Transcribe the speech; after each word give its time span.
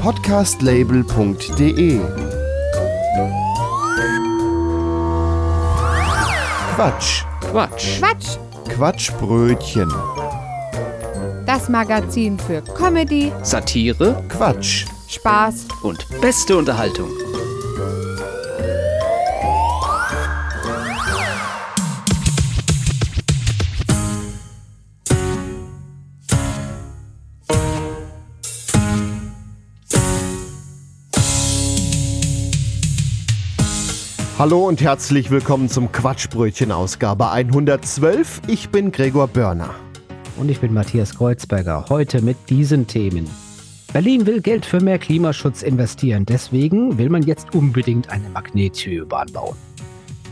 Podcastlabel.de 0.00 2.00
Quatsch. 6.74 7.24
Quatsch. 7.40 8.00
Quatsch, 8.00 8.38
Quatschbrötchen. 8.68 9.92
das 11.46 11.68
Magazin 11.68 12.40
für 12.40 12.62
Comedy, 12.62 13.30
Satire 13.42 14.24
Quatsch. 14.28 14.86
Spaß 15.06 15.68
und 15.82 16.04
beste 16.20 16.56
Unterhaltung. 16.56 17.21
Hallo 34.42 34.66
und 34.66 34.80
herzlich 34.80 35.30
willkommen 35.30 35.68
zum 35.68 35.92
Quatschbrötchen 35.92 36.72
Ausgabe 36.72 37.30
112. 37.30 38.42
Ich 38.48 38.70
bin 38.70 38.90
Gregor 38.90 39.28
Börner. 39.28 39.70
Und 40.36 40.50
ich 40.50 40.58
bin 40.58 40.74
Matthias 40.74 41.14
Kreuzberger. 41.14 41.84
Heute 41.88 42.22
mit 42.22 42.36
diesen 42.50 42.88
Themen. 42.88 43.30
Berlin 43.92 44.26
will 44.26 44.40
Geld 44.40 44.66
für 44.66 44.80
mehr 44.80 44.98
Klimaschutz 44.98 45.62
investieren. 45.62 46.26
Deswegen 46.26 46.98
will 46.98 47.08
man 47.08 47.22
jetzt 47.22 47.54
unbedingt 47.54 48.10
eine 48.10 48.28
Magnetschwebebahn 48.30 49.30
bauen. 49.32 49.54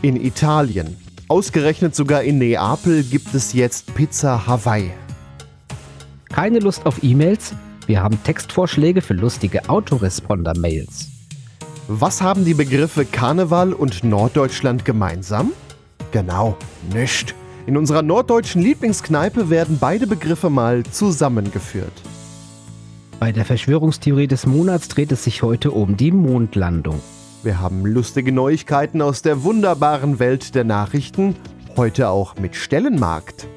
In 0.01 0.21
Italien, 0.21 0.97
ausgerechnet 1.29 1.95
sogar 1.95 2.21
in 2.21 2.37
Neapel, 2.37 3.03
gibt 3.03 3.33
es 3.33 3.53
jetzt 3.53 3.95
Pizza 3.95 4.45
Hawaii. 4.45 4.91
Keine 6.27 6.59
Lust 6.59 6.85
auf 6.85 7.01
E-Mails? 7.01 7.53
Wir 7.87 8.03
haben 8.03 8.21
Textvorschläge 8.25 9.01
für 9.01 9.13
lustige 9.13 9.69
Autoresponder-Mails. 9.69 11.10
Was 11.93 12.21
haben 12.21 12.45
die 12.45 12.53
Begriffe 12.53 13.03
Karneval 13.03 13.73
und 13.73 14.05
Norddeutschland 14.05 14.85
gemeinsam? 14.85 15.51
Genau, 16.13 16.55
nischt. 16.93 17.35
In 17.65 17.75
unserer 17.75 18.01
norddeutschen 18.01 18.61
Lieblingskneipe 18.61 19.49
werden 19.49 19.77
beide 19.77 20.07
Begriffe 20.07 20.49
mal 20.49 20.83
zusammengeführt. 20.83 21.91
Bei 23.19 23.33
der 23.33 23.43
Verschwörungstheorie 23.43 24.27
des 24.27 24.45
Monats 24.45 24.87
dreht 24.87 25.11
es 25.11 25.25
sich 25.25 25.43
heute 25.43 25.71
um 25.71 25.97
die 25.97 26.13
Mondlandung. 26.13 27.01
Wir 27.43 27.59
haben 27.59 27.85
lustige 27.85 28.31
Neuigkeiten 28.31 29.01
aus 29.01 29.21
der 29.21 29.43
wunderbaren 29.43 30.17
Welt 30.17 30.55
der 30.55 30.63
Nachrichten, 30.63 31.35
heute 31.75 32.07
auch 32.07 32.35
mit 32.37 32.55
Stellenmarkt. 32.55 33.49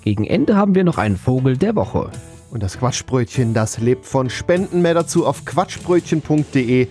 Gegen 0.00 0.24
Ende 0.24 0.56
haben 0.56 0.74
wir 0.74 0.84
noch 0.84 0.96
einen 0.96 1.18
Vogel 1.18 1.58
der 1.58 1.76
Woche. 1.76 2.10
Und 2.50 2.62
das 2.62 2.78
Quatschbrötchen, 2.78 3.52
das 3.52 3.78
lebt 3.80 4.06
von 4.06 4.30
Spenden. 4.30 4.80
Mehr 4.80 4.94
dazu 4.94 5.26
auf 5.26 5.44
quatschbrötchen.de 5.44 6.88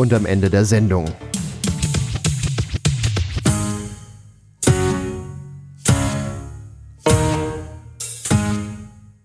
und 0.00 0.14
am 0.14 0.24
Ende 0.24 0.48
der 0.48 0.64
Sendung. 0.64 1.04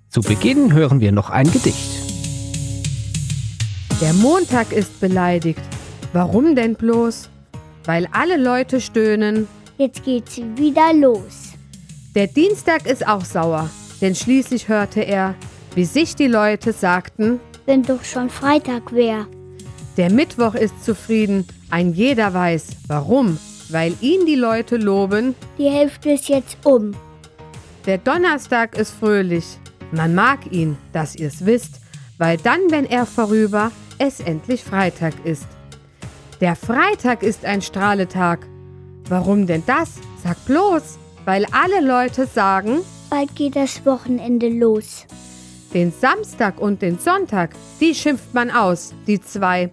Zu 0.09 0.21
Beginn 0.21 0.73
hören 0.73 0.99
wir 0.99 1.13
noch 1.13 1.29
ein 1.29 1.49
Gedicht. 1.49 1.91
Der 4.01 4.13
Montag 4.13 4.73
ist 4.73 4.99
beleidigt. 4.99 5.61
Warum 6.11 6.55
denn 6.55 6.75
bloß? 6.75 7.29
Weil 7.85 8.09
alle 8.11 8.35
Leute 8.35 8.81
stöhnen. 8.81 9.47
Jetzt 9.77 10.03
geht's 10.03 10.41
wieder 10.57 10.93
los. 10.93 11.53
Der 12.15 12.27
Dienstag 12.27 12.85
ist 12.85 13.07
auch 13.07 13.23
sauer, 13.23 13.69
denn 14.01 14.13
schließlich 14.13 14.67
hörte 14.67 15.01
er, 15.01 15.35
wie 15.73 15.85
sich 15.85 16.15
die 16.15 16.27
Leute 16.27 16.73
sagten, 16.73 17.39
Wenn 17.65 17.81
doch 17.83 18.03
schon 18.03 18.29
Freitag 18.29 18.93
wär. 18.93 19.25
Der 19.97 20.11
Mittwoch 20.11 20.55
ist 20.55 20.83
zufrieden, 20.83 21.47
ein 21.69 21.93
jeder 21.93 22.33
weiß, 22.33 22.67
warum, 22.87 23.37
weil 23.69 23.93
ihn 24.01 24.25
die 24.25 24.35
Leute 24.35 24.77
loben, 24.77 25.35
Die 25.57 25.69
Hälfte 25.69 26.11
ist 26.11 26.27
jetzt 26.29 26.57
um. 26.63 26.93
der 27.85 27.97
Donnerstag 27.97 28.77
ist 28.77 28.91
fröhlich, 28.91 29.45
man 29.91 30.13
mag 30.15 30.51
ihn, 30.51 30.77
dass 30.93 31.15
ihr's 31.15 31.45
wisst, 31.45 31.79
weil 32.17 32.37
dann, 32.37 32.59
wenn 32.69 32.85
er 32.85 33.05
vorüber, 33.05 33.71
es 33.97 34.19
endlich 34.19 34.63
Freitag 34.63 35.13
ist. 35.25 35.47
Der 36.41 36.55
Freitag 36.55 37.23
ist 37.23 37.45
ein 37.45 37.61
Strahletag. 37.61 38.45
Warum 39.07 39.47
denn 39.47 39.63
das? 39.65 39.93
Sag 40.23 40.43
bloß, 40.45 40.97
weil 41.23 41.45
alle 41.51 41.85
Leute 41.85 42.25
sagen, 42.25 42.79
Bald 43.09 43.35
geht 43.35 43.55
das 43.55 43.85
Wochenende 43.85 44.49
los. 44.49 45.05
Den 45.73 45.91
Samstag 45.91 46.59
und 46.59 46.81
den 46.81 46.99
Sonntag, 46.99 47.51
die 47.79 47.93
schimpft 47.93 48.33
man 48.33 48.49
aus, 48.51 48.93
die 49.07 49.21
zwei. 49.21 49.71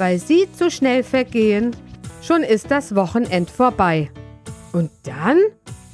Weil 0.00 0.18
sie 0.18 0.48
zu 0.50 0.70
schnell 0.70 1.02
vergehen, 1.02 1.76
schon 2.22 2.42
ist 2.42 2.70
das 2.70 2.94
Wochenend 2.94 3.50
vorbei. 3.50 4.10
Und 4.72 4.90
dann? 5.02 5.36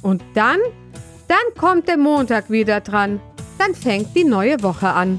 Und 0.01 0.23
dann? 0.33 0.59
Dann 1.27 1.37
kommt 1.59 1.89
der 1.89 1.97
Montag 1.97 2.49
wieder 2.49 2.79
dran. 2.79 3.19
Dann 3.57 3.75
fängt 3.75 4.15
die 4.15 4.23
neue 4.23 4.63
Woche 4.63 4.87
an. 4.87 5.17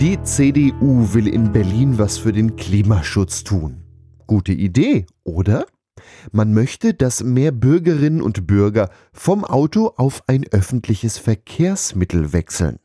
Die 0.00 0.22
CDU 0.22 1.12
will 1.12 1.26
in 1.26 1.50
Berlin 1.50 1.98
was 1.98 2.16
für 2.16 2.32
den 2.32 2.54
Klimaschutz 2.54 3.42
tun. 3.42 3.85
Gute 4.26 4.52
Idee, 4.52 5.06
oder? 5.24 5.66
Man 6.32 6.52
möchte, 6.52 6.94
dass 6.94 7.22
mehr 7.22 7.52
Bürgerinnen 7.52 8.20
und 8.20 8.46
Bürger 8.46 8.90
vom 9.12 9.44
Auto 9.44 9.92
auf 9.96 10.22
ein 10.26 10.44
öffentliches 10.50 11.18
Verkehrsmittel 11.18 12.32
wechseln. 12.32 12.78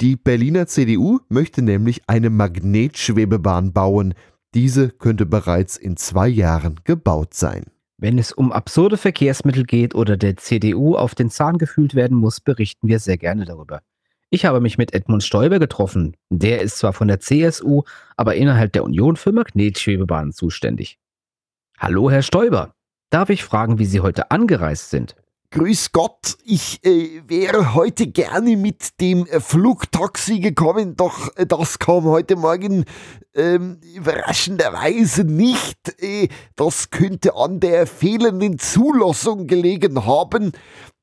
Die 0.00 0.16
Berliner 0.16 0.66
CDU 0.66 1.20
möchte 1.28 1.62
nämlich 1.62 2.02
eine 2.06 2.30
Magnetschwebebahn 2.30 3.72
bauen. 3.72 4.14
Diese 4.54 4.90
könnte 4.90 5.24
bereits 5.24 5.76
in 5.76 5.96
zwei 5.96 6.28
Jahren 6.28 6.80
gebaut 6.84 7.34
sein. 7.34 7.64
Wenn 7.98 8.18
es 8.18 8.32
um 8.32 8.52
absurde 8.52 8.98
Verkehrsmittel 8.98 9.64
geht 9.64 9.94
oder 9.94 10.18
der 10.18 10.36
CDU 10.36 10.96
auf 10.96 11.14
den 11.14 11.30
Zahn 11.30 11.56
gefühlt 11.56 11.94
werden 11.94 12.18
muss, 12.18 12.40
berichten 12.40 12.88
wir 12.88 12.98
sehr 12.98 13.16
gerne 13.16 13.46
darüber. 13.46 13.80
Ich 14.30 14.44
habe 14.44 14.60
mich 14.60 14.76
mit 14.76 14.92
Edmund 14.92 15.22
Stoiber 15.22 15.60
getroffen. 15.60 16.16
Der 16.30 16.60
ist 16.60 16.78
zwar 16.78 16.92
von 16.92 17.06
der 17.06 17.20
CSU, 17.20 17.82
aber 18.16 18.34
innerhalb 18.34 18.72
der 18.72 18.82
Union 18.82 19.16
für 19.16 19.30
Magnetschwebebahnen 19.30 20.32
zuständig. 20.32 20.98
Hallo, 21.78 22.10
Herr 22.10 22.22
Stoiber. 22.22 22.74
Darf 23.10 23.30
ich 23.30 23.44
fragen, 23.44 23.78
wie 23.78 23.84
Sie 23.84 24.00
heute 24.00 24.32
angereist 24.32 24.90
sind? 24.90 25.14
Grüß 25.52 25.92
Gott, 25.92 26.36
ich 26.44 26.84
äh, 26.84 27.22
wäre 27.28 27.74
heute 27.74 28.08
gerne 28.08 28.56
mit 28.56 29.00
dem 29.00 29.26
äh, 29.26 29.38
Flugtaxi 29.38 30.40
gekommen, 30.40 30.96
doch 30.96 31.34
äh, 31.36 31.46
das 31.46 31.78
kam 31.78 32.04
heute 32.04 32.34
Morgen 32.34 32.84
ähm, 33.32 33.78
überraschenderweise 33.94 35.22
nicht. 35.22 36.02
Äh, 36.02 36.28
das 36.56 36.90
könnte 36.90 37.36
an 37.36 37.60
der 37.60 37.86
fehlenden 37.86 38.58
Zulassung 38.58 39.46
gelegen 39.46 40.04
haben. 40.04 40.50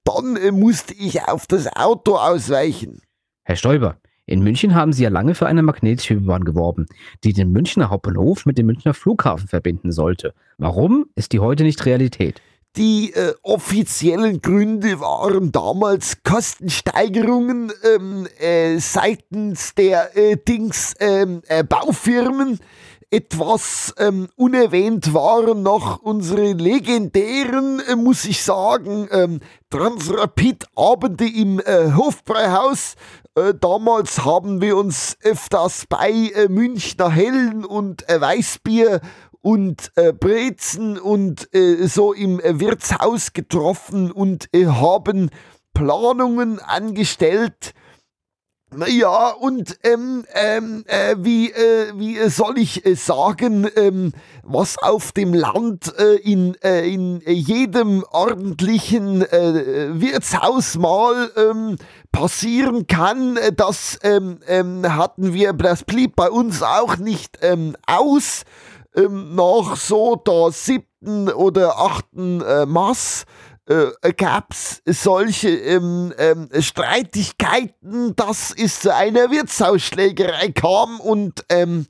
Dann 0.03 0.35
äh, 0.35 0.51
musste 0.51 0.93
ich 0.93 1.23
auf 1.23 1.47
das 1.47 1.73
Auto 1.73 2.17
ausweichen. 2.17 3.01
Herr 3.45 3.57
Stoiber, 3.57 3.97
in 4.25 4.41
München 4.41 4.73
haben 4.73 4.93
Sie 4.93 5.03
ja 5.03 5.09
lange 5.09 5.35
für 5.35 5.47
eine 5.47 5.63
Magnetschwebebahn 5.63 6.45
geworben, 6.45 6.85
die 7.25 7.33
den 7.33 7.51
Münchner 7.51 7.89
Hauptbahnhof 7.89 8.45
mit 8.45 8.57
dem 8.57 8.67
Münchner 8.67 8.93
Flughafen 8.93 9.49
verbinden 9.49 9.91
sollte. 9.91 10.33
Warum 10.57 11.07
ist 11.15 11.33
die 11.33 11.39
heute 11.39 11.63
nicht 11.63 11.85
Realität? 11.85 12.41
Die 12.77 13.13
äh, 13.13 13.33
offiziellen 13.43 14.41
Gründe 14.41 15.01
waren 15.01 15.51
damals 15.51 16.23
Kostensteigerungen 16.23 17.71
ähm, 17.83 18.27
äh, 18.39 18.77
seitens 18.79 19.75
der 19.75 20.17
äh, 20.17 20.37
Dings 20.37 20.93
ähm, 20.99 21.41
äh, 21.47 21.63
Baufirmen. 21.63 22.59
Etwas 23.11 23.93
ähm, 23.99 24.27
unerwähnt 24.37 25.13
waren 25.13 25.61
noch 25.61 26.01
unsere 26.01 26.53
legendären, 26.53 27.79
äh, 27.87 27.95
muss 27.95 28.25
ich 28.25 28.41
sagen, 28.41 29.07
ähm, 29.11 29.39
Transrapid-Abende 29.69 31.27
im 31.27 31.59
äh, 31.59 31.91
Hofbräuhaus. 31.93 32.95
Äh, 33.35 33.55
damals 33.59 34.25
haben 34.25 34.61
wir 34.61 34.77
uns 34.77 35.17
öfters 35.23 35.85
bei 35.89 36.11
äh, 36.11 36.47
Münchner 36.49 37.09
Hellen 37.09 37.65
und 37.65 38.07
äh, 38.07 38.21
Weißbier 38.21 39.01
und 39.41 39.91
äh, 39.95 40.13
Brezen 40.13 40.99
und 40.99 41.53
äh, 41.53 41.87
so 41.87 42.13
im 42.13 42.39
äh, 42.39 42.59
Wirtshaus 42.59 43.33
getroffen 43.33 44.11
und 44.11 44.49
äh, 44.53 44.67
haben 44.67 45.31
Planungen 45.73 46.59
angestellt, 46.59 47.73
Ja, 48.87 49.29
und 49.29 49.77
ähm, 49.83 50.25
ähm, 50.33 50.83
äh, 50.87 51.15
wie, 51.19 51.51
äh, 51.51 51.93
wie 51.95 52.17
soll 52.29 52.57
ich 52.57 52.85
äh, 52.85 52.95
sagen, 52.95 53.67
ähm, 53.75 54.13
was 54.43 54.77
auf 54.77 55.11
dem 55.11 55.33
Land 55.33 55.93
in, 56.23 56.53
in 56.55 57.21
jedem 57.25 58.03
ordentlichen 58.11 59.21
Wirtshaus 59.21 60.77
mal 60.77 61.31
ähm, 61.37 61.77
passieren 62.13 62.87
kann, 62.87 63.35
äh, 63.35 63.51
das 63.51 63.99
ähm, 64.03 64.39
ähm, 64.47 64.95
hatten 64.95 65.33
wir, 65.33 65.51
das 65.51 65.83
blieb 65.83 66.15
bei 66.15 66.29
uns 66.29 66.63
auch 66.63 66.95
nicht 66.95 67.39
ähm, 67.41 67.75
aus. 67.85 68.43
Ähm, 68.95 69.35
nach 69.35 69.75
so 69.75 70.15
der 70.15 70.51
siebten 70.51 71.27
oder 71.27 71.79
achten 71.79 72.41
äh, 72.41 72.65
Mass 72.65 73.25
äh, 73.65 74.13
gab 74.15 74.51
es 74.51 74.81
solche 74.85 75.49
ähm, 75.49 76.13
ähm, 76.17 76.49
Streitigkeiten, 76.59 78.15
dass 78.15 78.53
es 78.55 78.81
zu 78.81 78.93
einer 78.93 79.31
Wirtshausschlägerei 79.31 80.49
kam 80.49 80.99
und 80.99 81.43
ähm, 81.49 81.87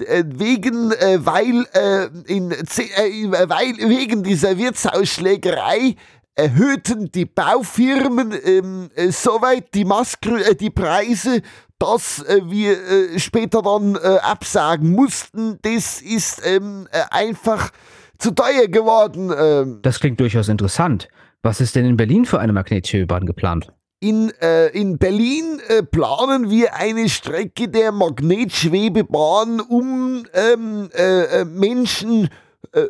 äh, 0.00 0.24
wegen, 0.26 0.92
äh, 0.92 1.24
weil, 1.24 1.66
äh, 1.72 2.08
in, 2.26 2.50
äh, 2.50 3.48
weil 3.48 3.76
wegen 3.78 4.22
dieser 4.24 4.58
Wirtshausschlägerei 4.58 5.96
erhöhten 6.34 7.10
die 7.12 7.26
Baufirmen 7.26 8.34
ähm, 8.44 8.90
äh, 8.94 9.10
soweit 9.10 9.74
die, 9.74 9.84
Maskr 9.84 10.50
äh, 10.50 10.54
die 10.54 10.70
Preise, 10.70 11.42
dass 11.78 12.22
äh, 12.22 12.40
wir 12.44 12.72
äh, 12.72 13.18
später 13.18 13.62
dann 13.62 13.96
äh, 13.96 14.18
absagen 14.22 14.90
mussten. 14.92 15.58
Das 15.62 16.00
ist 16.00 16.42
ähm, 16.44 16.88
äh, 16.90 17.02
einfach 17.10 17.70
zu 18.18 18.32
teuer 18.32 18.68
geworden. 18.68 19.32
Ähm. 19.36 19.80
Das 19.82 20.00
klingt 20.00 20.20
durchaus 20.20 20.48
interessant. 20.48 21.08
Was 21.42 21.60
ist 21.60 21.76
denn 21.76 21.84
in 21.84 21.96
Berlin 21.96 22.24
für 22.24 22.40
eine 22.40 22.52
Magnetschwebebahn 22.52 23.26
geplant? 23.26 23.72
In, 24.00 24.32
äh, 24.40 24.68
in 24.68 24.98
Berlin 24.98 25.60
äh, 25.68 25.82
planen 25.82 26.50
wir 26.50 26.74
eine 26.74 27.08
Strecke 27.08 27.68
der 27.68 27.92
Magnetschwebebahn, 27.92 29.60
um 29.60 30.24
ähm, 30.34 30.90
äh, 30.92 31.44
Menschen 31.44 32.28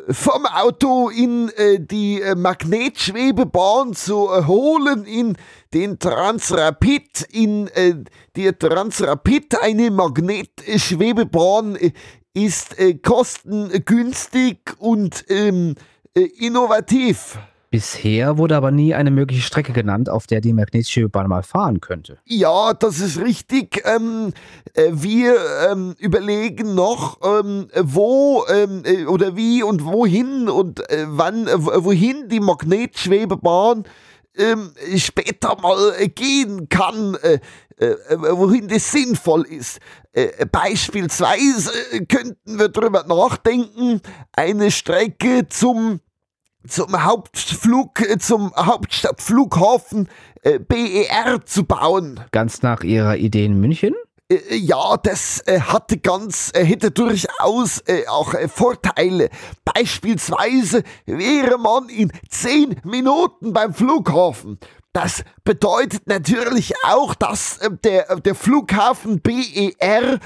vom 0.09 0.45
Auto 0.45 1.09
in 1.09 1.49
äh, 1.49 1.79
die 1.79 2.21
Magnetschwebebahn 2.35 3.93
zu 3.93 4.47
holen, 4.47 5.05
in 5.05 5.37
den 5.73 5.99
Transrapid, 5.99 7.27
in 7.31 7.69
die 8.35 8.51
Transrapid, 8.53 9.61
eine 9.61 9.91
Magnetschwebebahn 9.91 11.77
ist 12.35 12.77
äh, 12.77 12.95
kostengünstig 12.95 14.59
und 14.77 15.25
ähm, 15.29 15.75
äh, 16.15 16.21
innovativ. 16.21 17.39
Bisher 17.75 18.37
wurde 18.37 18.55
aber 18.55 18.71
nie 18.71 18.93
eine 18.93 19.11
mögliche 19.11 19.41
Strecke 19.41 19.73
genannt, 19.73 20.09
auf 20.09 20.27
der 20.27 20.39
die 20.39 20.53
Magnetschwebebahn 20.53 21.27
mal 21.27 21.43
fahren 21.43 21.81
könnte. 21.81 22.19
Ja, 22.23 22.73
das 22.73 23.01
ist 23.01 23.19
richtig. 23.19 23.81
Ähm, 23.83 24.31
äh, 24.75 24.91
wir 24.93 25.35
ähm, 25.69 25.93
überlegen 25.99 26.73
noch, 26.73 27.19
ähm, 27.21 27.67
wo 27.75 28.45
ähm, 28.47 28.83
äh, 28.85 29.03
oder 29.07 29.35
wie 29.35 29.61
und 29.61 29.83
wohin 29.83 30.47
und 30.47 30.89
äh, 30.89 31.03
wann, 31.09 31.47
äh, 31.47 31.83
wohin 31.83 32.29
die 32.29 32.39
Magnetschwebebahn 32.39 33.83
ähm, 34.37 34.71
später 34.95 35.57
mal 35.61 36.07
gehen 36.07 36.69
kann. 36.69 37.15
Äh, 37.15 37.39
äh, 37.75 37.97
wohin 38.17 38.69
das 38.69 38.89
sinnvoll 38.89 39.41
ist. 39.47 39.79
Äh, 40.13 40.45
beispielsweise 40.45 41.73
könnten 42.07 42.57
wir 42.57 42.69
darüber 42.69 43.03
nachdenken, 43.05 43.99
eine 44.31 44.71
Strecke 44.71 45.49
zum 45.49 45.99
zum 46.67 47.03
Hauptflug, 47.03 48.01
zum 48.19 48.53
Hauptstadtflughafen 48.55 50.09
BER 50.43 51.45
zu 51.45 51.63
bauen. 51.63 52.19
Ganz 52.31 52.61
nach 52.61 52.83
Ihrer 52.83 53.17
Idee 53.17 53.45
in 53.45 53.59
München? 53.59 53.95
Ja, 54.49 54.97
das 54.97 55.43
hatte 55.47 55.97
ganz, 55.97 56.51
hätte 56.55 56.91
durchaus 56.91 57.83
auch 58.07 58.33
Vorteile. 58.47 59.29
Beispielsweise 59.63 60.83
wäre 61.05 61.57
man 61.57 61.89
in 61.89 62.11
zehn 62.29 62.75
Minuten 62.83 63.53
beim 63.53 63.73
Flughafen. 63.73 64.59
Das 64.95 65.25
bedeutet 65.43 66.07
natürlich 66.07 66.73
auch, 66.85 67.15
dass 67.15 67.57
äh, 67.57 67.69
der, 67.83 68.09
äh, 68.09 68.21
der 68.21 68.33
Flughafen 68.33 69.19
BER, 69.19 70.21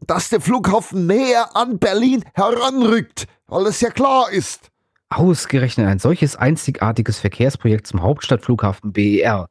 dass 0.00 0.28
der 0.28 0.40
Flughafen 0.40 1.06
näher 1.06 1.54
an 1.54 1.78
Berlin 1.78 2.24
heranrückt, 2.34 3.28
weil 3.46 3.66
es 3.66 3.80
ja 3.80 3.90
klar 3.90 4.28
ist. 4.32 4.72
Ausgerechnet 5.08 5.86
ein 5.86 5.98
solches 5.98 6.36
einzigartiges 6.36 7.18
Verkehrsprojekt 7.18 7.86
zum 7.86 8.02
Hauptstadtflughafen 8.02 8.92
BER. 8.92 9.48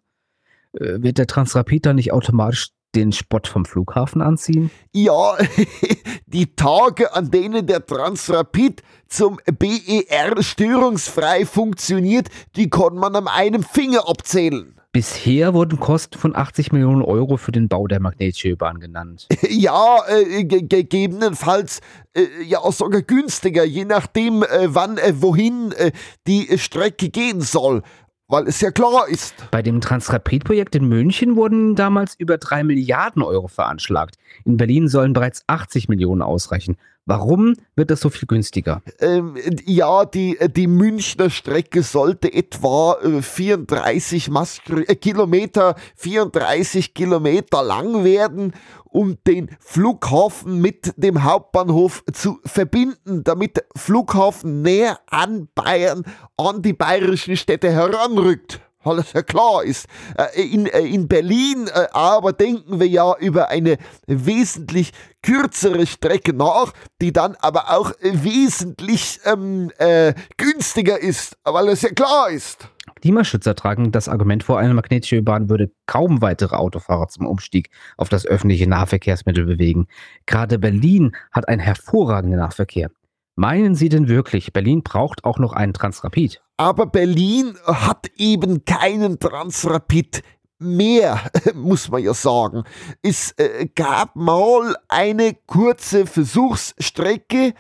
Äh, 0.73 1.01
wird 1.01 1.17
der 1.17 1.27
Transrapid 1.27 1.85
dann 1.85 1.95
nicht 1.95 2.11
automatisch 2.11 2.69
den 2.95 3.11
Spott 3.11 3.47
vom 3.47 3.65
Flughafen 3.65 4.21
anziehen? 4.21 4.71
Ja, 4.91 5.37
die 6.25 6.55
Tage, 6.55 7.13
an 7.13 7.29
denen 7.29 7.67
der 7.67 7.85
Transrapid 7.85 8.83
zum 9.07 9.39
BER 9.45 10.41
störungsfrei 10.41 11.45
funktioniert, 11.45 12.29
die 12.55 12.69
kann 12.69 12.95
man 12.95 13.15
an 13.15 13.27
einem 13.27 13.63
Finger 13.63 14.07
abzählen. 14.07 14.74
Bisher 14.95 15.53
wurden 15.53 15.77
Kosten 15.77 16.17
von 16.17 16.37
80 16.37 16.71
Millionen 16.71 17.01
Euro 17.01 17.35
für 17.35 17.51
den 17.51 17.67
Bau 17.67 17.85
der 17.85 17.99
Magnetschwebebahn 17.99 18.79
genannt. 18.79 19.27
Ja, 19.49 19.97
äh, 20.07 20.45
gegebenenfalls 20.45 21.81
äh, 22.15 22.21
ja 22.45 22.59
sogar 22.71 23.01
günstiger, 23.01 23.65
je 23.65 23.83
nachdem, 23.83 24.43
äh, 24.43 24.73
wann, 24.73 24.97
äh, 24.97 25.11
wohin 25.17 25.73
äh, 25.73 25.91
die 26.27 26.57
Strecke 26.57 27.09
gehen 27.09 27.41
soll 27.41 27.81
weil 28.27 28.47
es 28.47 28.59
ja 28.61 28.71
klar 28.71 29.07
ist. 29.07 29.35
Bei 29.51 29.61
dem 29.61 29.81
Transrapid-Projekt 29.81 30.75
in 30.75 30.87
München 30.87 31.35
wurden 31.35 31.75
damals 31.75 32.15
über 32.17 32.39
3 32.39 32.63
Milliarden 32.63 33.21
Euro 33.21 33.47
veranschlagt. 33.47 34.15
In 34.45 34.57
Berlin 34.57 34.87
sollen 34.87 35.13
bereits 35.13 35.43
80 35.45 35.89
Millionen 35.89 36.23
ausreichen. 36.23 36.75
Warum 37.07 37.55
wird 37.75 37.91
das 37.91 37.99
so 37.99 38.09
viel 38.09 38.27
günstiger? 38.27 38.81
Ähm, 38.99 39.37
ja, 39.65 40.05
die, 40.05 40.39
die 40.55 40.65
Münchner 40.65 41.29
Strecke 41.29 41.83
sollte 41.83 42.33
etwa 42.33 42.97
34 43.21 44.27
äh, 44.27 44.31
Maskr 44.31 44.89
äh, 44.89 44.95
Kilometer, 44.95 45.75
34 45.97 46.95
Kilometer 46.95 47.61
lang 47.61 48.03
werden, 48.03 48.53
um 48.85 49.17
den 49.27 49.51
Flughafen 49.59 50.61
mit 50.61 50.93
dem 50.97 51.23
Hauptbahnhof 51.23 52.03
zu 52.11 52.39
verbinden, 52.43 53.23
damit 53.23 53.57
der 53.57 53.65
Flughafen 53.75 54.63
näher 54.63 54.99
an 55.05 55.47
Bayern, 55.53 56.05
an 56.37 56.63
die 56.63 56.73
bayerischen 56.73 57.37
Städte 57.37 57.71
heranrückt 57.71 58.64
weil 58.85 58.99
es 58.99 59.13
ja 59.13 59.21
klar 59.21 59.63
ist. 59.63 59.87
Äh, 60.17 60.41
in, 60.41 60.67
äh, 60.67 60.79
in 60.81 61.07
Berlin 61.07 61.67
äh, 61.67 61.87
aber 61.91 62.33
denken 62.33 62.79
wir 62.79 62.87
ja 62.87 63.15
über 63.19 63.49
eine 63.49 63.77
wesentlich 64.07 64.91
kürzere 65.21 65.87
Strecke 65.87 66.33
nach, 66.33 66.71
die 67.01 67.11
dann 67.11 67.35
aber 67.39 67.71
auch 67.71 67.91
wesentlich 68.01 69.19
ähm, 69.25 69.71
äh, 69.77 70.13
günstiger 70.37 70.99
ist, 70.99 71.37
weil 71.43 71.69
es 71.69 71.81
ja 71.81 71.89
klar 71.89 72.29
ist. 72.29 72.69
Klimaschützer 73.01 73.55
tragen 73.55 73.91
das 73.91 74.07
Argument 74.07 74.43
vor, 74.43 74.59
eine 74.59 74.73
magnetische 74.73 75.21
Bahn 75.21 75.49
würde 75.49 75.71
kaum 75.85 76.21
weitere 76.21 76.55
Autofahrer 76.55 77.07
zum 77.07 77.27
Umstieg 77.27 77.69
auf 77.97 78.09
das 78.09 78.25
öffentliche 78.25 78.67
Nahverkehrsmittel 78.67 79.45
bewegen. 79.45 79.87
Gerade 80.25 80.59
Berlin 80.59 81.15
hat 81.31 81.47
einen 81.47 81.59
hervorragenden 81.59 82.39
Nahverkehr. 82.39 82.89
Meinen 83.37 83.75
Sie 83.75 83.89
denn 83.89 84.07
wirklich, 84.07 84.53
Berlin 84.53 84.81
braucht 84.81 85.25
auch 85.25 85.39
noch 85.39 85.51
einen 85.51 85.73
Transrapid? 85.73 86.41
Aber 86.55 86.85
Berlin 86.85 87.57
hat 87.65 88.09
eben 88.15 88.63
keinen 88.63 89.19
Transrapid 89.19 90.23
mehr, 90.57 91.19
muss 91.53 91.89
man 91.89 92.01
ja 92.01 92.13
sagen. 92.13 92.63
Es 93.01 93.33
äh, 93.33 93.67
gab 93.75 94.15
mal 94.15 94.77
eine 94.87 95.33
kurze 95.47 96.05
Versuchsstrecke 96.05 97.53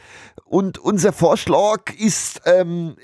und 0.45 0.77
unser 0.77 1.11
Vorschlag 1.11 1.93
ist, 1.99 2.41
ähm, 2.45 2.95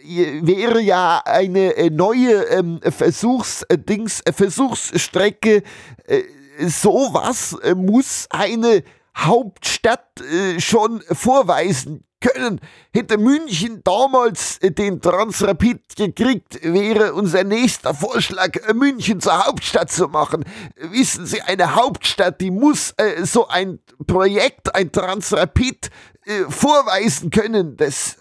wäre 0.42 0.80
ja 0.80 1.22
eine 1.26 1.76
äh, 1.76 1.90
neue 1.90 2.44
ähm, 2.52 2.80
Versuchsdings, 2.82 4.22
äh, 4.22 4.32
Versuchsstrecke. 4.32 5.64
Äh, 6.08 6.22
sowas 6.68 7.58
äh, 7.64 7.76
muss 7.76 8.28
eine 8.30 8.84
Hauptstadt 9.18 10.22
äh, 10.22 10.60
schon 10.60 11.02
vorweisen 11.12 12.06
können. 12.20 12.60
Hätte 12.94 13.18
München 13.18 13.82
damals 13.84 14.58
äh, 14.60 14.72
den 14.72 15.02
Transrapid 15.02 15.96
gekriegt, 15.96 16.60
wäre 16.64 17.14
unser 17.14 17.44
nächster 17.44 17.94
Vorschlag, 17.94 18.56
äh, 18.68 18.74
München 18.74 19.20
zur 19.20 19.46
Hauptstadt 19.46 19.92
zu 19.92 20.08
machen. 20.08 20.46
Wissen 20.76 21.26
Sie, 21.26 21.42
eine 21.42 21.76
Hauptstadt, 21.76 22.42
die 22.42 22.52
muss 22.52 22.94
so 23.24 23.48
ein 23.48 23.80
Projekt, 24.08 24.74
ein 24.76 24.92
Transrapid 24.92 25.90
vorweisen 26.50 27.32
können. 27.32 27.76
Das 27.78 28.18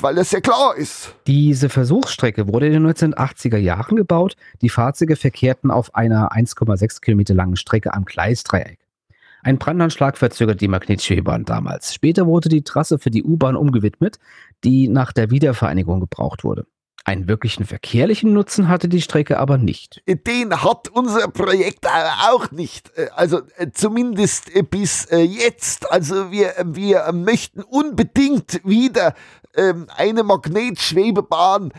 weil 0.00 0.14
das 0.14 0.30
ja 0.30 0.40
klar 0.40 0.76
ist. 0.76 1.14
Diese 1.26 1.68
Versuchsstrecke 1.68 2.46
wurde 2.48 2.66
in 2.66 2.72
den 2.72 2.86
1980er 2.86 3.56
Jahren 3.56 3.96
gebaut. 3.96 4.36
Die 4.62 4.68
Fahrzeuge 4.68 5.16
verkehrten 5.16 5.70
auf 5.70 5.94
einer 5.94 6.32
1,6 6.32 7.00
Kilometer 7.00 7.34
langen 7.34 7.56
Strecke 7.56 7.92
am 7.94 8.04
Gleisdreieck. 8.04 8.78
Ein 9.42 9.58
Brandanschlag 9.58 10.18
verzögert 10.18 10.60
die 10.60 10.68
Magnetschwebebahn 10.68 11.44
damals. 11.44 11.94
Später 11.94 12.26
wurde 12.26 12.48
die 12.48 12.64
Trasse 12.64 12.98
für 12.98 13.10
die 13.10 13.22
U-Bahn 13.22 13.56
umgewidmet, 13.56 14.18
die 14.64 14.88
nach 14.88 15.12
der 15.12 15.30
Wiedervereinigung 15.30 16.00
gebraucht 16.00 16.44
wurde. 16.44 16.66
Einen 17.04 17.26
wirklichen 17.26 17.64
verkehrlichen 17.64 18.34
Nutzen 18.34 18.68
hatte 18.68 18.86
die 18.86 19.00
Strecke 19.00 19.38
aber 19.38 19.56
nicht. 19.56 20.02
Den 20.06 20.62
hat 20.62 20.88
unser 20.88 21.28
Projekt 21.28 21.86
auch 21.86 22.50
nicht. 22.50 22.92
Äh, 22.96 23.08
Also 23.14 23.40
äh, 23.56 23.68
zumindest 23.72 24.54
äh, 24.54 24.62
bis 24.62 25.08
jetzt. 25.10 25.90
Also 25.90 26.30
wir, 26.30 26.52
wir 26.66 27.10
möchten 27.14 27.62
unbedingt 27.62 28.60
wieder 28.62 29.14
ähm, 29.56 29.86
eine 29.96 30.22
Magnetschwebebahn 30.22 31.72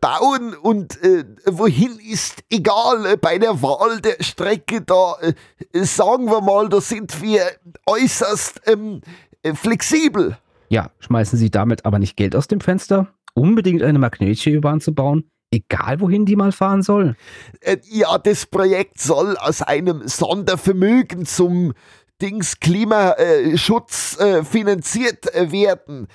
bauen 0.00 0.54
und 0.54 1.02
äh, 1.02 1.24
wohin 1.46 1.98
ist 2.00 2.42
egal. 2.50 3.06
Äh, 3.06 3.16
Bei 3.16 3.38
der 3.38 3.62
Wahl 3.62 4.00
der 4.00 4.16
Strecke, 4.20 4.82
da 4.82 5.16
äh, 5.20 5.84
sagen 5.84 6.26
wir 6.26 6.40
mal, 6.40 6.68
da 6.68 6.80
sind 6.80 7.22
wir 7.22 7.42
äußerst 7.86 8.62
ähm, 8.66 9.00
äh, 9.42 9.54
flexibel. 9.54 10.36
Ja, 10.68 10.90
schmeißen 10.98 11.38
Sie 11.38 11.50
damit 11.50 11.86
aber 11.86 11.98
nicht 11.98 12.16
Geld 12.16 12.36
aus 12.36 12.48
dem 12.48 12.60
Fenster? 12.60 13.08
Unbedingt 13.34 13.82
eine 13.82 13.98
Magnetschwebebahn 13.98 14.80
zu 14.80 14.94
bauen? 14.94 15.30
Egal 15.50 16.00
wohin 16.00 16.26
die 16.26 16.36
mal 16.36 16.52
fahren 16.52 16.82
soll. 16.82 17.16
Äh, 17.60 17.78
Ja, 17.84 18.18
das 18.18 18.46
Projekt 18.46 19.00
soll 19.00 19.36
aus 19.38 19.62
einem 19.62 20.06
Sondervermögen 20.06 21.24
zum 21.24 21.72
Dings 22.20 22.58
Klimaschutz 22.60 24.18
äh, 24.18 24.42
finanziert 24.44 25.32
äh, 25.34 25.52
werden. 25.52 26.08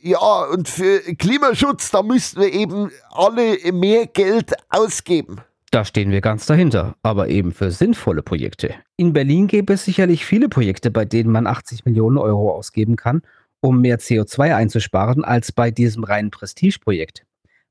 Ja, 0.00 0.44
und 0.52 0.68
für 0.68 1.00
Klimaschutz, 1.16 1.90
da 1.90 2.02
müssten 2.02 2.40
wir 2.40 2.52
eben 2.52 2.90
alle 3.10 3.58
mehr 3.72 4.06
Geld 4.06 4.52
ausgeben. 4.68 5.40
Da 5.70 5.84
stehen 5.84 6.10
wir 6.10 6.20
ganz 6.20 6.46
dahinter, 6.46 6.94
aber 7.02 7.28
eben 7.28 7.52
für 7.52 7.70
sinnvolle 7.70 8.22
Projekte. 8.22 8.74
In 8.96 9.12
Berlin 9.12 9.46
gäbe 9.46 9.74
es 9.74 9.84
sicherlich 9.84 10.24
viele 10.24 10.48
Projekte, 10.48 10.90
bei 10.90 11.04
denen 11.04 11.30
man 11.30 11.46
80 11.46 11.84
Millionen 11.84 12.16
Euro 12.18 12.52
ausgeben 12.52 12.96
kann, 12.96 13.22
um 13.60 13.80
mehr 13.80 13.98
CO2 13.98 14.54
einzusparen, 14.54 15.24
als 15.24 15.52
bei 15.52 15.70
diesem 15.70 16.04
reinen 16.04 16.30
Prestigeprojekt. 16.30 17.26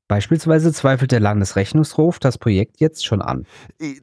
Beispielsweise 0.08 0.72
zweifelt 0.72 1.10
der 1.10 1.18
Landesrechnungshof 1.18 2.20
das 2.20 2.38
Projekt 2.38 2.78
jetzt 2.78 3.04
schon 3.04 3.20
an. 3.20 3.44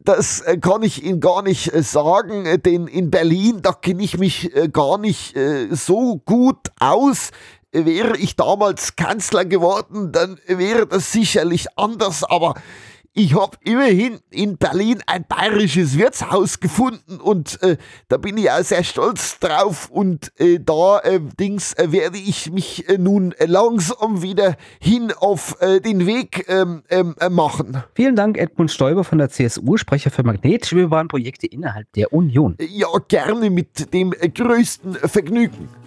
Das 0.03 0.41
äh, 0.41 0.57
kann 0.57 0.83
ich 0.83 1.01
Ihnen 1.01 1.21
gar 1.21 1.41
nicht 1.43 1.73
äh, 1.73 1.81
sagen, 1.81 2.45
äh, 2.45 2.59
denn 2.59 2.87
in 2.87 3.09
Berlin, 3.09 3.61
da 3.61 3.71
kenne 3.71 4.03
ich 4.03 4.17
mich 4.17 4.53
äh, 4.53 4.67
gar 4.67 4.97
nicht 4.97 5.37
äh, 5.37 5.67
so 5.71 6.17
gut 6.17 6.71
aus. 6.77 7.31
Wäre 7.73 8.17
ich 8.17 8.35
damals 8.35 8.95
Kanzler 8.95 9.45
geworden, 9.45 10.11
dann 10.11 10.39
wäre 10.45 10.85
das 10.85 11.11
sicherlich 11.11 11.67
anders, 11.75 12.23
aber 12.23 12.53
ich 13.15 13.35
habe 13.35 13.57
immerhin 13.63 14.19
in 14.31 14.57
Berlin 14.57 14.99
ein 15.05 15.23
bayerisches 15.27 15.99
Wirtshaus 15.99 16.59
gefunden 16.59 17.19
und 17.19 17.61
äh, 17.61 17.77
da 18.07 18.17
bin 18.17 18.37
ich 18.37 18.49
auch 18.49 18.63
sehr 18.63 18.83
stolz 18.83 19.37
drauf 19.37 19.89
und 19.91 20.31
äh, 20.39 20.59
da 20.59 20.97
äh, 20.99 21.19
Dings 21.39 21.73
äh, 21.73 21.91
werde 21.91 22.17
ich 22.17 22.51
mich 22.51 22.89
äh, 22.89 22.97
nun 22.97 23.35
langsam 23.39 24.23
wieder 24.23 24.55
hin 24.79 25.11
auf 25.15 25.61
äh, 25.61 25.79
den 25.79 26.07
Weg 26.07 26.45
ähm, 26.47 26.81
ähm, 26.89 27.15
äh, 27.19 27.29
machen. 27.29 27.83
Vielen 27.93 28.15
Dank, 28.15 28.39
Edmund 28.39 28.71
Stoiber 28.71 29.03
von 29.03 29.19
der 29.19 29.29
CSU, 29.29 29.77
Sprecher 29.77 30.09
für 30.09 30.23
Magnetschwebebahnprojekte 30.23 31.45
innerhalb 31.45 31.91
der 31.93 32.13
Union. 32.13 32.57
Ja, 32.59 32.87
gerne 33.07 33.51
mit 33.51 33.93
dem 33.93 34.09
größten 34.09 34.95
Vergnügen. 34.95 35.82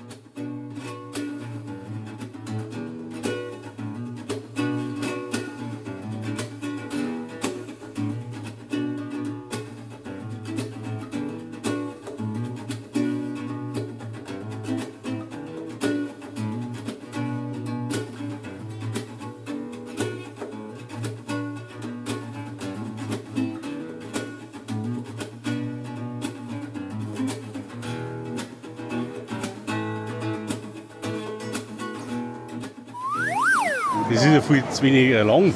Viel 34.47 34.65
zu 34.71 34.83
wenig 34.83 35.11
äh, 35.11 35.23
lang. 35.23 35.53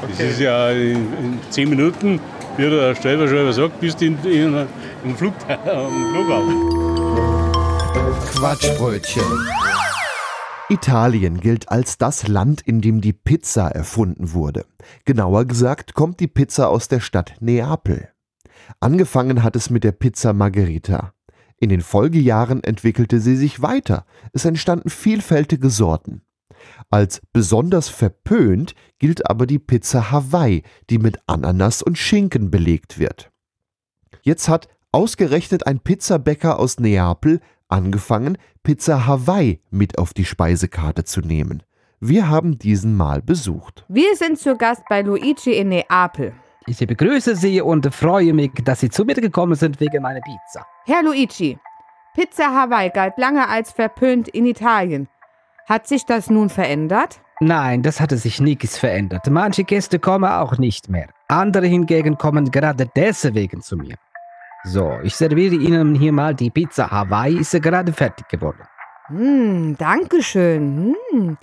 Das 0.00 0.20
ist 0.20 0.40
ja 0.40 0.70
in, 0.70 0.96
in 0.96 1.38
zehn 1.50 1.68
Minuten, 1.70 2.20
wie 2.56 2.68
der 2.68 2.94
schon 2.94 3.52
sagt, 3.52 3.80
bist 3.80 4.00
du 4.00 4.06
in, 4.06 4.18
in, 4.24 4.66
im 5.04 5.16
Flug, 5.16 5.34
Flughafen. 6.12 6.86
Quatschbrötchen. 8.34 9.22
Italien 10.68 11.40
gilt 11.40 11.70
als 11.70 11.96
das 11.96 12.26
Land, 12.26 12.60
in 12.60 12.80
dem 12.80 13.00
die 13.00 13.12
Pizza 13.12 13.68
erfunden 13.68 14.32
wurde. 14.32 14.66
Genauer 15.04 15.44
gesagt 15.44 15.94
kommt 15.94 16.18
die 16.18 16.26
Pizza 16.26 16.68
aus 16.68 16.88
der 16.88 17.00
Stadt 17.00 17.34
Neapel. 17.40 18.08
Angefangen 18.80 19.42
hat 19.42 19.54
es 19.54 19.70
mit 19.70 19.84
der 19.84 19.92
Pizza 19.92 20.32
Margherita. 20.32 21.12
In 21.58 21.68
den 21.68 21.80
Folgejahren 21.80 22.62
entwickelte 22.62 23.20
sie 23.20 23.36
sich 23.36 23.62
weiter. 23.62 24.04
Es 24.32 24.44
entstanden 24.44 24.90
vielfältige 24.90 25.70
Sorten. 25.70 26.22
Als 26.90 27.20
besonders 27.32 27.88
verpönt 27.88 28.74
gilt 28.98 29.28
aber 29.28 29.46
die 29.46 29.58
Pizza 29.58 30.10
Hawaii, 30.10 30.62
die 30.90 30.98
mit 30.98 31.18
Ananas 31.26 31.82
und 31.82 31.98
Schinken 31.98 32.50
belegt 32.50 32.98
wird. 32.98 33.30
Jetzt 34.22 34.48
hat 34.48 34.68
ausgerechnet 34.92 35.66
ein 35.66 35.80
Pizzabäcker 35.80 36.58
aus 36.58 36.78
Neapel 36.78 37.40
angefangen, 37.68 38.38
Pizza 38.62 39.06
Hawaii 39.06 39.60
mit 39.70 39.98
auf 39.98 40.14
die 40.14 40.24
Speisekarte 40.24 41.04
zu 41.04 41.20
nehmen. 41.20 41.62
Wir 42.00 42.28
haben 42.28 42.58
diesen 42.58 42.96
mal 42.96 43.22
besucht. 43.22 43.84
Wir 43.88 44.16
sind 44.16 44.38
zu 44.38 44.56
Gast 44.56 44.82
bei 44.88 45.02
Luigi 45.02 45.52
in 45.52 45.68
Neapel. 45.68 46.34
Ich 46.66 46.78
begrüße 46.78 47.36
Sie 47.36 47.60
und 47.60 47.94
freue 47.94 48.32
mich, 48.32 48.52
dass 48.64 48.80
Sie 48.80 48.90
zu 48.90 49.04
mir 49.04 49.14
gekommen 49.14 49.54
sind 49.54 49.80
wegen 49.80 50.02
meiner 50.02 50.20
Pizza. 50.20 50.66
Herr 50.84 51.02
Luigi, 51.02 51.58
Pizza 52.14 52.52
Hawaii 52.52 52.90
galt 52.90 53.18
lange 53.18 53.48
als 53.48 53.72
verpönt 53.72 54.28
in 54.28 54.46
Italien. 54.46 55.08
Hat 55.68 55.88
sich 55.88 56.06
das 56.06 56.30
nun 56.30 56.48
verändert? 56.48 57.20
Nein, 57.40 57.82
das 57.82 58.00
hatte 58.00 58.16
sich 58.16 58.40
nichts 58.40 58.78
verändert. 58.78 59.26
Manche 59.28 59.64
Gäste 59.64 59.98
kommen 59.98 60.30
auch 60.30 60.58
nicht 60.58 60.88
mehr. 60.88 61.08
Andere 61.26 61.66
hingegen 61.66 62.16
kommen 62.16 62.52
gerade 62.52 62.88
deswegen 62.94 63.60
zu 63.60 63.76
mir. 63.76 63.96
So, 64.62 64.92
ich 65.02 65.16
serviere 65.16 65.56
Ihnen 65.56 65.96
hier 65.96 66.12
mal 66.12 66.34
die 66.34 66.50
Pizza 66.50 66.88
Hawaii, 66.88 67.38
ist 67.38 67.52
ja 67.52 67.58
gerade 67.58 67.92
fertig 67.92 68.28
geworden. 68.28 68.62
Hm, 69.08 69.76
danke 69.76 70.22
schön. 70.22 70.94
Hm, 71.10 71.36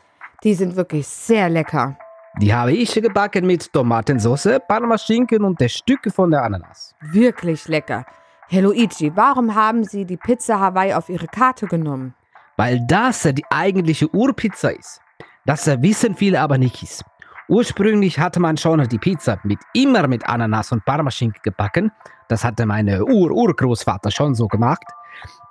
die 0.44 0.53
sind 0.53 0.77
wirklich 0.77 1.06
sehr 1.06 1.50
lecker. 1.50 1.98
Die 2.39 2.53
habe 2.53 2.72
ich 2.72 2.94
gebacken 2.94 3.46
mit 3.46 3.72
Tomatensauce, 3.74 4.58
Parmaschinken 4.68 5.44
und 5.44 5.60
der 5.60 5.70
Stücke 5.70 6.10
von 6.10 6.32
der 6.32 6.44
Ananas. 6.44 6.96
Wirklich 7.01 7.68
lecker. 7.68 8.06
Herr 8.48 8.62
Luigi, 8.62 9.12
warum 9.15 9.53
haben 9.53 9.84
Sie 9.84 10.06
die 10.06 10.18
Pizza 10.18 10.60
Hawaii 10.60 10.94
auf 10.94 11.10
Ihre 11.10 11.27
Karte 11.27 11.68
genommen? 11.68 12.15
Weil 12.63 12.79
das 12.88 13.24
die 13.24 13.43
eigentliche 13.50 14.08
Urpizza 14.15 14.70
ist. 14.70 15.01
Das 15.46 15.67
wissen 15.82 16.15
viele 16.15 16.39
aber 16.39 16.58
nicht. 16.58 17.03
Ursprünglich 17.50 18.20
hatte 18.20 18.39
man 18.39 18.55
schon 18.55 18.88
die 18.88 19.00
Pizza 19.00 19.38
mit 19.43 19.60
immer 19.74 20.08
mit 20.08 20.25
Ananas 20.29 20.72
und 20.72 20.86
Parmaschinken 20.86 21.41
gebacken. 21.43 21.91
Das 22.29 22.46
hatte 22.46 22.65
meine 22.65 23.03
Ur-Urgroßvater 23.03 24.12
schon 24.12 24.34
so 24.34 24.48
gemacht. 24.48 24.86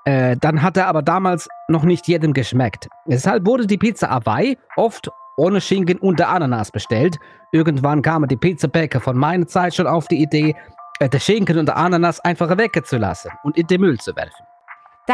Äh, 0.07 0.39
dann 0.41 0.63
hat 0.63 0.79
er 0.79 0.87
aber 0.87 1.03
damals 1.03 1.51
noch 1.69 1.83
nicht 1.83 2.09
jedem 2.09 2.33
geschmeckt. 2.33 2.89
Deshalb 3.05 3.45
wurde 3.45 3.67
die 3.67 3.77
Pizza 3.77 4.09
Hawaii 4.09 4.57
oft 4.77 5.11
ohne 5.37 5.61
Schinken 5.61 5.99
und 5.99 6.19
der 6.19 6.31
Ananas 6.31 6.71
bestellt. 6.71 7.19
Irgendwann 7.53 8.01
kamen 8.01 8.27
die 8.27 8.39
Pizzabäcker 8.39 9.01
von 9.01 9.19
meiner 9.19 9.47
Zeit 9.47 9.75
schon 9.75 9.87
auf 9.87 10.09
die 10.09 10.23
Idee, 10.23 10.57
äh, 10.99 11.11
der 11.11 11.21
Schinken 11.21 11.59
und 11.59 11.67
der 11.67 11.77
Ananas 11.77 12.21
einfach 12.21 12.57
wegzulassen 12.57 13.33
und 13.43 13.59
in 13.59 13.67
den 13.67 13.83
Müll 13.83 14.01
zu 14.01 14.17
werfen. 14.17 14.47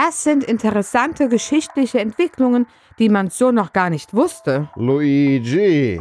Das 0.01 0.23
sind 0.23 0.45
interessante 0.45 1.29
geschichtliche 1.29 1.99
Entwicklungen, 1.99 2.69
die 3.01 3.09
man 3.09 3.31
so 3.31 3.51
noch 3.51 3.73
gar 3.73 3.91
nicht 3.91 4.15
wusste. 4.15 4.69
Luigi, 4.77 6.01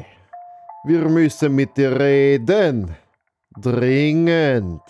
wir 0.84 1.10
müssen 1.10 1.56
mit 1.56 1.76
dir 1.76 2.00
reden. 2.00 2.96
Dringend. 3.60 4.82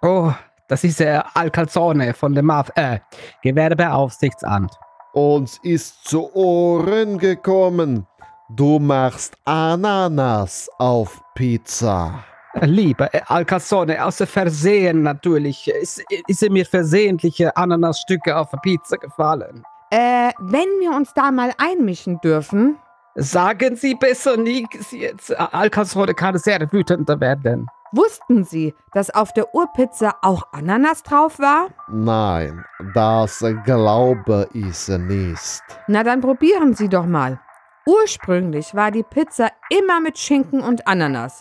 Oh, 0.00 0.32
das 0.66 0.82
ist 0.82 1.00
der 1.00 1.36
Alcalzone 1.36 2.14
von 2.14 2.34
dem 2.34 2.46
Maf 2.46 2.72
äh, 2.74 3.00
Gewerbeaufsichtsamt. 3.42 4.72
Uns 5.12 5.60
ist 5.62 6.02
zu 6.04 6.34
Ohren 6.34 7.18
gekommen, 7.18 8.06
du 8.48 8.78
machst 8.78 9.36
Ananas 9.44 10.70
auf 10.78 11.20
Pizza. 11.34 12.24
Lieber 12.62 13.12
äh, 13.12 13.20
Alcalzone, 13.26 14.04
außer 14.04 14.26
Versehen 14.26 15.02
natürlich, 15.02 15.68
ist, 15.68 16.04
ist 16.28 16.48
mir 16.50 16.64
versehentliche 16.64 17.56
Ananasstücke 17.56 18.36
auf 18.36 18.50
der 18.50 18.58
Pizza 18.58 18.96
gefallen. 18.96 19.62
Äh, 19.90 20.30
wenn 20.38 20.68
wir 20.80 20.90
uns 20.90 21.12
da 21.14 21.30
mal 21.30 21.52
einmischen 21.58 22.20
dürfen. 22.20 22.78
Sagen 23.16 23.76
Sie 23.76 23.94
besser 23.94 24.36
nichts 24.36 24.90
jetzt. 24.90 25.30
Alcalzone 25.38 26.14
kann 26.14 26.36
sehr 26.36 26.60
wütender 26.72 27.20
werden. 27.20 27.68
Wussten 27.92 28.42
Sie, 28.42 28.74
dass 28.92 29.10
auf 29.10 29.32
der 29.32 29.54
Urpizza 29.54 30.16
auch 30.22 30.42
Ananas 30.50 31.04
drauf 31.04 31.38
war? 31.38 31.68
Nein, 31.88 32.64
das 32.92 33.44
glaube 33.64 34.48
ich 34.52 34.88
nicht. 34.88 35.62
Na 35.86 36.02
dann 36.02 36.20
probieren 36.20 36.74
Sie 36.74 36.88
doch 36.88 37.06
mal. 37.06 37.38
Ursprünglich 37.86 38.74
war 38.74 38.90
die 38.90 39.04
Pizza 39.04 39.50
immer 39.70 40.00
mit 40.00 40.18
Schinken 40.18 40.60
und 40.60 40.88
Ananas. 40.88 41.40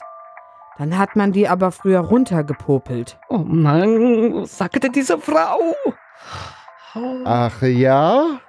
Dann 0.77 0.97
hat 0.97 1.15
man 1.15 1.31
die 1.31 1.47
aber 1.47 1.71
früher 1.71 1.99
runtergepopelt. 1.99 3.19
Oh 3.29 3.43
nein, 3.45 4.33
was 4.33 4.57
sagte 4.57 4.89
diese 4.89 5.19
Frau? 5.19 5.75
Ach 7.25 7.61
ja, 7.61 8.39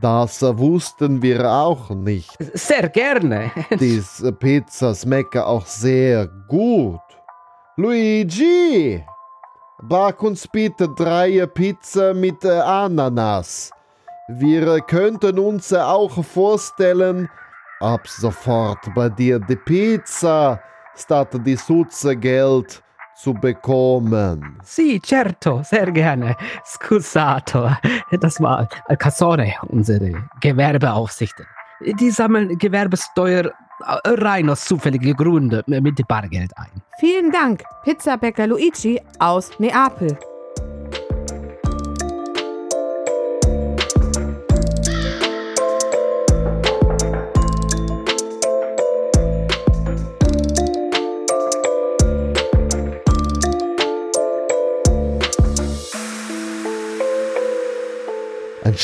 das 0.00 0.42
wussten 0.42 1.22
wir 1.22 1.50
auch 1.50 1.90
nicht. 1.90 2.36
Sehr 2.54 2.88
gerne. 2.88 3.50
Diese 3.78 4.32
Pizza 4.32 4.94
schmeckt 4.94 5.36
auch 5.36 5.66
sehr 5.66 6.26
gut. 6.48 7.00
Luigi, 7.76 9.04
back 9.82 10.22
uns 10.22 10.48
bitte 10.48 10.88
drei 10.88 11.46
Pizza 11.46 12.14
mit 12.14 12.44
äh, 12.44 12.58
Ananas. 12.58 13.70
Wir 14.28 14.80
könnten 14.82 15.38
uns 15.38 15.72
auch 15.72 16.24
vorstellen, 16.24 17.28
ab 17.80 18.06
sofort 18.06 18.78
bei 18.94 19.08
dir 19.08 19.38
die 19.40 19.56
Pizza 19.56 20.60
statt 21.00 21.38
die 21.44 21.56
Sutze 21.56 22.16
Geld 22.16 22.82
zu 23.16 23.34
bekommen. 23.34 24.58
Sì, 24.64 25.00
certo, 25.02 25.62
sehr 25.62 25.90
gerne. 25.92 26.36
Scusato. 26.64 27.70
Das 28.20 28.40
war 28.40 28.68
Cassone, 28.98 29.54
unsere 29.68 30.28
Gewerbeaufsicht. 30.40 31.34
Die 31.80 32.10
sammeln 32.10 32.56
Gewerbesteuer 32.58 33.46
äh, 33.46 33.52
rein 34.04 34.48
aus 34.50 34.64
zufälligen 34.64 35.14
Gründen 35.14 35.62
mit 35.82 36.06
Bargeld 36.08 36.52
ein. 36.56 36.82
Vielen 36.98 37.30
Dank, 37.30 37.62
Pizzabäcker 37.84 38.46
Luigi 38.46 39.00
aus 39.18 39.50
Neapel. 39.58 40.18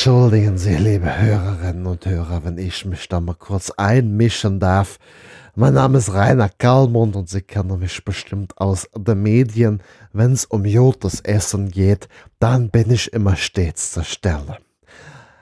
Entschuldigen 0.07 0.57
Sie, 0.57 0.77
liebe 0.77 1.19
Hörerinnen 1.19 1.85
und 1.85 2.05
Hörer, 2.05 2.45
wenn 2.45 2.57
ich 2.57 2.85
mich 2.85 3.09
da 3.09 3.19
mal 3.19 3.35
kurz 3.35 3.71
einmischen 3.71 4.57
darf. 4.57 4.99
Mein 5.53 5.73
Name 5.73 5.97
ist 5.97 6.13
Rainer 6.13 6.47
Kallmund 6.47 7.17
und 7.17 7.27
Sie 7.27 7.41
kennen 7.41 7.77
mich 7.77 8.05
bestimmt 8.05 8.57
aus 8.57 8.87
den 8.95 9.21
Medien. 9.21 9.83
Wenn 10.13 10.31
es 10.31 10.45
um 10.45 10.63
Jotes 10.63 11.19
Essen 11.19 11.71
geht, 11.71 12.07
dann 12.39 12.69
bin 12.69 12.89
ich 12.89 13.11
immer 13.11 13.35
stets 13.35 13.91
zur 13.91 14.05
Stelle. 14.05 14.59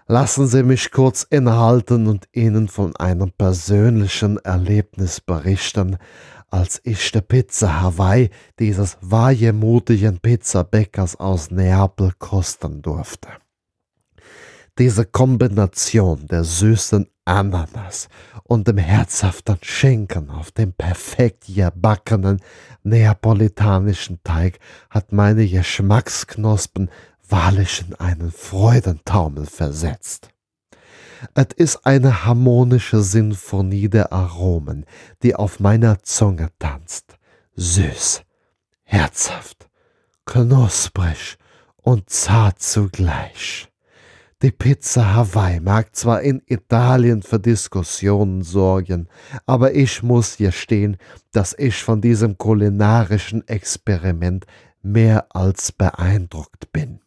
Lassen 0.07 0.47
Sie 0.47 0.63
mich 0.63 0.89
kurz 0.89 1.21
innehalten 1.29 2.07
und 2.07 2.27
Ihnen 2.31 2.67
von 2.67 2.95
einem 2.95 3.31
persönlichen 3.33 4.39
Erlebnis 4.39 5.21
berichten, 5.21 5.97
als 6.49 6.81
ich 6.83 7.11
der 7.11 7.21
Pizza 7.21 7.83
Hawaii 7.83 8.31
dieses 8.57 8.97
wagemutigen 9.01 10.17
Pizzabäckers 10.17 11.17
aus 11.17 11.51
Neapel 11.51 12.13
kosten 12.17 12.81
durfte. 12.81 13.27
Diese 14.77 15.05
Kombination 15.05 16.27
der 16.27 16.43
süßen 16.43 17.07
Ananas 17.23 18.09
und 18.43 18.67
dem 18.67 18.77
herzhaften 18.77 19.57
Schinken 19.61 20.29
auf 20.29 20.51
dem 20.51 20.73
perfekt 20.73 21.45
gebackenen 21.47 22.41
neapolitanischen 22.83 24.19
Teig 24.25 24.59
hat 24.89 25.13
meine 25.13 25.47
Geschmacksknospen 25.47 26.89
wahrlich 27.29 27.85
in 27.87 27.95
einen 27.95 28.31
Freudentaumel 28.33 29.45
versetzt. 29.45 30.27
Es 31.33 31.47
ist 31.55 31.85
eine 31.85 32.25
harmonische 32.25 33.01
Sinfonie 33.01 33.87
der 33.87 34.11
Aromen, 34.11 34.85
die 35.23 35.35
auf 35.35 35.61
meiner 35.61 36.03
Zunge 36.03 36.49
tanzt. 36.59 37.17
Süß, 37.55 38.23
herzhaft, 38.83 39.69
knusprig 40.25 41.37
und 41.77 42.09
zart 42.09 42.61
zugleich. 42.61 43.69
Die 44.45 44.51
Pizza 44.51 45.15
Hawaii 45.15 45.59
mag 45.59 45.95
zwar 45.95 46.21
in 46.21 46.39
Italien 46.45 47.23
für 47.23 47.39
Diskussionen 47.39 48.43
sorgen, 48.43 49.07
aber 49.47 49.73
ich 49.73 50.03
muss 50.03 50.37
gestehen, 50.37 50.97
dass 51.31 51.55
ich 51.57 51.81
von 51.81 51.99
diesem 51.99 52.37
kulinarischen 52.37 53.47
Experiment 53.47 54.45
mehr 54.83 55.25
als 55.35 55.71
beeindruckt 55.71 56.71
bin. 56.71 56.99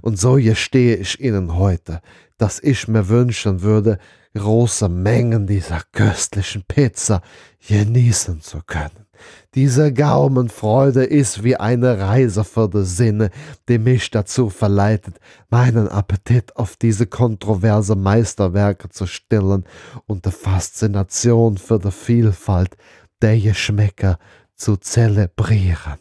Und 0.00 0.16
so 0.16 0.34
gestehe 0.34 0.94
ich 0.94 1.18
Ihnen 1.18 1.56
heute, 1.56 2.00
dass 2.38 2.62
ich 2.62 2.86
mir 2.86 3.08
wünschen 3.08 3.62
würde, 3.62 3.98
große 4.34 4.88
Mengen 4.88 5.46
dieser 5.46 5.82
köstlichen 5.92 6.64
Pizza 6.66 7.22
genießen 7.66 8.40
zu 8.40 8.60
können. 8.66 9.06
Diese 9.54 9.92
Gaumenfreude 9.92 11.04
ist 11.04 11.44
wie 11.44 11.56
eine 11.56 11.98
Reise 11.98 12.42
für 12.44 12.68
die 12.68 12.84
Sinne, 12.84 13.30
die 13.68 13.78
mich 13.78 14.10
dazu 14.10 14.50
verleitet, 14.50 15.20
meinen 15.50 15.88
Appetit 15.88 16.56
auf 16.56 16.76
diese 16.76 17.06
kontroverse 17.06 17.94
Meisterwerke 17.94 18.88
zu 18.88 19.06
stillen 19.06 19.64
und 20.06 20.26
die 20.26 20.30
Faszination 20.30 21.58
für 21.58 21.78
die 21.78 21.92
Vielfalt 21.92 22.76
der 23.20 23.38
Geschmäcker 23.38 24.18
zu 24.56 24.76
zelebrieren. 24.76 25.98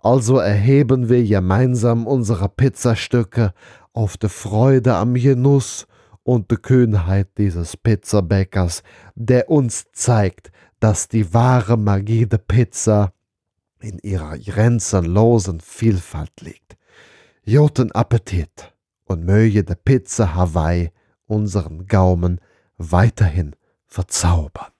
Also 0.00 0.38
erheben 0.38 1.08
wir 1.08 1.24
gemeinsam 1.24 2.06
unsere 2.06 2.48
Pizzastücke 2.48 3.52
auf 3.92 4.16
die 4.16 4.28
Freude 4.28 4.94
am 4.94 5.14
Genuss 5.14 5.86
und 6.26 6.50
die 6.50 6.56
Kühnheit 6.56 7.28
dieses 7.38 7.76
Pizzabäckers, 7.76 8.82
der 9.14 9.48
uns 9.48 9.86
zeigt, 9.92 10.50
dass 10.80 11.06
die 11.06 11.32
wahre 11.32 11.76
Magie 11.76 12.26
der 12.26 12.38
Pizza 12.38 13.12
in 13.78 14.00
ihrer 14.00 14.36
grenzenlosen 14.36 15.60
Vielfalt 15.60 16.40
liegt. 16.40 16.76
Guten 17.46 17.92
Appetit 17.92 18.74
und 19.04 19.24
möge 19.24 19.62
der 19.62 19.76
Pizza 19.76 20.34
Hawaii 20.34 20.90
unseren 21.26 21.86
Gaumen 21.86 22.40
weiterhin 22.76 23.54
verzaubern. 23.86 24.75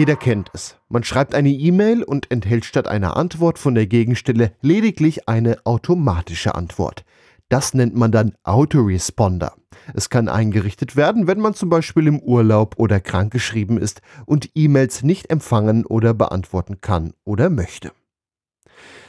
Jeder 0.00 0.16
kennt 0.16 0.48
es. 0.54 0.76
Man 0.88 1.04
schreibt 1.04 1.34
eine 1.34 1.50
E-Mail 1.50 2.02
und 2.02 2.30
enthält 2.30 2.64
statt 2.64 2.88
einer 2.88 3.18
Antwort 3.18 3.58
von 3.58 3.74
der 3.74 3.86
Gegenstelle 3.86 4.52
lediglich 4.62 5.28
eine 5.28 5.58
automatische 5.66 6.54
Antwort. 6.54 7.04
Das 7.50 7.74
nennt 7.74 7.94
man 7.94 8.10
dann 8.10 8.32
Autoresponder. 8.42 9.52
Es 9.92 10.08
kann 10.08 10.30
eingerichtet 10.30 10.96
werden, 10.96 11.26
wenn 11.26 11.38
man 11.38 11.52
zum 11.52 11.68
Beispiel 11.68 12.06
im 12.06 12.18
Urlaub 12.18 12.76
oder 12.78 12.98
krankgeschrieben 12.98 13.76
ist 13.76 14.00
und 14.24 14.48
E-Mails 14.54 15.02
nicht 15.02 15.28
empfangen 15.28 15.84
oder 15.84 16.14
beantworten 16.14 16.80
kann 16.80 17.12
oder 17.26 17.50
möchte. 17.50 17.92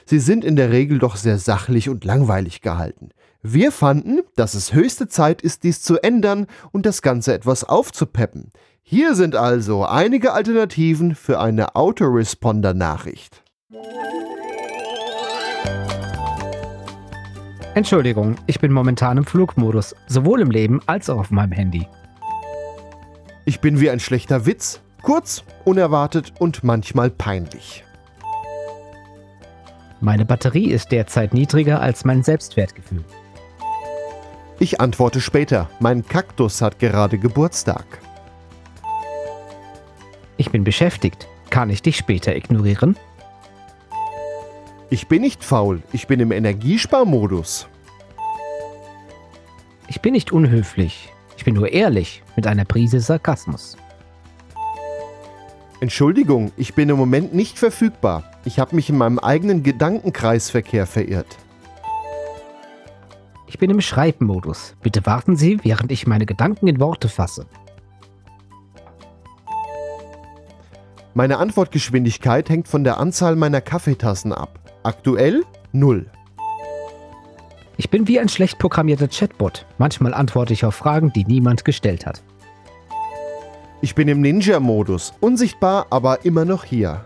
Sie 0.05 0.19
sind 0.19 0.43
in 0.43 0.57
der 0.57 0.71
Regel 0.71 0.99
doch 0.99 1.15
sehr 1.15 1.37
sachlich 1.37 1.87
und 1.87 2.03
langweilig 2.03 2.59
gehalten. 2.59 3.11
Wir 3.41 3.71
fanden, 3.71 4.19
dass 4.35 4.53
es 4.53 4.73
höchste 4.73 5.07
Zeit 5.07 5.41
ist, 5.41 5.63
dies 5.63 5.81
zu 5.81 6.03
ändern 6.03 6.47
und 6.73 6.85
das 6.85 7.01
Ganze 7.01 7.33
etwas 7.33 7.63
aufzupeppen. 7.63 8.51
Hier 8.83 9.15
sind 9.15 9.35
also 9.35 9.85
einige 9.85 10.33
Alternativen 10.33 11.15
für 11.15 11.39
eine 11.39 11.75
Autoresponder-Nachricht. 11.75 13.43
Entschuldigung, 17.73 18.35
ich 18.47 18.59
bin 18.59 18.73
momentan 18.73 19.17
im 19.17 19.25
Flugmodus, 19.25 19.95
sowohl 20.07 20.41
im 20.41 20.51
Leben 20.51 20.81
als 20.87 21.09
auch 21.09 21.19
auf 21.19 21.31
meinem 21.31 21.53
Handy. 21.53 21.87
Ich 23.45 23.61
bin 23.61 23.79
wie 23.79 23.89
ein 23.89 24.01
schlechter 24.01 24.45
Witz, 24.45 24.81
kurz, 25.01 25.43
unerwartet 25.63 26.33
und 26.39 26.65
manchmal 26.65 27.09
peinlich. 27.09 27.85
Meine 30.01 30.25
Batterie 30.25 30.69
ist 30.69 30.91
derzeit 30.91 31.33
niedriger 31.33 31.79
als 31.81 32.03
mein 32.03 32.23
Selbstwertgefühl. 32.23 33.05
Ich 34.59 34.81
antworte 34.81 35.21
später, 35.21 35.69
mein 35.79 36.05
Kaktus 36.05 36.61
hat 36.61 36.77
gerade 36.77 37.17
Geburtstag. 37.17 37.85
Ich 40.41 40.49
bin 40.49 40.63
beschäftigt. 40.63 41.27
Kann 41.51 41.69
ich 41.69 41.83
dich 41.83 41.97
später 41.97 42.35
ignorieren? 42.35 42.97
Ich 44.89 45.07
bin 45.07 45.21
nicht 45.21 45.43
faul, 45.43 45.83
ich 45.93 46.07
bin 46.07 46.19
im 46.19 46.31
Energiesparmodus. 46.31 47.67
Ich 49.87 50.01
bin 50.01 50.13
nicht 50.13 50.31
unhöflich. 50.31 51.13
Ich 51.37 51.45
bin 51.45 51.53
nur 51.53 51.71
ehrlich, 51.71 52.23
mit 52.35 52.47
einer 52.47 52.65
Prise 52.65 53.01
Sarkasmus. 53.01 53.77
Entschuldigung, 55.79 56.51
ich 56.57 56.73
bin 56.73 56.89
im 56.89 56.97
Moment 56.97 57.35
nicht 57.35 57.59
verfügbar. 57.59 58.23
Ich 58.43 58.57
habe 58.57 58.75
mich 58.75 58.89
in 58.89 58.97
meinem 58.97 59.19
eigenen 59.19 59.61
Gedankenkreisverkehr 59.61 60.87
verirrt. 60.87 61.37
Ich 63.45 63.59
bin 63.59 63.69
im 63.69 63.79
Schreibmodus. 63.79 64.73
Bitte 64.81 65.05
warten 65.05 65.35
Sie, 65.35 65.59
während 65.61 65.91
ich 65.91 66.07
meine 66.07 66.25
Gedanken 66.25 66.67
in 66.67 66.79
Worte 66.79 67.09
fasse. 67.09 67.45
Meine 71.13 71.39
Antwortgeschwindigkeit 71.39 72.49
hängt 72.49 72.69
von 72.69 72.85
der 72.85 72.97
Anzahl 72.97 73.35
meiner 73.35 73.59
Kaffeetassen 73.59 74.31
ab. 74.31 74.59
Aktuell 74.83 75.43
null. 75.73 76.05
Ich 77.75 77.89
bin 77.89 78.07
wie 78.07 78.19
ein 78.19 78.29
schlecht 78.29 78.59
programmierter 78.59 79.09
Chatbot. 79.09 79.65
Manchmal 79.77 80.13
antworte 80.13 80.53
ich 80.53 80.63
auf 80.63 80.75
Fragen, 80.75 81.11
die 81.11 81.25
niemand 81.25 81.65
gestellt 81.65 82.05
hat. 82.05 82.23
Ich 83.81 83.93
bin 83.93 84.07
im 84.07 84.21
Ninja-Modus. 84.21 85.13
Unsichtbar, 85.19 85.87
aber 85.89 86.23
immer 86.23 86.45
noch 86.45 86.63
hier. 86.63 87.03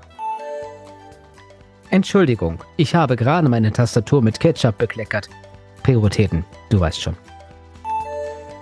Entschuldigung, 1.89 2.59
ich 2.77 2.93
habe 2.93 3.15
gerade 3.15 3.49
meine 3.49 3.71
Tastatur 3.71 4.21
mit 4.21 4.39
Ketchup 4.39 4.77
bekleckert. 4.77 5.29
Prioritäten, 5.81 6.43
du 6.69 6.79
weißt 6.79 7.01
schon. 7.01 7.15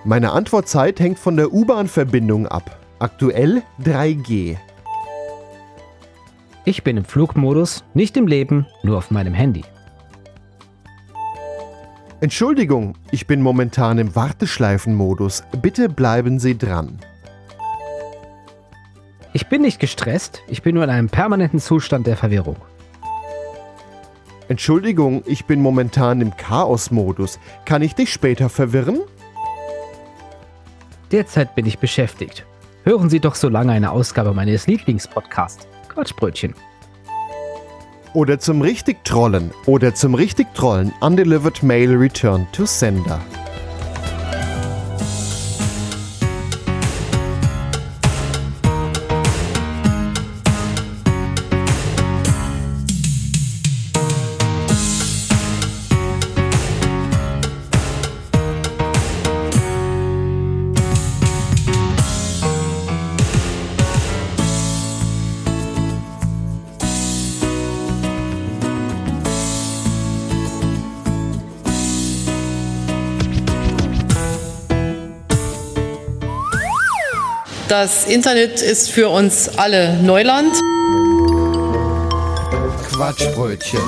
Meine 0.06 0.32
Antwortzeit 0.32 0.99
hängt 0.99 1.19
von 1.19 1.36
der 1.36 1.51
U-Bahn-Verbindung 1.51 2.47
ab. 2.47 2.79
Aktuell 2.99 3.63
3G. 3.84 4.58
Ich 6.65 6.84
bin 6.84 6.95
im 6.95 7.04
Flugmodus, 7.04 7.84
nicht 7.93 8.15
im 8.15 8.26
Leben, 8.26 8.65
nur 8.84 8.97
auf 8.97 9.12
meinem 9.12 9.34
Handy. 9.34 9.63
Entschuldigung, 12.21 12.95
ich 13.12 13.28
bin 13.28 13.41
momentan 13.41 13.97
im 13.97 14.15
Warteschleifenmodus. 14.15 15.43
Bitte 15.62 15.89
bleiben 15.89 16.39
Sie 16.39 16.58
dran. 16.58 16.99
Ich 19.34 19.47
bin 19.47 19.62
nicht 19.62 19.80
gestresst, 19.80 20.41
ich 20.47 20.62
bin 20.62 20.76
nur 20.76 20.86
in 20.86 20.89
einem 20.89 21.10
permanenten 21.10 21.60
Zustand 21.60 22.08
der 22.08 22.15
Verwirrung. 22.15 22.56
Entschuldigung, 24.47 25.23
ich 25.26 25.45
bin 25.45 25.60
momentan 25.60 26.21
im 26.21 26.38
Chaos-Modus. 26.38 27.39
Kann 27.65 27.82
ich 27.82 27.93
dich 27.93 28.13
später 28.13 28.47
verwirren? 28.47 29.02
Derzeit 31.12 31.56
bin 31.56 31.65
ich 31.65 31.80
beschäftigt. 31.80 32.45
Hören 32.86 33.10
Sie 33.10 33.19
doch 33.19 33.36
so 33.36 33.49
lange 33.49 33.73
eine 33.73 33.91
Ausgabe 33.91 34.34
meines 34.34 34.67
Lieblingspodcasts, 34.67 35.67
Quatschbrötchen. 35.93 36.53
Oder 38.13 38.39
zum 38.39 38.62
richtig 38.62 39.03
Trollen. 39.03 39.51
Oder 39.65 39.95
zum 39.95 40.13
richtig 40.15 40.53
Trollen. 40.53 40.93
Undelivered 41.01 41.63
Mail 41.63 41.95
Return 41.95 42.47
to 42.51 42.65
Sender. 42.65 43.19
Das 77.76 78.06
Internet 78.06 78.62
ist 78.62 78.92
für 78.92 79.10
uns 79.10 79.58
alle 79.58 79.98
Neuland. 80.04 80.54
Quatschbrötchen. 82.92 83.80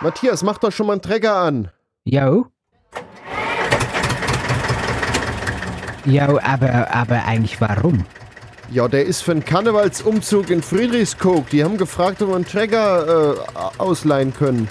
Matthias, 0.00 0.42
mach 0.42 0.56
doch 0.56 0.72
schon 0.72 0.86
mal 0.86 0.94
einen 0.94 1.02
Trecker 1.02 1.36
an. 1.36 1.68
Jo? 2.04 2.46
Jo, 6.06 6.40
aber, 6.42 6.88
aber 6.90 7.26
eigentlich 7.26 7.60
warum? 7.60 8.06
Ja, 8.70 8.88
der 8.88 9.04
ist 9.04 9.20
für 9.20 9.32
einen 9.32 9.44
Karnevalsumzug 9.44 10.48
in 10.48 10.62
Friedrichskoog. 10.62 11.50
Die 11.50 11.62
haben 11.62 11.76
gefragt, 11.76 12.22
ob 12.22 12.30
wir 12.30 12.36
einen 12.36 12.46
Trecker 12.46 13.34
äh, 13.34 13.76
ausleihen 13.76 14.32
können. 14.32 14.68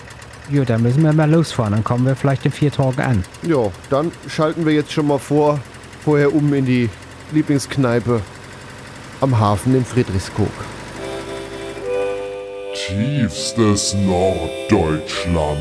Jo, 0.50 0.64
da 0.64 0.80
müssen 0.80 1.04
wir 1.04 1.14
mal 1.14 1.30
losfahren, 1.30 1.74
dann 1.74 1.84
kommen 1.84 2.08
wir 2.08 2.16
vielleicht 2.16 2.44
in 2.44 2.54
vier 2.54 2.72
Tagen 2.72 3.02
an. 3.02 3.24
Ja, 3.44 3.72
dann 3.92 4.12
schalten 4.28 4.66
wir 4.66 4.74
jetzt 4.74 4.92
schon 4.92 5.06
mal 5.06 5.20
vor, 5.20 5.60
vorher 6.04 6.34
um 6.34 6.52
in 6.56 6.66
die 6.66 6.90
Lieblingskneipe 7.34 8.22
am 9.22 9.40
Hafen 9.40 9.76
in 9.76 9.86
Friedrichskoog. 9.86 10.50
Tiefstes 12.74 13.94
Norddeutschland. 13.94 15.60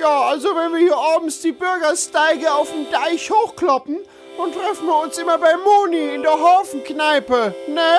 Ja, 0.00 0.28
also 0.28 0.48
wenn 0.48 0.72
wir 0.72 0.78
hier 0.78 0.96
abends 0.96 1.40
die 1.40 1.52
Bürgersteige 1.52 2.52
auf 2.52 2.70
dem 2.70 2.90
Deich 2.90 3.30
hochkloppen, 3.30 3.98
dann 4.38 4.52
treffen 4.52 4.86
wir 4.86 5.02
uns 5.02 5.18
immer 5.18 5.36
bei 5.38 5.54
Moni 5.56 6.14
in 6.14 6.22
der 6.22 6.38
Hafenkneipe, 6.38 7.54
ne? 7.68 7.98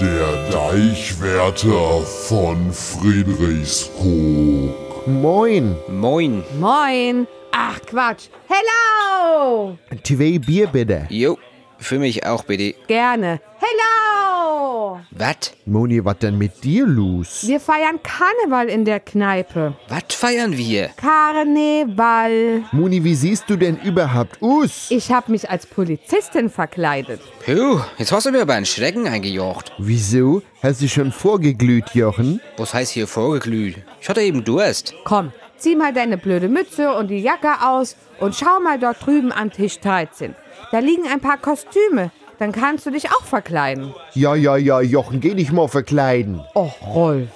Der 0.00 0.50
Deichwärter 0.50 2.02
von 2.02 2.72
Friedrichskoog. 2.72 5.06
Moin. 5.06 5.76
Moin. 5.88 6.42
Moin. 6.58 7.28
Ach, 7.52 7.80
Quatsch. 7.86 8.28
Hello. 8.48 9.76
Zwei 10.04 10.38
Bier 10.38 10.66
bitte. 10.68 11.06
Jo, 11.10 11.38
für 11.78 11.98
mich 11.98 12.24
auch 12.24 12.44
bitte. 12.44 12.74
Gerne. 12.86 13.40
Hello. 13.60 15.00
Was? 15.10 15.52
Moni, 15.66 16.04
was 16.04 16.18
denn 16.18 16.38
mit 16.38 16.62
dir 16.64 16.86
los? 16.86 17.44
Wir 17.46 17.60
feiern 17.60 17.98
Karneval 18.02 18.68
in 18.68 18.84
der 18.84 19.00
Kneipe. 19.00 19.74
Was 19.88 20.14
feiern 20.14 20.56
wir? 20.56 20.88
Karneval. 20.96 22.62
Moni, 22.72 23.02
wie 23.02 23.14
siehst 23.14 23.44
du 23.48 23.56
denn 23.56 23.78
überhaupt 23.80 24.40
aus? 24.42 24.86
Ich 24.90 25.10
habe 25.10 25.32
mich 25.32 25.48
als 25.50 25.66
Polizistin 25.66 26.50
verkleidet. 26.50 27.20
Puh, 27.44 27.80
jetzt 27.98 28.12
hast 28.12 28.26
du 28.26 28.30
mir 28.30 28.42
aber 28.42 28.54
einen 28.54 28.66
Schrecken 28.66 29.06
eingejocht. 29.06 29.72
Wieso? 29.78 30.42
Hast 30.62 30.82
du 30.82 30.88
schon 30.88 31.12
vorgeglüht, 31.12 31.94
Jochen? 31.94 32.40
Was 32.56 32.74
heißt 32.74 32.92
hier 32.92 33.06
vorgeglüht? 33.06 33.76
Ich 34.00 34.08
hatte 34.08 34.20
eben 34.22 34.44
Durst. 34.44 34.94
Komm, 35.04 35.32
zieh 35.58 35.76
mal 35.76 35.92
deine 35.92 36.18
blöde 36.18 36.48
Mütze 36.48 36.94
und 36.94 37.08
die 37.08 37.20
Jacke 37.20 37.66
aus 37.66 37.96
und 38.20 38.34
schau 38.34 38.60
mal 38.60 38.78
dort 38.78 39.04
drüben 39.04 39.32
an 39.32 39.50
Tisch 39.50 39.80
13. 39.80 40.34
Da 40.72 40.78
liegen 40.78 41.06
ein 41.06 41.20
paar 41.20 41.38
Kostüme. 41.38 42.10
Dann 42.38 42.52
kannst 42.52 42.86
du 42.86 42.90
dich 42.90 43.10
auch 43.10 43.24
verkleiden. 43.24 43.92
Ja, 44.14 44.34
ja, 44.34 44.56
ja, 44.56 44.80
Jochen, 44.80 45.20
geh 45.20 45.34
dich 45.34 45.50
mal 45.50 45.68
verkleiden. 45.68 46.40
Och, 46.54 46.80
Rolf. 46.86 47.28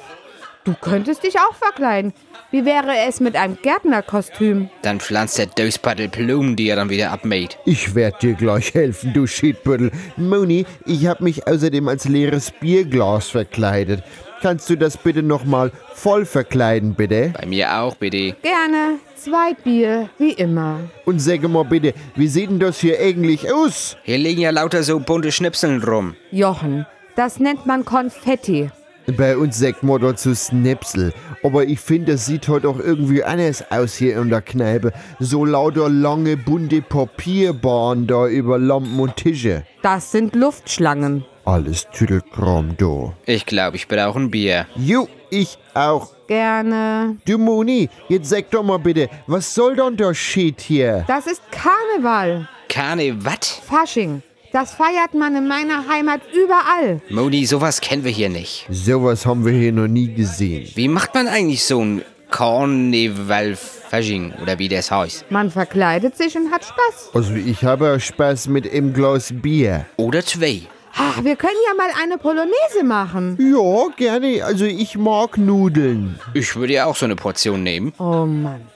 Du 0.65 0.75
könntest 0.81 1.25
dich 1.25 1.41
auch 1.41 1.57
verkleiden. 1.57 2.13
Wie 2.53 2.65
wäre 2.65 2.97
es 3.09 3.19
mit 3.19 3.35
einem 3.35 3.59
Gärtnerkostüm? 3.61 4.71
Dann 4.83 5.01
pflanzt 5.01 5.39
der 5.39 5.47
Döspaddel 5.47 6.09
Blumen, 6.09 6.55
die 6.55 6.69
er 6.69 6.77
dann 6.77 6.89
wieder 6.89 7.11
abmäht. 7.11 7.59
Ich 7.65 7.97
werd 7.97 8.23
dir 8.23 8.35
gleich 8.35 8.73
helfen, 8.73 9.13
du 9.13 9.27
Schiedbüttel. 9.27 9.91
Moni, 10.17 10.65
ich 10.87 11.07
hab 11.09 11.21
mich 11.21 11.49
außerdem 11.49 11.89
als 11.89 12.05
leeres 12.05 12.53
Bierglas 12.53 13.29
verkleidet. 13.31 14.05
Kannst 14.43 14.69
du 14.69 14.77
das 14.77 14.97
bitte 14.97 15.23
nochmal 15.23 15.71
voll 15.95 16.27
verkleiden, 16.27 16.95
bitte? 16.95 17.33
Bei 17.39 17.47
mir 17.47 17.79
auch, 17.79 17.95
bitte. 17.95 18.35
Gerne. 18.43 18.99
Zwei 19.15 19.55
Bier, 19.55 20.11
wie 20.19 20.33
immer. 20.33 20.81
Und 21.05 21.21
sag 21.21 21.49
mal 21.49 21.65
bitte, 21.65 21.95
wie 22.17 22.27
sieht 22.27 22.51
denn 22.51 22.59
das 22.59 22.81
hier 22.81 22.99
eigentlich 22.99 23.53
aus? 23.53 23.97
Hier 24.03 24.19
liegen 24.19 24.41
ja 24.41 24.51
lauter 24.51 24.83
so 24.83 24.99
bunte 24.99 25.31
Schnipseln 25.31 25.81
rum. 25.85 26.17
Jochen, 26.33 26.87
das 27.15 27.39
nennt 27.39 27.67
man 27.67 27.85
Konfetti. 27.85 28.69
Bei 29.17 29.37
uns 29.37 29.61
sagt 29.61 29.85
man 29.85 30.01
dazu 30.01 30.35
Snipsel. 30.35 31.13
Aber 31.45 31.65
ich 31.65 31.79
finde, 31.79 32.13
das 32.13 32.27
sieht 32.27 32.49
heute 32.49 32.69
auch 32.69 32.81
irgendwie 32.81 33.23
anders 33.23 33.65
aus 33.71 33.95
hier 33.95 34.17
in 34.21 34.29
der 34.29 34.43
Kneipe. 34.43 34.93
So 35.21 35.45
lauter 35.45 35.89
lange 35.89 36.37
bunte 36.37 36.83
Papierbahnen 36.83 38.09
da 38.09 38.27
über 38.27 38.59
Lampen 38.59 38.99
und 38.99 39.15
Tische. 39.15 39.63
Das 39.83 40.11
sind 40.11 40.35
Luftschlangen. 40.35 41.25
Alles 41.45 41.89
Tüdelkram 41.93 42.77
da. 42.79 43.13
Ich 43.27 43.47
glaube, 43.47 43.77
ich 43.77 43.89
brauche 43.89 44.19
ein 44.21 44.31
Bier. 44.31 44.67
Jo, 44.77 45.09
ich 45.29 45.59
auch. 45.75 46.11
Gerne. 46.29 47.17
Du 47.27 47.37
Moni, 47.37 47.89
jetzt 48.09 48.29
sag 48.29 48.49
doch 48.51 48.63
mal 48.63 48.79
bitte, 48.79 49.09
was 49.27 49.53
soll 49.53 49.75
denn 49.75 49.97
der 49.97 50.15
Shit 50.15 50.61
hier? 50.61 51.05
Das 51.09 51.27
ist 51.27 51.43
Karneval. 51.51 52.49
Karne, 52.69 53.17
was? 53.25 53.61
Fasching. 53.67 54.23
Das 54.53 54.73
feiert 54.73 55.15
man 55.15 55.35
in 55.35 55.49
meiner 55.49 55.89
Heimat 55.89 56.21
überall. 56.33 57.01
Moni, 57.11 57.45
sowas 57.45 57.81
kennen 57.81 58.05
wir 58.05 58.13
hier 58.13 58.29
nicht. 58.29 58.67
Sowas 58.71 59.27
haben 59.27 59.45
wir 59.45 59.53
hier 59.53 59.73
noch 59.73 59.89
nie 59.89 60.13
gesehen. 60.13 60.71
Wie 60.75 60.89
macht 60.89 61.15
man 61.15 61.27
eigentlich 61.27 61.65
so 61.65 61.81
ein 61.83 62.03
Karneval-Fasching 62.31 64.35
oder 64.43 64.59
wie 64.59 64.69
das 64.69 64.91
heißt? 64.91 65.31
Man 65.31 65.51
verkleidet 65.51 66.17
sich 66.17 66.37
und 66.37 66.51
hat 66.53 66.65
Spaß. 66.65 67.11
Also 67.15 67.35
ich 67.35 67.65
habe 67.65 67.99
Spaß 67.99 68.47
mit 68.49 68.71
einem 68.73 68.93
Glas 68.93 69.33
Bier. 69.35 69.87
Oder 69.97 70.25
zwei. 70.25 70.63
Ach, 70.95 71.25
wir 71.25 71.37
können 71.37 71.57
ja 71.67 71.75
mal 71.75 71.91
eine 72.03 72.19
Polonaise 72.19 72.85
machen. 72.85 73.39
Ja, 73.39 73.89
gerne. 73.97 74.45
Also 74.45 74.65
ich 74.65 74.97
mag 74.97 75.39
Nudeln. 75.39 76.19
Ich 76.35 76.55
würde 76.57 76.75
ja 76.75 76.87
auch 76.87 76.97
so 76.97 77.07
eine 77.07 77.17
Portion 77.17 77.63
nehmen. 77.63 77.93
Oh 77.99 78.27
Mann. 78.27 78.67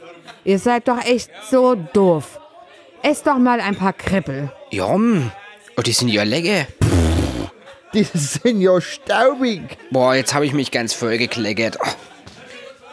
Ihr 0.45 0.59
seid 0.59 0.89
doch 0.89 1.05
echt 1.05 1.31
so 1.51 1.75
doof. 1.75 2.41
Esst 3.03 3.27
doch 3.27 3.39
mal 3.39 3.61
ein 3.61 3.77
paar 3.77 3.93
Krippel. 3.93 4.51
Jom. 4.71 5.31
Oh, 5.77 5.83
die 5.83 5.93
sind 5.93 6.09
ja 6.09 6.23
lecker. 6.23 6.67
Die 7.93 8.05
sind 8.05 8.61
ja 8.61 8.81
staubig. 8.81 9.77
Boah, 9.91 10.15
jetzt 10.15 10.35
habe 10.35 10.47
ich 10.47 10.53
mich 10.53 10.71
ganz 10.71 10.95
vollgekleckert. 10.95 11.79
Oh, 11.85 11.89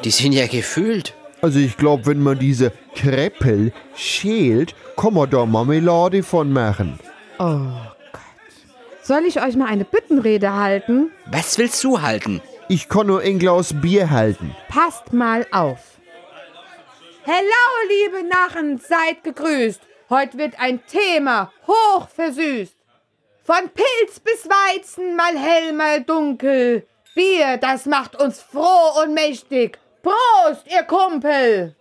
die 0.04 0.12
sind 0.12 0.34
ja 0.34 0.48
gefühlt. 0.48 1.14
Also 1.42 1.60
ich 1.60 1.78
glaube, 1.78 2.06
wenn 2.06 2.22
man 2.22 2.40
diese 2.40 2.72
Kreppel 2.96 3.74
schält, 3.96 4.76
kann 4.96 5.14
man 5.14 5.30
da 5.30 5.46
Marmelade 5.46 6.24
von 6.24 6.52
machen. 6.54 7.00
Oh. 7.40 7.60
Soll 9.04 9.26
ich 9.26 9.42
euch 9.42 9.58
mal 9.58 9.68
eine 9.68 9.84
Büttenrede 9.84 10.54
halten? 10.54 11.12
Was 11.26 11.58
willst 11.58 11.84
du 11.84 12.02
halten? 12.02 12.42
Ich 12.70 12.88
kann 12.88 13.08
nur 13.08 13.20
ein 13.20 13.38
Glas 13.38 13.74
Bier 13.82 14.10
halten. 14.10 14.56
Passt 14.70 15.12
mal 15.12 15.46
auf. 15.52 16.00
Hello, 17.24 17.66
liebe 17.90 18.24
Narren, 18.26 18.78
seid 18.78 19.26
gegrüßt. 19.26 19.82
Heute 20.10 20.38
wird 20.38 20.58
ein 20.58 20.86
Thema 20.86 21.52
hoch 21.68 22.08
versüßt. 22.08 22.78
Von 23.44 23.70
Pilz 23.70 24.22
bis 24.22 24.48
Weizen, 24.48 25.18
mal 25.18 25.38
hell, 25.38 25.74
mal 25.74 26.02
dunkel. 26.02 26.88
Bier, 27.14 27.58
das 27.58 27.86
macht 27.86 28.16
uns 28.16 28.42
froh 28.42 29.02
und 29.04 29.14
mächtig. 29.14 29.80
Prost, 30.02 30.66
ihr 30.72 30.84
Kumpel! 30.84 31.76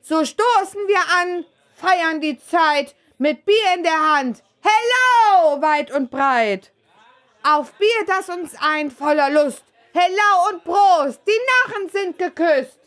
So 0.00 0.24
stoßen 0.24 0.80
wir 0.88 1.00
an, 1.20 1.44
feiern 1.76 2.20
die 2.20 2.38
Zeit 2.38 2.96
mit 3.18 3.44
Bier 3.44 3.74
in 3.76 3.84
der 3.84 4.16
Hand. 4.16 4.42
Hello, 4.64 5.60
weit 5.60 5.90
und 5.92 6.10
breit. 6.10 6.72
Auf 7.42 7.72
Bier, 7.74 8.04
das 8.06 8.28
uns 8.30 8.54
ein 8.60 8.90
voller 8.90 9.28
Lust. 9.30 9.62
Hello 9.92 10.50
und 10.50 10.64
Prost, 10.64 11.20
die 11.26 11.40
Narren 11.50 11.88
sind 11.90 12.18
geküsst. 12.18 12.80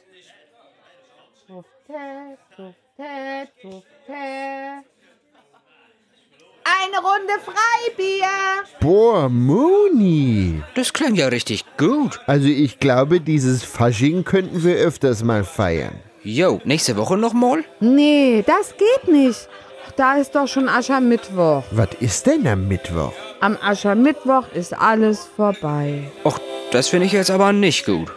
Eine 6.64 6.98
Runde 6.98 7.34
Freibier. 7.46 8.64
Boah, 8.82 9.30
Moni. 9.30 10.62
Das 10.76 10.92
klang 10.92 11.16
ja 11.16 11.28
richtig 11.28 11.64
gut. 11.78 12.20
Also 12.26 12.48
ich 12.48 12.80
glaube, 12.80 13.22
dieses 13.22 13.64
Fasching 13.64 14.24
könnten 14.26 14.64
wir 14.64 14.76
öfters 14.76 15.24
mal 15.24 15.44
feiern. 15.44 16.00
Jo, 16.24 16.60
nächste 16.66 16.98
Woche 16.98 17.16
nochmal? 17.16 17.64
Nee, 17.80 18.44
das 18.46 18.76
geht 18.76 19.08
nicht. 19.10 19.48
Da 19.98 20.16
ist 20.18 20.36
doch 20.36 20.48
schon 20.48 20.70
Aschermittwoch. 20.70 21.64
Was 21.72 21.90
ist 22.00 22.28
denn 22.28 22.48
am 22.48 22.68
Mittwoch? 22.68 23.14
Am 23.40 23.58
Aschermittwoch 23.60 24.44
ist 24.54 24.80
alles 24.80 25.28
vorbei. 25.36 26.04
Och, 26.24 26.40
das 26.72 26.88
finde 26.88 27.08
ich 27.08 27.14
jetzt 27.14 27.32
aber 27.32 27.52
nicht 27.52 27.84
gut. 27.84 28.12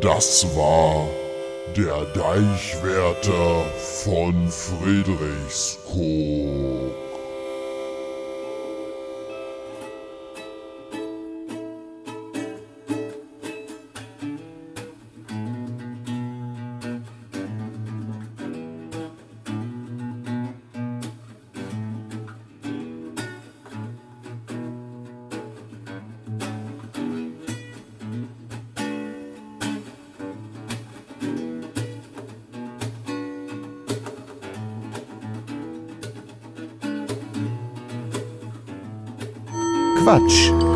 Das 0.00 0.44
war 0.56 1.06
der 1.76 2.06
Deichwärter 2.12 3.62
von 4.04 4.48
Friedrichskoog. 4.48 6.99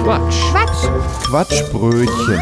Quatsch. 0.05 0.37
Quatsch. 0.51 0.85
Quatsch. 1.25 1.65
Quatschbrötchen. 1.71 2.41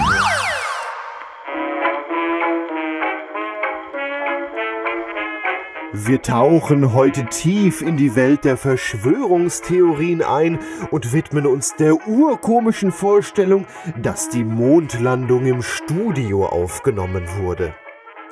Wir 5.92 6.22
tauchen 6.22 6.92
heute 6.92 7.25
tief 7.27 7.81
in 7.81 7.96
die 7.96 8.16
Welt 8.16 8.44
der 8.44 8.57
Verschwörungstheorien 8.57 10.22
ein 10.22 10.59
und 10.90 11.12
widmen 11.12 11.46
uns 11.46 11.77
der 11.77 12.09
urkomischen 12.09 12.90
Vorstellung, 12.90 13.68
dass 13.96 14.29
die 14.29 14.42
Mondlandung 14.42 15.46
im 15.46 15.62
Studio 15.62 16.46
aufgenommen 16.46 17.29
wurde. 17.38 17.77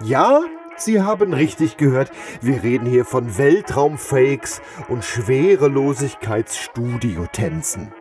Ja, 0.03 0.41
Sie 0.77 1.03
haben 1.03 1.33
richtig 1.35 1.77
gehört, 1.77 2.11
wir 2.41 2.65
reden 2.65 2.87
hier 2.87 3.05
von 3.05 3.39
Weltraumfakes 3.39 4.61
und 4.89 5.05
Schwerelosigkeitsstudiotänzen. 5.05 7.93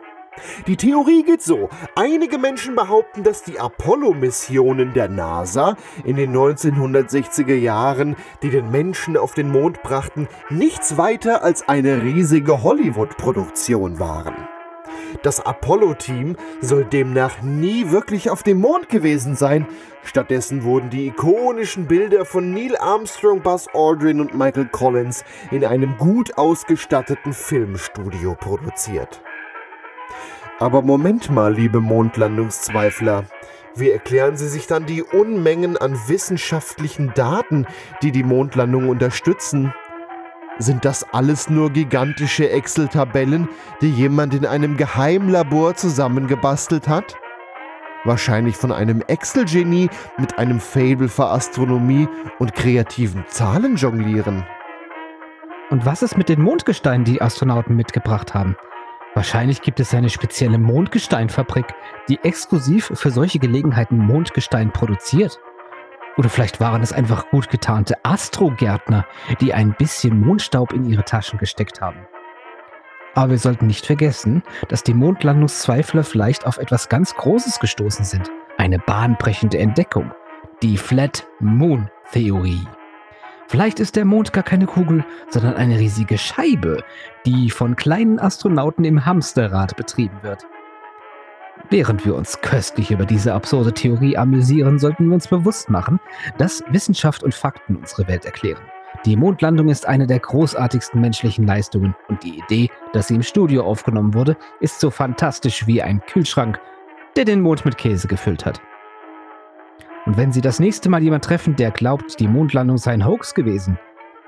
Die 0.66 0.76
Theorie 0.76 1.22
geht 1.22 1.42
so. 1.42 1.68
Einige 1.96 2.38
Menschen 2.38 2.74
behaupten, 2.74 3.22
dass 3.22 3.42
die 3.42 3.58
Apollo-Missionen 3.58 4.92
der 4.92 5.08
NASA 5.08 5.76
in 6.04 6.16
den 6.16 6.34
1960er 6.34 7.54
Jahren, 7.54 8.16
die 8.42 8.50
den 8.50 8.70
Menschen 8.70 9.16
auf 9.16 9.34
den 9.34 9.50
Mond 9.50 9.82
brachten, 9.82 10.28
nichts 10.48 10.96
weiter 10.96 11.42
als 11.42 11.68
eine 11.68 12.02
riesige 12.02 12.62
Hollywood-Produktion 12.62 13.98
waren. 13.98 14.34
Das 15.22 15.44
Apollo-Team 15.44 16.36
soll 16.60 16.84
demnach 16.84 17.42
nie 17.42 17.90
wirklich 17.90 18.30
auf 18.30 18.42
dem 18.42 18.60
Mond 18.60 18.88
gewesen 18.88 19.34
sein. 19.34 19.66
Stattdessen 20.02 20.62
wurden 20.64 20.88
die 20.88 21.08
ikonischen 21.08 21.86
Bilder 21.86 22.24
von 22.24 22.52
Neil 22.52 22.76
Armstrong, 22.76 23.42
Buzz 23.42 23.66
Aldrin 23.74 24.20
und 24.20 24.34
Michael 24.34 24.66
Collins 24.66 25.24
in 25.50 25.64
einem 25.64 25.96
gut 25.98 26.38
ausgestatteten 26.38 27.32
Filmstudio 27.32 28.34
produziert. 28.34 29.22
Aber 30.60 30.82
Moment 30.82 31.30
mal, 31.30 31.54
liebe 31.54 31.80
Mondlandungszweifler. 31.80 33.24
Wie 33.76 33.90
erklären 33.90 34.36
Sie 34.36 34.46
sich 34.46 34.66
dann 34.66 34.84
die 34.84 35.02
Unmengen 35.02 35.78
an 35.78 35.98
wissenschaftlichen 36.06 37.14
Daten, 37.14 37.66
die 38.02 38.12
die 38.12 38.22
Mondlandung 38.22 38.90
unterstützen? 38.90 39.72
Sind 40.58 40.84
das 40.84 41.06
alles 41.14 41.48
nur 41.48 41.70
gigantische 41.70 42.50
Excel-Tabellen, 42.50 43.48
die 43.80 43.90
jemand 43.90 44.34
in 44.34 44.44
einem 44.44 44.76
Geheimlabor 44.76 45.76
zusammengebastelt 45.76 46.88
hat? 46.88 47.16
Wahrscheinlich 48.04 48.56
von 48.56 48.70
einem 48.70 49.00
Excel-Genie 49.00 49.88
mit 50.18 50.38
einem 50.38 50.60
Fable 50.60 51.08
für 51.08 51.28
Astronomie 51.28 52.06
und 52.38 52.52
kreativen 52.52 53.24
Zahlen 53.28 53.76
jonglieren. 53.76 54.44
Und 55.70 55.86
was 55.86 56.02
ist 56.02 56.18
mit 56.18 56.28
den 56.28 56.42
Mondgesteinen, 56.42 57.04
die, 57.06 57.12
die 57.12 57.22
Astronauten 57.22 57.76
mitgebracht 57.76 58.34
haben? 58.34 58.56
Wahrscheinlich 59.20 59.60
gibt 59.60 59.80
es 59.80 59.92
eine 59.92 60.08
spezielle 60.08 60.56
Mondgesteinfabrik, 60.56 61.66
die 62.08 62.18
exklusiv 62.22 62.90
für 62.94 63.10
solche 63.10 63.38
Gelegenheiten 63.38 63.98
Mondgestein 63.98 64.72
produziert. 64.72 65.38
Oder 66.16 66.30
vielleicht 66.30 66.58
waren 66.58 66.80
es 66.80 66.94
einfach 66.94 67.28
gut 67.28 67.50
getarnte 67.50 68.02
Astrogärtner, 68.02 69.04
die 69.42 69.52
ein 69.52 69.74
bisschen 69.76 70.18
Mondstaub 70.18 70.72
in 70.72 70.86
ihre 70.86 71.04
Taschen 71.04 71.38
gesteckt 71.38 71.82
haben. 71.82 71.98
Aber 73.14 73.32
wir 73.32 73.38
sollten 73.38 73.66
nicht 73.66 73.84
vergessen, 73.84 74.42
dass 74.68 74.84
die 74.84 74.94
Mondlandungszweifler 74.94 76.02
vielleicht 76.02 76.46
auf 76.46 76.56
etwas 76.56 76.88
ganz 76.88 77.14
Großes 77.14 77.60
gestoßen 77.60 78.06
sind. 78.06 78.30
Eine 78.56 78.78
bahnbrechende 78.78 79.58
Entdeckung. 79.58 80.12
Die 80.62 80.78
Flat 80.78 81.28
Moon 81.40 81.90
Theorie. 82.10 82.66
Vielleicht 83.50 83.80
ist 83.80 83.96
der 83.96 84.04
Mond 84.04 84.32
gar 84.32 84.44
keine 84.44 84.66
Kugel, 84.66 85.04
sondern 85.28 85.54
eine 85.54 85.76
riesige 85.76 86.18
Scheibe, 86.18 86.84
die 87.26 87.50
von 87.50 87.74
kleinen 87.74 88.20
Astronauten 88.20 88.84
im 88.84 89.04
Hamsterrad 89.04 89.74
betrieben 89.74 90.16
wird. 90.22 90.46
Während 91.68 92.06
wir 92.06 92.14
uns 92.14 92.40
köstlich 92.42 92.92
über 92.92 93.04
diese 93.04 93.34
absurde 93.34 93.74
Theorie 93.74 94.16
amüsieren, 94.16 94.78
sollten 94.78 95.08
wir 95.08 95.14
uns 95.14 95.26
bewusst 95.26 95.68
machen, 95.68 95.98
dass 96.38 96.62
Wissenschaft 96.70 97.24
und 97.24 97.34
Fakten 97.34 97.74
unsere 97.74 98.06
Welt 98.06 98.24
erklären. 98.24 98.62
Die 99.04 99.16
Mondlandung 99.16 99.68
ist 99.68 99.84
eine 99.84 100.06
der 100.06 100.20
großartigsten 100.20 101.00
menschlichen 101.00 101.44
Leistungen 101.44 101.96
und 102.06 102.22
die 102.22 102.38
Idee, 102.38 102.70
dass 102.92 103.08
sie 103.08 103.16
im 103.16 103.22
Studio 103.24 103.64
aufgenommen 103.64 104.14
wurde, 104.14 104.36
ist 104.60 104.78
so 104.78 104.90
fantastisch 104.90 105.66
wie 105.66 105.82
ein 105.82 106.00
Kühlschrank, 106.06 106.60
der 107.16 107.24
den 107.24 107.40
Mond 107.40 107.64
mit 107.64 107.76
Käse 107.76 108.06
gefüllt 108.06 108.46
hat. 108.46 108.60
Und 110.06 110.16
wenn 110.16 110.32
Sie 110.32 110.40
das 110.40 110.60
nächste 110.60 110.88
Mal 110.88 111.02
jemand 111.02 111.24
treffen, 111.24 111.56
der 111.56 111.70
glaubt, 111.70 112.20
die 112.20 112.28
Mondlandung 112.28 112.78
sei 112.78 112.92
ein 112.92 113.06
Hoax 113.06 113.34
gewesen, 113.34 113.78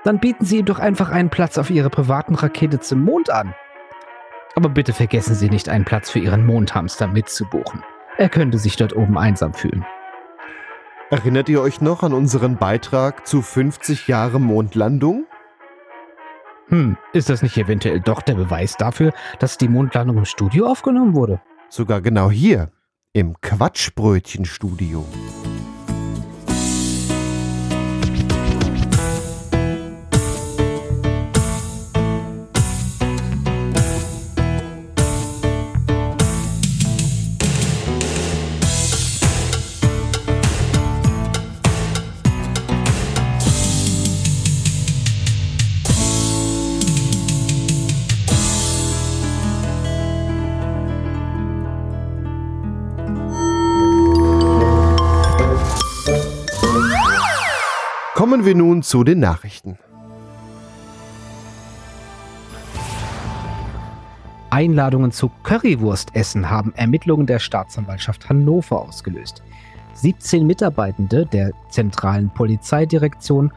dann 0.03 0.19
bieten 0.19 0.45
Sie 0.45 0.57
ihm 0.57 0.65
doch 0.65 0.79
einfach 0.79 1.09
einen 1.09 1.29
Platz 1.29 1.57
auf 1.57 1.69
Ihrer 1.69 1.89
privaten 1.89 2.35
Rakete 2.35 2.79
zum 2.79 3.03
Mond 3.03 3.29
an. 3.29 3.55
Aber 4.55 4.69
bitte 4.69 4.93
vergessen 4.93 5.35
Sie 5.35 5.49
nicht, 5.49 5.69
einen 5.69 5.85
Platz 5.85 6.09
für 6.09 6.19
Ihren 6.19 6.45
Mondhamster 6.45 7.07
mitzubuchen. 7.07 7.83
Er 8.17 8.29
könnte 8.29 8.59
sich 8.59 8.75
dort 8.75 8.95
oben 8.95 9.17
einsam 9.17 9.53
fühlen. 9.53 9.85
Erinnert 11.09 11.49
ihr 11.49 11.61
euch 11.61 11.81
noch 11.81 12.03
an 12.03 12.13
unseren 12.13 12.57
Beitrag 12.57 13.27
zu 13.27 13.41
50 13.41 14.07
Jahre 14.07 14.39
Mondlandung? 14.39 15.25
Hm, 16.69 16.97
ist 17.11 17.29
das 17.29 17.41
nicht 17.41 17.57
eventuell 17.57 17.99
doch 17.99 18.21
der 18.21 18.35
Beweis 18.35 18.77
dafür, 18.77 19.13
dass 19.39 19.57
die 19.57 19.67
Mondlandung 19.67 20.17
im 20.17 20.25
Studio 20.25 20.67
aufgenommen 20.67 21.15
wurde? 21.15 21.41
Sogar 21.69 22.01
genau 22.01 22.31
hier, 22.31 22.71
im 23.13 23.39
Quatschbrötchenstudio. 23.41 25.05
Wir 58.53 58.57
nun 58.57 58.83
zu 58.83 59.03
den 59.03 59.19
Nachrichten. 59.19 59.79
Einladungen 64.51 65.11
zu 65.11 65.31
Currywurstessen 65.41 66.51
haben 66.51 66.71
Ermittlungen 66.75 67.25
der 67.25 67.39
Staatsanwaltschaft 67.39 68.29
Hannover 68.29 68.79
ausgelöst. 68.79 69.41
17 69.95 70.45
Mitarbeitende 70.45 71.25
der 71.25 71.51
zentralen 71.69 72.29
Polizeidirektion 72.29 73.51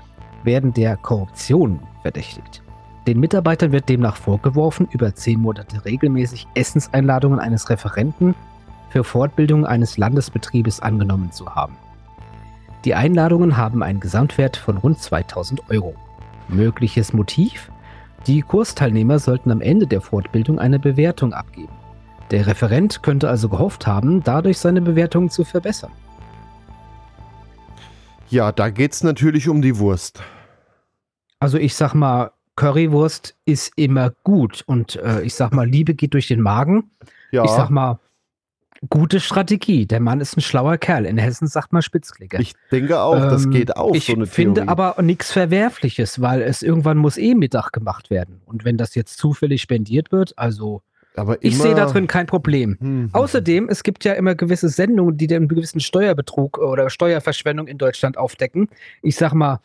werden 0.44 0.72
der 0.72 0.96
Korruption 0.96 1.78
verdächtigt. 2.00 2.62
Den 3.06 3.20
Mitarbeitern 3.20 3.72
wird 3.72 3.90
demnach 3.90 4.16
vorgeworfen, 4.16 4.88
über 4.92 5.14
zehn 5.14 5.40
Monate 5.40 5.84
regelmäßig 5.84 6.46
Essenseinladungen 6.54 7.38
eines 7.38 7.68
Referenten 7.68 8.34
für 8.88 9.04
Fortbildung 9.04 9.66
eines 9.66 9.98
Landesbetriebes 9.98 10.80
angenommen 10.80 11.32
zu 11.32 11.54
haben. 11.54 11.76
Die 12.86 12.94
Einladungen 12.94 13.56
haben 13.56 13.82
einen 13.82 13.98
Gesamtwert 13.98 14.56
von 14.56 14.76
rund 14.76 15.00
2000 15.00 15.70
Euro. 15.70 15.96
Mögliches 16.46 17.12
Motiv? 17.12 17.72
Die 18.28 18.42
Kursteilnehmer 18.42 19.18
sollten 19.18 19.50
am 19.50 19.60
Ende 19.60 19.88
der 19.88 20.00
Fortbildung 20.00 20.60
eine 20.60 20.78
Bewertung 20.78 21.32
abgeben. 21.32 21.72
Der 22.30 22.46
Referent 22.46 23.02
könnte 23.02 23.28
also 23.28 23.48
gehofft 23.48 23.88
haben, 23.88 24.22
dadurch 24.22 24.58
seine 24.58 24.80
Bewertung 24.80 25.30
zu 25.30 25.42
verbessern. 25.42 25.90
Ja, 28.30 28.52
da 28.52 28.70
geht's 28.70 29.02
natürlich 29.02 29.48
um 29.48 29.62
die 29.62 29.78
Wurst. 29.80 30.22
Also 31.40 31.58
ich 31.58 31.74
sag 31.74 31.92
mal, 31.92 32.30
Currywurst 32.54 33.34
ist 33.46 33.72
immer 33.74 34.12
gut 34.22 34.62
und 34.64 34.94
äh, 34.94 35.22
ich 35.22 35.34
sag 35.34 35.52
mal, 35.52 35.68
Liebe 35.68 35.94
geht 35.94 36.14
durch 36.14 36.28
den 36.28 36.40
Magen. 36.40 36.92
Ja, 37.32 37.42
Ich 37.42 37.50
sag 37.50 37.68
mal, 37.68 37.98
gute 38.88 39.20
Strategie. 39.20 39.86
Der 39.86 40.00
Mann 40.00 40.20
ist 40.20 40.36
ein 40.36 40.40
schlauer 40.40 40.76
Kerl. 40.78 41.06
In 41.06 41.18
Hessen 41.18 41.46
sagt 41.46 41.72
man 41.72 41.82
Spitzklicker. 41.82 42.38
ich 42.40 42.54
denke 42.70 43.00
auch, 43.00 43.14
das 43.18 43.44
Ähm, 43.44 43.50
geht 43.52 43.76
auch 43.76 43.94
ich 43.94 44.06
so 44.06 44.14
eine 44.14 44.26
finde 44.26 44.62
Theorie. 44.62 44.68
aber 44.68 45.02
nichts 45.02 45.32
Verwerfliches, 45.32 46.20
weil 46.20 46.42
es 46.42 46.62
irgendwann 46.62 46.96
muss 46.98 47.16
eh 47.18 47.34
Mittag 47.34 47.72
gemacht 47.72 48.10
werden. 48.10 48.40
Und 48.46 48.64
wenn 48.64 48.76
das 48.76 48.94
jetzt 48.94 49.18
zufällig 49.18 49.62
spendiert 49.62 50.12
wird, 50.12 50.32
also 50.38 50.82
aber 51.18 51.42
ich 51.42 51.56
sehe 51.56 51.74
da 51.74 51.84
immer- 51.84 51.92
drin 51.92 52.06
kein 52.08 52.26
Problem. 52.26 52.76
Hm, 52.78 53.10
Außerdem, 53.12 53.68
es 53.70 53.82
gibt 53.82 54.04
ja 54.04 54.12
immer 54.12 54.34
gewisse 54.34 54.68
Sendungen, 54.68 55.16
die 55.16 55.26
den 55.26 55.48
gewissen 55.48 55.80
Steuerbetrug 55.80 56.58
oder 56.58 56.90
Steuerverschwendung 56.90 57.68
in 57.68 57.78
Deutschland 57.78 58.18
aufdecken. 58.18 58.68
Ich 59.02 59.16
sag 59.16 59.32
mal, 59.32 59.60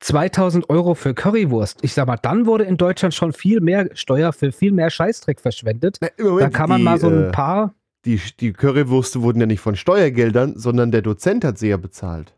2000 0.00 0.68
Euro 0.70 0.94
für 0.94 1.14
Currywurst. 1.14 1.78
Ich 1.82 1.94
sag 1.94 2.06
mal, 2.06 2.18
dann 2.20 2.46
wurde 2.46 2.64
in 2.64 2.76
Deutschland 2.76 3.14
schon 3.14 3.32
viel 3.32 3.60
mehr 3.60 3.88
Steuer 3.94 4.32
für 4.32 4.52
viel 4.52 4.70
mehr 4.72 4.90
Scheißdreck 4.90 5.40
verschwendet. 5.40 5.98
Na, 6.00 6.08
Da 6.38 6.50
kann 6.50 6.68
man 6.68 6.78
die, 6.78 6.84
mal 6.84 6.98
so 7.00 7.08
ein 7.08 7.24
äh, 7.28 7.30
paar. 7.32 7.74
Die, 8.06 8.20
die 8.40 8.52
Currywürste 8.52 9.20
wurden 9.22 9.40
ja 9.40 9.46
nicht 9.46 9.60
von 9.60 9.76
Steuergeldern, 9.76 10.56
sondern 10.56 10.92
der 10.92 11.02
Dozent 11.02 11.44
hat 11.44 11.58
sie 11.58 11.68
ja 11.68 11.76
bezahlt. 11.76 12.34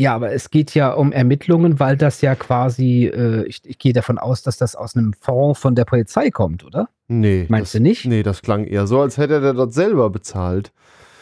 Ja, 0.00 0.14
aber 0.14 0.32
es 0.32 0.50
geht 0.50 0.74
ja 0.74 0.92
um 0.92 1.10
Ermittlungen, 1.10 1.80
weil 1.80 1.96
das 1.96 2.20
ja 2.20 2.36
quasi, 2.36 3.06
äh, 3.06 3.44
ich, 3.46 3.62
ich 3.64 3.78
gehe 3.78 3.92
davon 3.92 4.18
aus, 4.18 4.42
dass 4.42 4.56
das 4.56 4.76
aus 4.76 4.94
einem 4.94 5.12
Fonds 5.12 5.58
von 5.58 5.74
der 5.74 5.84
Polizei 5.86 6.30
kommt, 6.30 6.64
oder? 6.64 6.88
Nee. 7.08 7.46
Meinst 7.48 7.74
das, 7.74 7.78
du 7.78 7.82
nicht? 7.82 8.04
Nee, 8.04 8.22
das 8.22 8.42
klang 8.42 8.64
eher 8.64 8.86
so, 8.86 9.00
als 9.00 9.16
hätte 9.16 9.42
er 9.42 9.54
das 9.54 9.74
selber 9.74 10.08
bezahlt. 10.10 10.72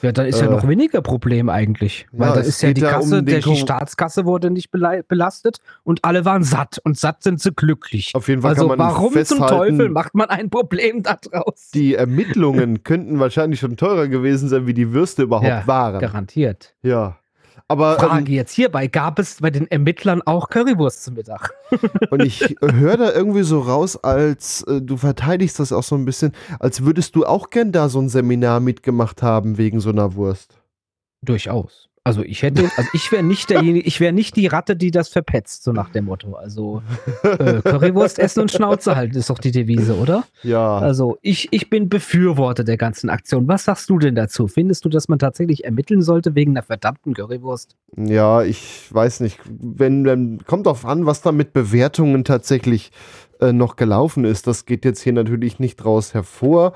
Ja, 0.07 0.13
dann 0.13 0.27
ist 0.27 0.41
ja 0.41 0.47
Äh, 0.47 0.51
noch 0.51 0.67
weniger 0.69 1.03
Problem 1.03 1.49
eigentlich. 1.49 2.07
Weil 2.13 2.29
ja, 2.29 2.35
da 2.37 2.41
ist 2.41 2.63
ja 2.63 2.73
die 2.73 2.83
um 2.83 2.89
Kasse, 2.89 3.23
der, 3.25 3.41
die 3.41 3.57
Staatskasse 3.57 4.25
wurde 4.25 4.51
nicht 4.51 4.71
belastet 4.71 5.59
und 5.83 6.05
alle 6.05 6.25
waren 6.25 6.45
satt. 6.45 6.79
Und 6.85 6.97
satt 6.97 7.23
sind 7.25 7.41
sie 7.41 7.51
glücklich. 7.53 8.13
Auf 8.15 8.29
jeden 8.29 8.43
Fall 8.43 8.51
Also 8.51 8.69
kann 8.69 8.79
man 8.79 8.89
warum 8.89 9.25
zum 9.25 9.39
Teufel 9.39 9.89
macht 9.89 10.15
man 10.15 10.29
ein 10.29 10.49
Problem 10.49 11.03
daraus? 11.03 11.71
die 11.75 11.95
Ermittlungen 11.97 12.85
könnten 12.85 13.19
wahrscheinlich 13.19 13.59
schon 13.61 13.77
teurer 13.77 14.07
gewesen 14.09 14.49
sein, 14.49 14.67
wie 14.67 14.75
die 14.75 14.93
Würste 14.93 15.25
überhaupt 15.25 15.49
Ja, 15.49 15.67
waren. 15.67 16.01
Garantiert. 16.01 16.75
Ja. 16.83 17.19
Aber 17.69 17.99
Frage 17.99 18.31
ähm, 18.31 18.37
jetzt 18.37 18.53
hierbei, 18.53 18.87
gab 18.87 19.19
es 19.19 19.41
bei 19.41 19.51
den 19.51 19.69
Ermittlern 19.69 20.23
auch 20.23 20.51
Currywurst 20.51 21.03
zum 21.03 21.15
Mittag? 21.15 21.53
und 22.11 22.23
ich 22.23 22.57
höre 22.61 22.97
da 22.97 23.13
irgendwie 23.13 23.43
so 23.43 23.61
raus, 23.61 23.97
als 23.97 24.63
äh, 24.63 24.81
du 24.81 24.97
verteidigst 24.97 25.59
das 25.59 25.73
auch 25.73 25.83
so 25.83 25.97
ein 25.97 26.05
bisschen, 26.05 26.33
als 26.61 26.85
würdest 26.85 27.17
du 27.17 27.27
auch 27.27 27.51
gern 27.51 27.73
da 27.73 27.89
so 27.89 28.01
ein 28.01 28.09
Seminar 28.09 28.61
mitgemacht 28.61 29.23
haben 29.23 29.59
wegen 29.59 29.81
so 29.81 29.91
einer 29.91 30.15
Wurst. 30.15 30.61
Durchaus. 31.23 31.86
Also 32.07 32.23
ich 32.23 32.45
hätte, 32.45 32.71
also 32.77 32.89
ich 32.93 33.11
wäre 33.11 33.25
nicht 33.25 33.51
derjenige, 33.51 33.85
ich 33.89 33.99
wäre 33.99 34.13
nicht 34.13 34.37
die 34.37 34.47
Ratte, 34.47 34.77
die 34.77 34.93
das 34.93 35.09
verpetzt, 35.09 35.65
so 35.65 35.73
nach 35.73 35.89
dem 35.89 36.05
Motto. 36.05 36.35
Also 36.35 36.81
äh, 37.25 37.61
Currywurst 37.63 38.21
essen 38.21 38.43
und 38.43 38.53
Schnauze 38.53 38.95
halten 38.95 39.17
ist 39.17 39.29
doch 39.29 39.41
die 39.41 39.51
Devise, 39.51 39.97
oder? 39.97 40.23
Ja. 40.45 40.79
Also 40.79 41.19
ich, 41.21 41.49
ich 41.51 41.69
bin 41.69 41.89
Befürworter 41.89 42.63
der 42.63 42.77
ganzen 42.77 43.11
Aktion. 43.11 43.49
Was 43.49 43.65
sagst 43.65 43.91
du 43.91 43.99
denn 43.99 44.15
dazu? 44.15 44.47
Findest 44.47 44.85
du, 44.85 44.89
dass 44.89 45.09
man 45.09 45.19
tatsächlich 45.19 45.65
ermitteln 45.65 46.01
sollte 46.01 46.37
wegen 46.37 46.53
einer 46.53 46.63
verdammten 46.63 47.13
Currywurst? 47.13 47.75
Ja, 47.97 48.45
ich 48.45 48.87
weiß 48.95 49.19
nicht. 49.19 49.41
Wenn, 49.45 50.05
dann 50.05 50.39
kommt 50.47 50.67
drauf 50.67 50.87
an, 50.87 51.07
was 51.07 51.23
da 51.23 51.33
mit 51.33 51.53
Bewertungen 51.53 52.23
tatsächlich 52.23 52.93
äh, 53.41 53.53
noch 53.53 53.75
gelaufen 53.75 54.25
ist. 54.25 54.47
Das 54.47 54.65
geht 54.65 54.85
jetzt 54.85 55.03
hier 55.03 55.13
natürlich 55.13 55.59
nicht 55.59 55.79
draus 55.79 56.15
hervor. 56.15 56.73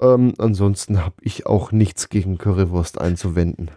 Ähm, 0.00 0.32
ansonsten 0.38 1.04
habe 1.04 1.16
ich 1.20 1.44
auch 1.44 1.72
nichts 1.72 2.08
gegen 2.08 2.38
Currywurst 2.38 2.98
einzuwenden. 2.98 3.70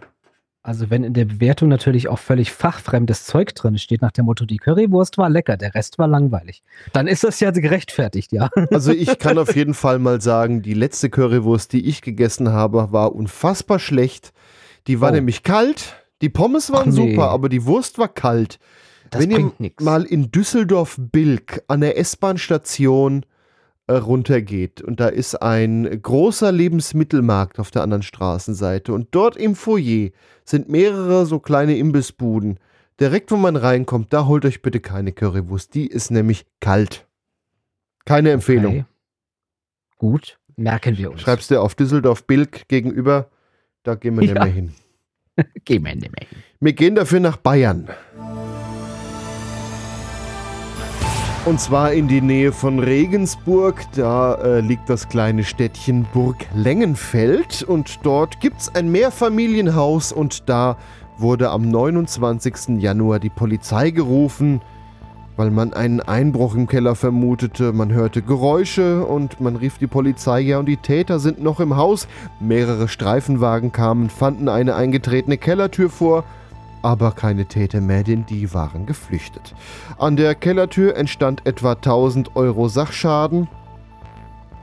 Also 0.66 0.90
wenn 0.90 1.04
in 1.04 1.14
der 1.14 1.26
Bewertung 1.26 1.68
natürlich 1.68 2.08
auch 2.08 2.18
völlig 2.18 2.50
fachfremdes 2.50 3.24
Zeug 3.24 3.54
drin 3.54 3.78
steht, 3.78 4.02
nach 4.02 4.10
dem 4.10 4.24
Motto, 4.24 4.44
die 4.46 4.56
Currywurst 4.56 5.16
war 5.16 5.30
lecker, 5.30 5.56
der 5.56 5.74
Rest 5.76 5.96
war 6.00 6.08
langweilig, 6.08 6.64
dann 6.92 7.06
ist 7.06 7.22
das 7.22 7.38
ja 7.38 7.52
gerechtfertigt, 7.52 8.32
ja. 8.32 8.50
Also 8.72 8.90
ich 8.90 9.18
kann 9.20 9.38
auf 9.38 9.54
jeden 9.54 9.74
Fall 9.74 10.00
mal 10.00 10.20
sagen, 10.20 10.62
die 10.62 10.74
letzte 10.74 11.08
Currywurst, 11.08 11.72
die 11.72 11.86
ich 11.86 12.02
gegessen 12.02 12.50
habe, 12.52 12.88
war 12.90 13.14
unfassbar 13.14 13.78
schlecht. 13.78 14.32
Die 14.88 15.00
war 15.00 15.12
Oh. 15.12 15.14
nämlich 15.14 15.44
kalt. 15.44 15.94
Die 16.20 16.30
Pommes 16.30 16.72
waren 16.72 16.90
nee. 16.90 17.10
super, 17.12 17.30
aber 17.30 17.48
die 17.48 17.64
Wurst 17.64 17.98
war 17.98 18.08
kalt. 18.08 18.58
Das 19.10 19.22
Wenn 19.22 19.30
ihr 19.30 19.52
nichts. 19.60 19.84
mal 19.84 20.02
in 20.02 20.32
Düsseldorf-Bilk 20.32 21.62
an 21.68 21.80
der 21.80 21.96
S-Bahn-Station 21.96 23.24
runtergeht 23.88 24.82
und 24.82 24.98
da 25.00 25.08
ist 25.08 25.36
ein 25.36 26.00
großer 26.02 26.50
Lebensmittelmarkt 26.52 27.58
auf 27.58 27.70
der 27.70 27.82
anderen 27.82 28.02
Straßenseite 28.02 28.92
und 28.92 29.08
dort 29.12 29.36
im 29.36 29.54
Foyer 29.54 30.10
sind 30.44 30.68
mehrere 30.68 31.26
so 31.26 31.38
kleine 31.38 31.76
Imbissbuden. 31.76 32.58
Direkt, 32.98 33.30
wo 33.30 33.36
man 33.36 33.56
reinkommt, 33.56 34.12
da 34.12 34.26
holt 34.26 34.44
euch 34.44 34.62
bitte 34.62 34.80
keine 34.80 35.12
Currywurst. 35.12 35.74
Die 35.74 35.86
ist 35.86 36.10
nämlich 36.10 36.46
kalt. 36.60 37.06
Keine 38.06 38.30
Empfehlung. 38.30 38.72
Okay. 38.72 38.84
Gut, 39.98 40.38
merken 40.56 40.96
wir 40.96 41.10
uns. 41.10 41.20
Schreibst 41.20 41.50
du 41.50 41.60
auf 41.60 41.74
Düsseldorf-Bilk 41.74 42.68
gegenüber, 42.68 43.30
da 43.82 43.94
gehen 43.94 44.14
wir 44.14 44.22
nicht 44.22 44.34
Ja. 44.34 44.44
mehr 44.44 44.52
hin. 44.52 44.72
Gehen 45.66 45.84
wir 45.84 45.94
nicht 45.94 46.10
mehr 46.10 46.26
hin. 46.28 46.38
Wir 46.60 46.72
gehen 46.72 46.94
dafür 46.94 47.20
nach 47.20 47.36
Bayern. 47.36 47.88
Und 51.46 51.60
zwar 51.60 51.92
in 51.92 52.08
die 52.08 52.20
Nähe 52.20 52.50
von 52.50 52.80
Regensburg. 52.80 53.84
Da 53.94 54.34
äh, 54.34 54.60
liegt 54.60 54.90
das 54.90 55.08
kleine 55.08 55.44
Städtchen 55.44 56.04
Burg 56.12 56.44
Lengenfeld. 56.52 57.62
Und 57.62 58.00
dort 58.02 58.40
gibt 58.40 58.62
es 58.62 58.74
ein 58.74 58.90
Mehrfamilienhaus. 58.90 60.12
Und 60.12 60.48
da 60.48 60.76
wurde 61.18 61.50
am 61.50 61.70
29. 61.70 62.82
Januar 62.82 63.20
die 63.20 63.28
Polizei 63.30 63.92
gerufen, 63.92 64.60
weil 65.36 65.52
man 65.52 65.72
einen 65.72 66.00
Einbruch 66.00 66.56
im 66.56 66.66
Keller 66.66 66.96
vermutete. 66.96 67.72
Man 67.72 67.92
hörte 67.92 68.22
Geräusche 68.22 69.06
und 69.06 69.40
man 69.40 69.54
rief 69.54 69.78
die 69.78 69.86
Polizei. 69.86 70.40
Ja, 70.40 70.58
und 70.58 70.66
die 70.66 70.78
Täter 70.78 71.20
sind 71.20 71.40
noch 71.40 71.60
im 71.60 71.76
Haus. 71.76 72.08
Mehrere 72.40 72.88
Streifenwagen 72.88 73.70
kamen, 73.70 74.10
fanden 74.10 74.48
eine 74.48 74.74
eingetretene 74.74 75.38
Kellertür 75.38 75.90
vor 75.90 76.24
aber 76.86 77.10
keine 77.10 77.46
Täter 77.46 77.80
mehr, 77.80 78.04
denn 78.04 78.26
die 78.26 78.54
waren 78.54 78.86
geflüchtet. 78.86 79.56
An 79.98 80.14
der 80.14 80.36
Kellertür 80.36 80.94
entstand 80.94 81.44
etwa 81.44 81.72
1000 81.72 82.36
Euro 82.36 82.68
Sachschaden 82.68 83.48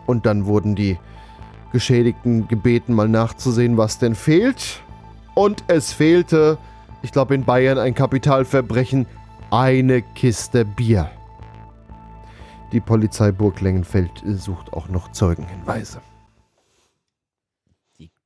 und 0.06 0.26
dann 0.26 0.46
wurden 0.46 0.74
die 0.74 0.98
Geschädigten 1.74 2.48
gebeten, 2.48 2.94
mal 2.94 3.10
nachzusehen, 3.10 3.76
was 3.76 4.00
denn 4.00 4.16
fehlt. 4.16 4.82
Und 5.36 5.66
es 5.68 5.92
fehlte, 5.92 6.58
ich 7.02 7.12
glaube 7.12 7.36
in 7.36 7.44
Bayern 7.44 7.78
ein 7.78 7.94
Kapitalverbrechen, 7.94 9.06
eine 9.52 10.02
Kiste 10.02 10.64
Bier. 10.64 11.12
Die 12.72 12.80
Polizei 12.80 13.34
Burg 13.34 13.60
Lengenfeld 13.60 14.24
sucht 14.26 14.72
auch 14.72 14.88
noch 14.88 15.12
Zeugenhinweise. 15.12 16.00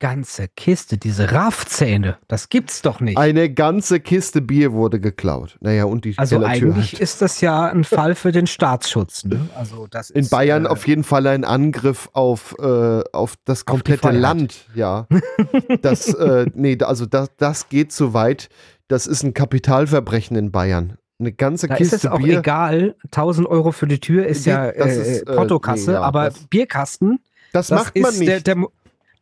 Ganze 0.00 0.46
Kiste, 0.46 0.96
diese 0.96 1.32
Raffzähne, 1.32 2.18
das 2.28 2.48
gibt's 2.50 2.82
doch 2.82 3.00
nicht. 3.00 3.18
Eine 3.18 3.50
ganze 3.52 3.98
Kiste 3.98 4.40
Bier 4.40 4.72
wurde 4.72 5.00
geklaut. 5.00 5.56
Naja, 5.60 5.86
und 5.86 6.04
die 6.04 6.14
Also 6.16 6.38
Kellertür 6.38 6.68
eigentlich 6.68 6.92
halt. 6.92 7.00
ist 7.02 7.20
das 7.20 7.40
ja 7.40 7.66
ein 7.66 7.82
Fall 7.82 8.14
für 8.14 8.30
den 8.30 8.46
Staatsschutz. 8.46 9.24
Ne? 9.24 9.48
Also 9.56 9.88
das 9.90 10.10
In 10.10 10.20
ist, 10.20 10.30
Bayern 10.30 10.66
äh, 10.66 10.68
auf 10.68 10.86
jeden 10.86 11.02
Fall 11.02 11.26
ein 11.26 11.42
Angriff 11.44 12.08
auf, 12.12 12.54
äh, 12.60 13.02
auf 13.12 13.34
das 13.44 13.62
Auf 13.62 13.66
komplette 13.66 14.02
Freiheit. 14.02 14.20
Land, 14.20 14.66
ja. 14.76 15.08
Das, 15.82 16.14
äh, 16.14 16.46
nee, 16.54 16.78
also 16.80 17.04
das, 17.06 17.30
das 17.36 17.68
geht 17.68 17.92
zu 17.92 18.14
weit. 18.14 18.48
Das 18.86 19.06
ist 19.08 19.24
ein 19.24 19.34
Kapitalverbrechen 19.34 20.36
in 20.36 20.52
Bayern. 20.52 20.96
Eine 21.18 21.32
ganze 21.32 21.66
Da 21.66 21.74
Kiste 21.74 21.96
ist 21.96 22.04
es 22.04 22.10
auch 22.10 22.18
Bier. 22.18 22.38
egal. 22.38 22.94
1000 23.06 23.48
Euro 23.48 23.72
für 23.72 23.88
die 23.88 23.98
Tür 23.98 24.26
ist 24.26 24.46
Die- 24.46 24.50
ja 24.50 24.70
das 24.70 24.96
äh, 24.96 25.00
ist, 25.16 25.22
äh, 25.22 25.34
Portokasse, 25.34 25.90
nee, 25.90 25.96
ja, 25.96 26.02
aber 26.02 26.26
das- 26.26 26.46
Bierkasten, 26.46 27.18
Das, 27.52 27.66
das 27.68 27.78
macht 27.86 27.98
man 27.98 28.16
nicht. 28.16 28.28
Der, 28.28 28.40
der, 28.40 28.56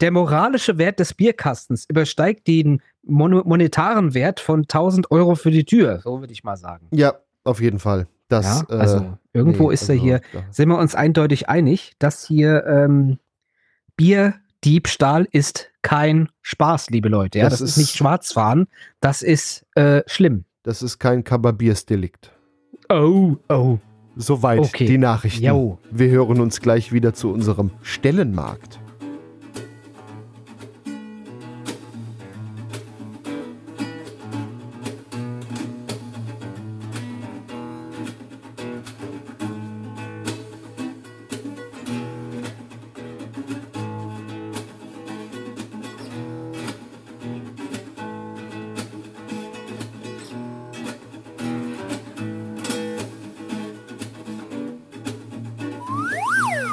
der 0.01 0.11
moralische 0.11 0.79
Wert 0.79 0.99
des 1.01 1.15
Bierkastens 1.15 1.85
übersteigt 1.89 2.47
den 2.47 2.83
mon 3.03 3.33
monetaren 3.47 4.15
Wert 4.15 4.41
von 4.41 4.61
1000 4.63 5.11
Euro 5.11 5.35
für 5.35 5.51
die 5.51 5.65
Tür. 5.65 6.01
So 6.03 6.21
würde 6.21 6.33
ich 6.33 6.45
mal 6.45 6.57
sagen. 6.57 6.89
Ja, 6.93 7.15
auf 7.45 7.61
jeden 7.61 7.79
Fall. 7.79 8.07
Das, 8.29 8.65
ja, 8.69 8.77
also 8.77 8.97
äh, 8.99 9.03
irgendwo 9.35 9.69
nee, 9.69 9.75
ist 9.75 9.89
er 9.89 9.93
also, 9.95 10.03
hier, 10.05 10.21
da- 10.33 10.43
sind 10.51 10.69
wir 10.69 10.79
uns 10.79 10.95
eindeutig 10.97 11.49
einig, 11.49 11.93
dass 12.01 12.27
hier 12.27 12.65
ähm, 12.67 13.19
Bierdiebstahl 13.97 15.27
ist 15.31 15.71
kein 15.83 16.29
Spaß, 16.43 16.91
liebe 16.91 17.09
Leute. 17.09 17.39
Ja, 17.39 17.45
Das 17.49 17.61
das, 17.61 17.61
ist 17.63 17.71
ist- 17.71 17.77
nicht 17.79 17.97
Schwarzfahren, 17.97 18.67
das 19.01 19.23
ist 19.23 19.65
äh, 19.77 20.03
schlimm. 20.07 20.45
Das 20.63 20.83
ist 20.83 20.99
kein 20.99 21.23
Kababiersdelikt. 21.25 22.33
Oh, 22.89 23.37
oh. 23.49 23.79
Soweit 24.17 24.61
Okay. 24.61 24.87
die 24.87 24.99
Nachrichten. 24.99 25.45
Jo. 25.45 25.79
Wir 25.91 26.09
hören 26.09 26.41
uns 26.41 26.61
gleich 26.61 26.93
wieder 26.93 27.13
zu 27.15 27.31
unserem 27.33 27.71
Stellenmarkt. 27.83 28.81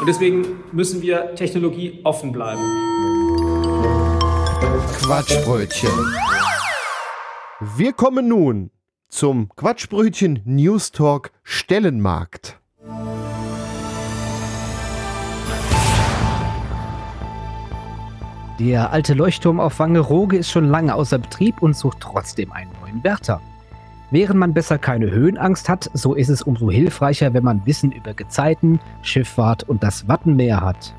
Und 0.04 0.08
deswegen 0.08 0.46
müssen 0.74 1.02
wir 1.02 1.34
technologieoffen 1.34 2.34
bleiben. 2.34 2.62
Quatschbrötchen. 5.00 5.90
Wir 7.78 7.94
kommen 7.94 8.28
nun 8.28 8.72
zum 9.08 9.48
Quatschbrötchen 9.56 10.42
News 10.44 10.92
Talk 10.92 11.32
Stellenmarkt. 11.44 12.60
Der 18.60 18.92
alte 18.92 19.14
Leuchtturm 19.14 19.62
auf 19.62 19.80
Wangerooge 19.80 20.36
ist 20.36 20.52
schon 20.52 20.66
lange 20.66 20.94
außer 20.96 21.18
Betrieb 21.18 21.62
und 21.62 21.78
sucht 21.78 22.00
trotzdem 22.02 22.52
einen 22.52 22.74
neuen 22.82 23.02
Wärter. 23.06 23.42
Während 24.14 24.40
man 24.40 24.54
besser 24.54 24.78
keine 24.78 25.10
Höhenangst 25.10 25.68
hat, 25.68 25.90
so 25.96 26.14
ist 26.14 26.30
es 26.30 26.44
umso 26.44 26.70
hilfreicher, 26.70 27.34
wenn 27.34 27.44
man 27.44 27.66
Wissen 27.66 27.92
über 27.92 28.14
Gezeiten, 28.14 28.80
Schifffahrt 29.02 29.64
und 29.64 29.82
das 29.82 30.08
Wattenmeer 30.08 30.62
hat. 30.62 30.94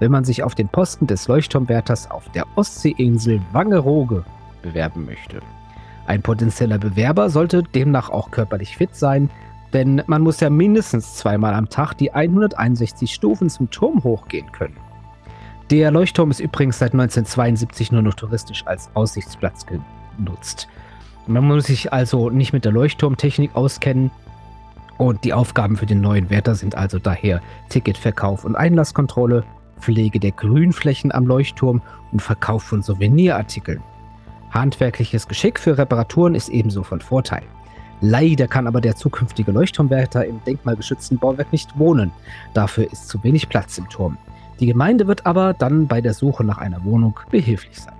Wenn 0.00 0.10
man 0.10 0.24
sich 0.24 0.42
auf 0.42 0.54
den 0.54 0.68
Posten 0.68 1.06
des 1.06 1.28
Leuchtturmwärters 1.28 2.10
auf 2.10 2.28
der 2.32 2.44
Ostseeinsel 2.56 3.40
Wangerooge 3.52 4.22
bewerben 4.60 5.06
möchte. 5.06 5.40
Ein 6.06 6.20
potenzieller 6.20 6.76
Bewerber 6.76 7.30
sollte 7.30 7.62
demnach 7.62 8.10
auch 8.10 8.30
körperlich 8.30 8.76
fit 8.76 8.94
sein, 8.94 9.30
denn 9.72 10.02
man 10.06 10.20
muss 10.20 10.40
ja 10.40 10.50
mindestens 10.50 11.14
zweimal 11.14 11.54
am 11.54 11.70
Tag 11.70 11.94
die 11.94 12.12
161 12.12 13.14
Stufen 13.14 13.48
zum 13.48 13.70
Turm 13.70 14.04
hochgehen 14.04 14.52
können. 14.52 14.76
Der 15.70 15.90
Leuchtturm 15.90 16.30
ist 16.30 16.40
übrigens 16.40 16.78
seit 16.78 16.92
1972 16.92 17.92
nur 17.92 18.02
noch 18.02 18.12
touristisch 18.12 18.66
als 18.66 18.90
Aussichtsplatz 18.92 19.64
genutzt. 19.64 20.68
Man 21.28 21.44
muss 21.44 21.66
sich 21.66 21.92
also 21.92 22.30
nicht 22.30 22.54
mit 22.54 22.64
der 22.64 22.72
Leuchtturmtechnik 22.72 23.54
auskennen. 23.54 24.10
Und 24.96 25.24
die 25.24 25.34
Aufgaben 25.34 25.76
für 25.76 25.84
den 25.84 26.00
neuen 26.00 26.30
Wärter 26.30 26.54
sind 26.54 26.74
also 26.74 26.98
daher 26.98 27.42
Ticketverkauf 27.68 28.46
und 28.46 28.56
Einlasskontrolle, 28.56 29.44
Pflege 29.78 30.18
der 30.18 30.32
Grünflächen 30.32 31.12
am 31.12 31.26
Leuchtturm 31.26 31.82
und 32.12 32.22
Verkauf 32.22 32.62
von 32.62 32.82
Souvenirartikeln. 32.82 33.82
Handwerkliches 34.52 35.28
Geschick 35.28 35.60
für 35.60 35.76
Reparaturen 35.76 36.34
ist 36.34 36.48
ebenso 36.48 36.82
von 36.82 37.02
Vorteil. 37.02 37.42
Leider 38.00 38.48
kann 38.48 38.66
aber 38.66 38.80
der 38.80 38.96
zukünftige 38.96 39.52
Leuchtturmwärter 39.52 40.24
im 40.24 40.42
denkmalgeschützten 40.44 41.18
Bauwerk 41.18 41.52
nicht 41.52 41.78
wohnen. 41.78 42.10
Dafür 42.54 42.90
ist 42.90 43.06
zu 43.06 43.22
wenig 43.22 43.50
Platz 43.50 43.76
im 43.76 43.86
Turm. 43.90 44.16
Die 44.60 44.66
Gemeinde 44.66 45.06
wird 45.06 45.26
aber 45.26 45.52
dann 45.52 45.86
bei 45.86 46.00
der 46.00 46.14
Suche 46.14 46.42
nach 46.42 46.56
einer 46.56 46.82
Wohnung 46.84 47.20
behilflich 47.30 47.78
sein. 47.78 47.97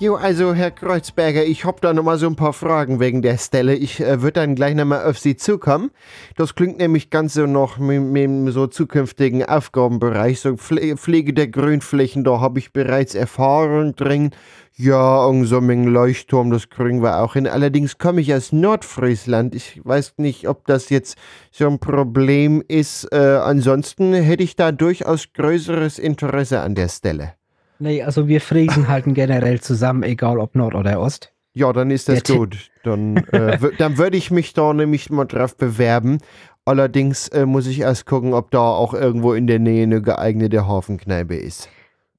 Jo, 0.00 0.14
also 0.14 0.54
Herr 0.54 0.70
Kreuzberger, 0.70 1.44
ich 1.44 1.66
hab 1.66 1.82
da 1.82 1.92
nochmal 1.92 2.16
so 2.16 2.26
ein 2.26 2.34
paar 2.34 2.54
Fragen 2.54 3.00
wegen 3.00 3.20
der 3.20 3.36
Stelle. 3.36 3.74
Ich 3.74 4.00
äh, 4.00 4.22
würde 4.22 4.40
dann 4.40 4.54
gleich 4.54 4.74
nochmal 4.74 5.04
auf 5.04 5.18
Sie 5.18 5.36
zukommen. 5.36 5.90
Das 6.36 6.54
klingt 6.54 6.78
nämlich 6.78 7.10
ganz 7.10 7.34
so 7.34 7.44
noch 7.44 7.76
mit, 7.76 8.00
mit 8.00 8.54
so 8.54 8.66
zukünftigen 8.66 9.44
Aufgabenbereich, 9.44 10.40
so 10.40 10.56
Pfle 10.56 10.96
Pflege 10.96 11.34
der 11.34 11.48
Grünflächen, 11.48 12.24
da 12.24 12.40
habe 12.40 12.60
ich 12.60 12.72
bereits 12.72 13.14
Erfahrung 13.14 13.94
drin. 13.94 14.30
Ja, 14.74 15.22
und 15.26 15.44
so 15.44 15.60
dem 15.60 15.86
Leuchtturm, 15.86 16.50
das 16.50 16.70
kriegen 16.70 17.02
wir 17.02 17.18
auch 17.22 17.34
hin. 17.34 17.46
Allerdings 17.46 17.98
komme 17.98 18.22
ich 18.22 18.32
aus 18.32 18.52
Nordfriesland. 18.52 19.54
Ich 19.54 19.82
weiß 19.84 20.14
nicht, 20.16 20.48
ob 20.48 20.66
das 20.66 20.88
jetzt 20.88 21.18
so 21.50 21.66
ein 21.66 21.78
Problem 21.78 22.64
ist. 22.66 23.06
Äh, 23.12 23.18
ansonsten 23.18 24.14
hätte 24.14 24.44
ich 24.44 24.56
da 24.56 24.72
durchaus 24.72 25.34
größeres 25.34 25.98
Interesse 25.98 26.60
an 26.60 26.74
der 26.74 26.88
Stelle. 26.88 27.34
Nee, 27.80 28.02
also 28.02 28.28
wir 28.28 28.40
Friesen 28.40 28.88
halten 28.88 29.14
generell 29.14 29.60
zusammen, 29.60 30.02
egal 30.02 30.38
ob 30.38 30.54
Nord 30.54 30.74
oder 30.74 31.00
Ost. 31.00 31.32
Ja, 31.54 31.72
dann 31.72 31.90
ist 31.90 32.08
das 32.08 32.22
Tipp- 32.22 32.36
gut. 32.36 32.70
Dann, 32.84 33.16
äh, 33.32 33.58
dann 33.78 33.98
würde 33.98 34.16
ich 34.16 34.30
mich 34.30 34.52
da 34.52 34.72
nämlich 34.72 35.10
mal 35.10 35.24
drauf 35.24 35.56
bewerben. 35.56 36.18
Allerdings 36.64 37.26
äh, 37.28 37.46
muss 37.46 37.66
ich 37.66 37.80
erst 37.80 38.06
gucken, 38.06 38.34
ob 38.34 38.50
da 38.52 38.60
auch 38.60 38.94
irgendwo 38.94 39.32
in 39.32 39.46
der 39.46 39.58
Nähe 39.58 39.82
eine 39.82 40.00
geeignete 40.02 40.68
Hafenkneipe 40.68 41.34
ist. 41.34 41.68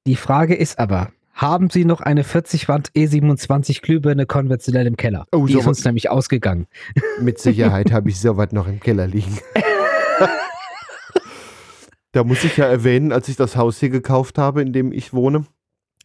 Die 0.06 0.16
Frage 0.16 0.54
ist 0.54 0.78
aber, 0.78 1.08
haben 1.32 1.70
Sie 1.70 1.84
noch 1.84 2.00
eine 2.00 2.24
40 2.24 2.68
Watt 2.68 2.90
E27 2.94 3.80
Glühbirne 3.82 4.26
konventionell 4.26 4.86
im 4.86 4.96
Keller? 4.96 5.26
Oh, 5.32 5.46
Die 5.46 5.54
so 5.54 5.60
ist 5.60 5.66
uns 5.66 5.84
nämlich 5.84 6.10
ausgegangen. 6.10 6.66
Mit 7.20 7.38
Sicherheit 7.38 7.92
habe 7.92 8.10
ich 8.10 8.20
sowas 8.20 8.48
noch 8.52 8.66
im 8.68 8.80
Keller 8.80 9.06
liegen. 9.06 9.38
da 12.12 12.24
muss 12.24 12.44
ich 12.44 12.56
ja 12.56 12.66
erwähnen, 12.66 13.12
als 13.12 13.28
ich 13.28 13.36
das 13.36 13.56
Haus 13.56 13.78
hier 13.80 13.90
gekauft 13.90 14.38
habe, 14.38 14.62
in 14.62 14.72
dem 14.72 14.92
ich 14.92 15.12
wohne, 15.12 15.44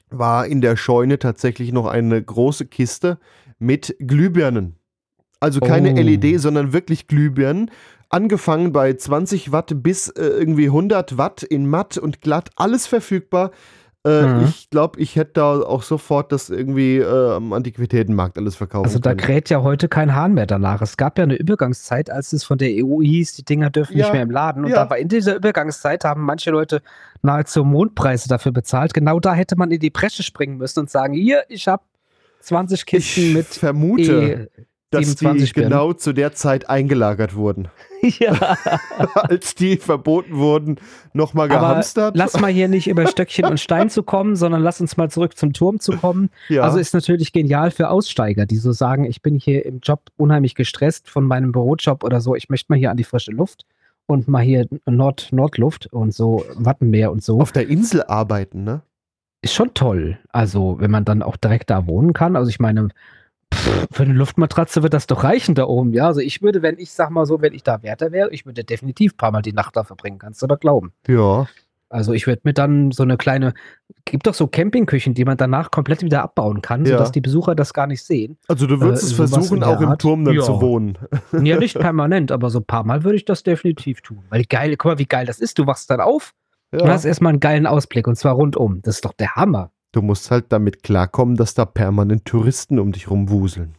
war 0.10 0.48
in 0.48 0.62
der 0.62 0.78
Scheune 0.78 1.20
tatsächlich 1.20 1.72
noch 1.74 1.86
eine 1.86 2.22
große 2.22 2.66
Kiste 2.66 3.20
mit 3.60 3.96
Glühbirnen. 4.00 4.76
Also 5.40 5.60
keine 5.60 5.92
Oh. 5.92 5.98
LED, 5.98 6.40
sondern 6.40 6.74
wirklich 6.74 7.08
Glühbirnen. 7.08 7.70
Angefangen 8.10 8.72
bei 8.72 8.94
20 8.94 9.52
Watt 9.52 9.84
bis 9.84 10.08
äh, 10.08 10.24
irgendwie 10.24 10.68
100 10.68 11.18
Watt 11.18 11.44
in 11.44 11.68
matt 11.70 11.98
und 11.98 12.22
glatt, 12.22 12.52
alles 12.56 12.88
verfügbar. 12.88 13.52
Äh, 14.08 14.28
Mhm. 14.28 14.46
Ich 14.48 14.70
glaube, 14.70 15.00
ich 15.00 15.16
hätte 15.16 15.32
da 15.36 15.60
auch 15.60 15.84
sofort 15.84 16.32
das 16.32 16.50
irgendwie 16.50 16.98
äh, 16.98 17.32
am 17.36 17.54
Antiquitätenmarkt 17.54 18.38
alles 18.38 18.56
verkaufen 18.56 18.86
Also 18.86 19.00
da 19.00 19.12
können. 19.12 19.20
kräht 19.20 19.50
ja 19.50 19.62
heute 19.62 19.88
kein 19.88 20.16
Hahn 20.16 20.34
mehr 20.34 20.46
danach. 20.46 20.82
Es 20.82 20.98
gab 20.98 21.18
ja 21.18 21.24
eine 21.24 21.36
Übergangszeit, 21.36 22.10
als 22.10 22.34
es 22.34 22.44
von 22.44 22.58
der 22.58 22.70
EU 22.70 23.02
hieß, 23.02 23.34
die 23.34 23.44
Dinger 23.44 23.70
dürfen 23.70 23.98
Ja, 23.98 24.06
nicht 24.06 24.14
mehr 24.14 24.24
im 24.24 24.32
Laden. 24.32 24.64
Und 24.66 24.72
ja. 24.72 24.84
da 24.84 24.90
war 24.90 24.98
in 24.98 25.08
dieser 25.08 25.36
Übergangszeit 25.36 26.04
haben 26.04 26.22
manche 26.22 26.52
Leute 26.52 26.82
nahezu 27.22 27.64
Mondpreise 27.64 28.28
dafür 28.30 28.52
bezahlt. 28.52 28.94
Genau 28.94 29.20
da 29.20 29.34
hätte 29.34 29.56
man 29.58 29.72
in 29.72 29.80
die 29.80 29.90
Bresche 29.90 30.24
springen 30.24 30.58
müssen 30.58 30.80
und 30.82 30.90
sagen, 30.90 31.14
hier, 31.14 31.44
ich 31.50 31.68
habe 31.68 31.84
20 32.42 32.86
Kisten 32.86 33.22
ich 33.22 33.34
mit 33.34 33.46
vermute, 33.48 34.50
dass 34.90 35.02
die 35.02 35.08
27 35.08 35.54
Birnen. 35.54 35.70
genau 35.70 35.94
zu 35.94 36.14
der 36.14 36.34
Zeit 36.34 36.70
eingelagert 36.70 37.36
wurden. 37.36 37.68
ja. 38.02 38.34
Als 39.16 39.56
die 39.56 39.78
verboten 39.78 40.38
wurden, 40.38 40.78
nochmal 41.14 41.50
gehamstert. 41.50 42.16
lass 42.16 42.40
mal 42.40 42.52
hier 42.52 42.68
nicht 42.68 42.88
über 42.88 43.08
Stöckchen 43.08 43.46
und 43.46 43.60
Stein 43.60 43.90
zu 43.90 44.04
kommen, 44.04 44.36
sondern 44.36 44.62
lass 44.62 44.80
uns 44.80 44.96
mal 44.96 45.10
zurück 45.10 45.38
zum 45.38 45.54
Turm 45.54 45.80
zu 45.80 45.94
kommen. 45.94 46.30
ja. 46.50 46.62
Also 46.62 46.78
ist 46.78 46.94
natürlich 46.94 47.34
genial 47.34 47.72
für 47.72 47.90
Aussteiger, 47.90 48.46
die 48.46 48.58
so 48.58 48.72
sagen, 48.72 49.06
ich 49.06 49.22
bin 49.22 49.36
hier 49.36 49.66
im 49.66 49.80
Job 49.80 50.10
unheimlich 50.16 50.56
gestresst 50.56 51.10
von 51.10 51.26
meinem 51.26 51.52
Bürojob 51.52 52.04
oder 52.04 52.22
so, 52.22 52.36
ich 52.36 52.50
möchte 52.50 52.72
mal 52.72 52.80
hier 52.80 52.92
an 52.92 52.98
die 52.98 53.04
frische 53.04 53.32
Luft 53.32 53.66
und 54.06 54.28
mal 54.30 54.42
hier 54.42 54.68
Nord 54.86 55.34
Nordluft 55.34 55.88
und 55.88 56.14
so 56.14 56.46
Wattenmeer 56.56 57.12
und 57.12 57.24
so. 57.24 57.42
auf 57.42 57.52
der 57.52 57.68
Insel 57.68 58.04
arbeiten, 58.04 58.64
ne? 58.64 58.82
Ist 59.42 59.54
schon 59.54 59.74
toll. 59.76 60.18
Also, 60.30 60.78
wenn 60.80 60.90
man 60.90 61.06
dann 61.06 61.22
auch 61.22 61.38
direkt 61.38 61.70
da 61.70 61.86
wohnen 61.86 62.14
kann. 62.14 62.36
Also 62.36 62.50
ich 62.50 62.60
meine, 62.60 62.90
für 63.92 64.04
eine 64.04 64.14
Luftmatratze 64.14 64.84
wird 64.84 64.94
das 64.94 65.08
doch 65.08 65.24
reichen 65.24 65.56
da 65.56 65.66
oben. 65.66 65.94
Ja, 65.94 66.08
also 66.08 66.20
ich 66.22 66.42
würde, 66.42 66.62
wenn 66.62 66.78
ich, 66.78 66.92
sag 66.92 67.10
mal 67.10 67.26
so, 67.26 67.42
wenn 67.42 67.54
ich 67.54 67.64
da 67.64 67.82
Wärter 67.84 68.12
wäre, 68.12 68.30
ich 68.32 68.46
würde 68.46 68.64
definitiv 68.64 69.14
ein 69.14 69.18
paar 69.18 69.32
Mal 69.32 69.42
die 69.42 69.54
Nacht 69.54 69.76
da 69.76 69.84
verbringen, 69.84 70.20
kannst 70.20 70.42
du 70.42 70.46
aber 70.46 70.58
glauben. 70.58 70.94
Ja. 71.08 71.48
Also 71.90 72.12
ich 72.12 72.28
würde 72.28 72.42
mir 72.44 72.54
dann 72.54 72.92
so 72.92 73.04
eine 73.04 73.16
kleine, 73.16 73.54
gibt 74.04 74.28
doch 74.28 74.34
so 74.34 74.48
Campingküchen, 74.48 75.14
die 75.14 75.24
man 75.24 75.38
danach 75.38 75.72
komplett 75.72 76.02
wieder 76.04 76.22
abbauen 76.22 76.62
kann, 76.62 76.84
Ja. 76.86 76.92
sodass 76.98 77.14
die 77.14 77.22
Besucher 77.22 77.56
das 77.56 77.74
gar 77.74 77.88
nicht 77.88 78.04
sehen. 78.04 78.38
Also 78.50 78.68
du 78.68 78.82
würdest 78.82 79.04
Äh, 79.04 79.08
es 79.08 79.14
versuchen, 79.14 79.64
auch 79.64 79.80
im? 79.80 79.98
Turm 79.98 80.26
dann 80.26 80.36
Ja. 80.36 80.42
zu 80.44 80.60
wohnen. 80.60 80.98
Ja, 81.42 81.58
nicht 81.58 81.76
permanent, 81.80 82.32
aber 82.34 82.50
so 82.50 82.60
ein 82.60 82.66
paar 82.66 82.84
Mal 82.84 83.04
würde 83.06 83.16
ich 83.16 83.26
das 83.26 83.44
definitiv 83.44 84.02
tun. 84.02 84.24
Weil 84.30 84.44
geil, 84.44 84.76
guck 84.78 84.92
mal, 84.92 85.00
wie 85.00 85.06
geil 85.06 85.26
das 85.26 85.40
ist. 85.40 85.58
Du 85.60 85.66
wachst 85.66 85.90
dann 85.90 86.02
auf 86.02 86.34
und 86.72 86.82
Ja. 86.82 86.90
hast 86.90 87.06
erstmal 87.06 87.32
einen 87.32 87.40
geilen 87.40 87.66
Ausblick 87.66 88.06
und 88.08 88.18
zwar 88.18 88.34
rundum. 88.34 88.82
Das 88.84 88.96
ist 88.96 89.06
doch 89.06 89.14
der 89.14 89.36
Hammer. 89.36 89.72
Du 89.92 90.02
musst 90.02 90.32
halt 90.32 90.46
damit 90.50 90.84
klarkommen, 90.84 91.36
dass 91.36 91.54
da 91.54 91.66
permanent 91.66 92.26
Touristen 92.26 92.80
um 92.80 92.92
dich 92.92 93.10
rumwuseln. 93.10 93.76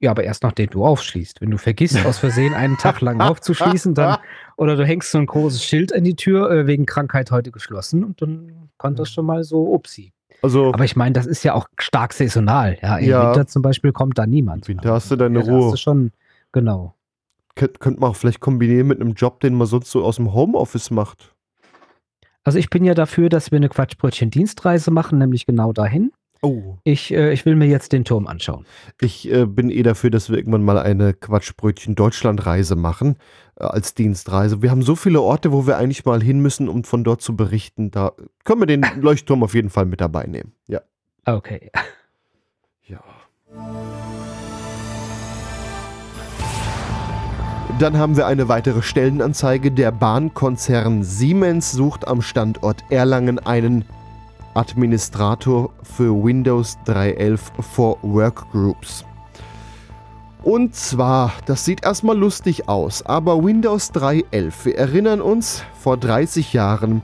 Ja, 0.00 0.10
aber 0.10 0.24
erst 0.24 0.42
nachdem 0.42 0.68
du 0.70 0.84
aufschließt. 0.84 1.40
Wenn 1.40 1.50
du 1.52 1.58
vergisst, 1.58 2.04
aus 2.04 2.18
Versehen 2.18 2.54
einen 2.54 2.76
Tag 2.76 3.00
lang 3.02 3.20
aufzuschließen, 3.20 3.94
dann 3.94 4.18
oder 4.56 4.74
du 4.74 4.84
hängst 4.84 5.12
so 5.12 5.18
ein 5.18 5.26
großes 5.26 5.62
Schild 5.64 5.94
an 5.94 6.02
die 6.02 6.16
Tür, 6.16 6.50
äh, 6.50 6.66
wegen 6.66 6.86
Krankheit 6.86 7.30
heute 7.30 7.52
geschlossen 7.52 8.02
und 8.02 8.20
dann 8.20 8.68
konnte 8.78 9.02
das 9.02 9.10
schon 9.10 9.26
mal 9.26 9.44
so 9.44 9.72
upsi. 9.72 10.12
Also 10.42 10.72
Aber 10.72 10.84
ich 10.84 10.96
meine, 10.96 11.12
das 11.12 11.26
ist 11.26 11.44
ja 11.44 11.54
auch 11.54 11.68
stark 11.78 12.14
saisonal. 12.14 12.78
Ja, 12.82 12.96
im 12.96 13.08
Ja. 13.08 13.28
Winter 13.28 13.46
zum 13.46 13.62
Beispiel 13.62 13.92
kommt 13.92 14.18
da 14.18 14.26
niemand. 14.26 14.68
im 14.68 14.76
Winter 14.76 14.92
hast 14.94 15.10
du 15.12 15.16
deine 15.16 15.38
Ruhe. 15.38 15.66
hast 15.66 15.72
du 15.72 15.76
schon, 15.76 16.10
genau. 16.50 16.96
Könnt, 17.54 17.78
könnte 17.78 18.00
man 18.00 18.10
auch 18.10 18.16
vielleicht 18.16 18.40
kombinieren 18.40 18.88
mit 18.88 19.00
einem 19.00 19.12
Job, 19.12 19.38
den 19.38 19.54
man 19.54 19.68
sonst 19.68 19.90
so 19.92 20.02
aus 20.04 20.16
dem 20.16 20.32
Homeoffice 20.32 20.90
macht. 20.90 21.31
Also 22.44 22.58
ich 22.58 22.70
bin 22.70 22.84
ja 22.84 22.94
dafür, 22.94 23.28
dass 23.28 23.50
wir 23.52 23.56
eine 23.56 23.68
Quatschbrötchen-Dienstreise 23.68 24.90
machen, 24.90 25.18
nämlich 25.18 25.46
genau 25.46 25.72
dahin. 25.72 26.12
Oh. 26.44 26.76
Ich, 26.82 27.14
äh, 27.14 27.32
ich 27.32 27.46
will 27.46 27.54
mir 27.54 27.68
jetzt 27.68 27.92
den 27.92 28.04
Turm 28.04 28.26
anschauen. 28.26 28.66
Ich 29.00 29.30
äh, 29.30 29.46
bin 29.46 29.70
eh 29.70 29.84
dafür, 29.84 30.10
dass 30.10 30.28
wir 30.28 30.36
irgendwann 30.36 30.64
mal 30.64 30.76
eine 30.76 31.14
Quatschbrötchen 31.14 31.94
Deutschlandreise 31.94 32.74
machen 32.74 33.16
äh, 33.54 33.64
als 33.64 33.94
Dienstreise. 33.94 34.60
Wir 34.60 34.72
haben 34.72 34.82
so 34.82 34.96
viele 34.96 35.20
Orte, 35.20 35.52
wo 35.52 35.68
wir 35.68 35.78
eigentlich 35.78 36.04
mal 36.04 36.20
hin 36.20 36.40
müssen, 36.40 36.68
um 36.68 36.82
von 36.82 37.04
dort 37.04 37.22
zu 37.22 37.36
berichten. 37.36 37.92
Da 37.92 38.12
können 38.42 38.60
wir 38.60 38.66
den 38.66 38.84
Leuchtturm 39.00 39.44
auf 39.44 39.54
jeden 39.54 39.70
Fall 39.70 39.86
mit 39.86 40.00
dabei 40.00 40.26
nehmen. 40.26 40.52
Ja. 40.66 40.80
Okay. 41.24 41.70
Ja. 42.88 44.01
Dann 47.78 47.98
haben 47.98 48.16
wir 48.16 48.26
eine 48.26 48.48
weitere 48.48 48.82
Stellenanzeige. 48.82 49.72
Der 49.72 49.90
Bahnkonzern 49.90 51.02
Siemens 51.02 51.72
sucht 51.72 52.06
am 52.06 52.22
Standort 52.22 52.84
Erlangen 52.90 53.38
einen 53.40 53.84
Administrator 54.54 55.70
für 55.82 56.12
Windows 56.12 56.78
3.11 56.86 57.40
for 57.60 57.98
Workgroups. 58.02 59.04
Und 60.42 60.74
zwar, 60.74 61.32
das 61.46 61.64
sieht 61.64 61.84
erstmal 61.84 62.18
lustig 62.18 62.68
aus, 62.68 63.04
aber 63.06 63.42
Windows 63.42 63.92
3.11, 63.92 64.52
wir 64.64 64.78
erinnern 64.78 65.20
uns, 65.20 65.62
vor 65.78 65.96
30 65.96 66.52
Jahren, 66.52 67.02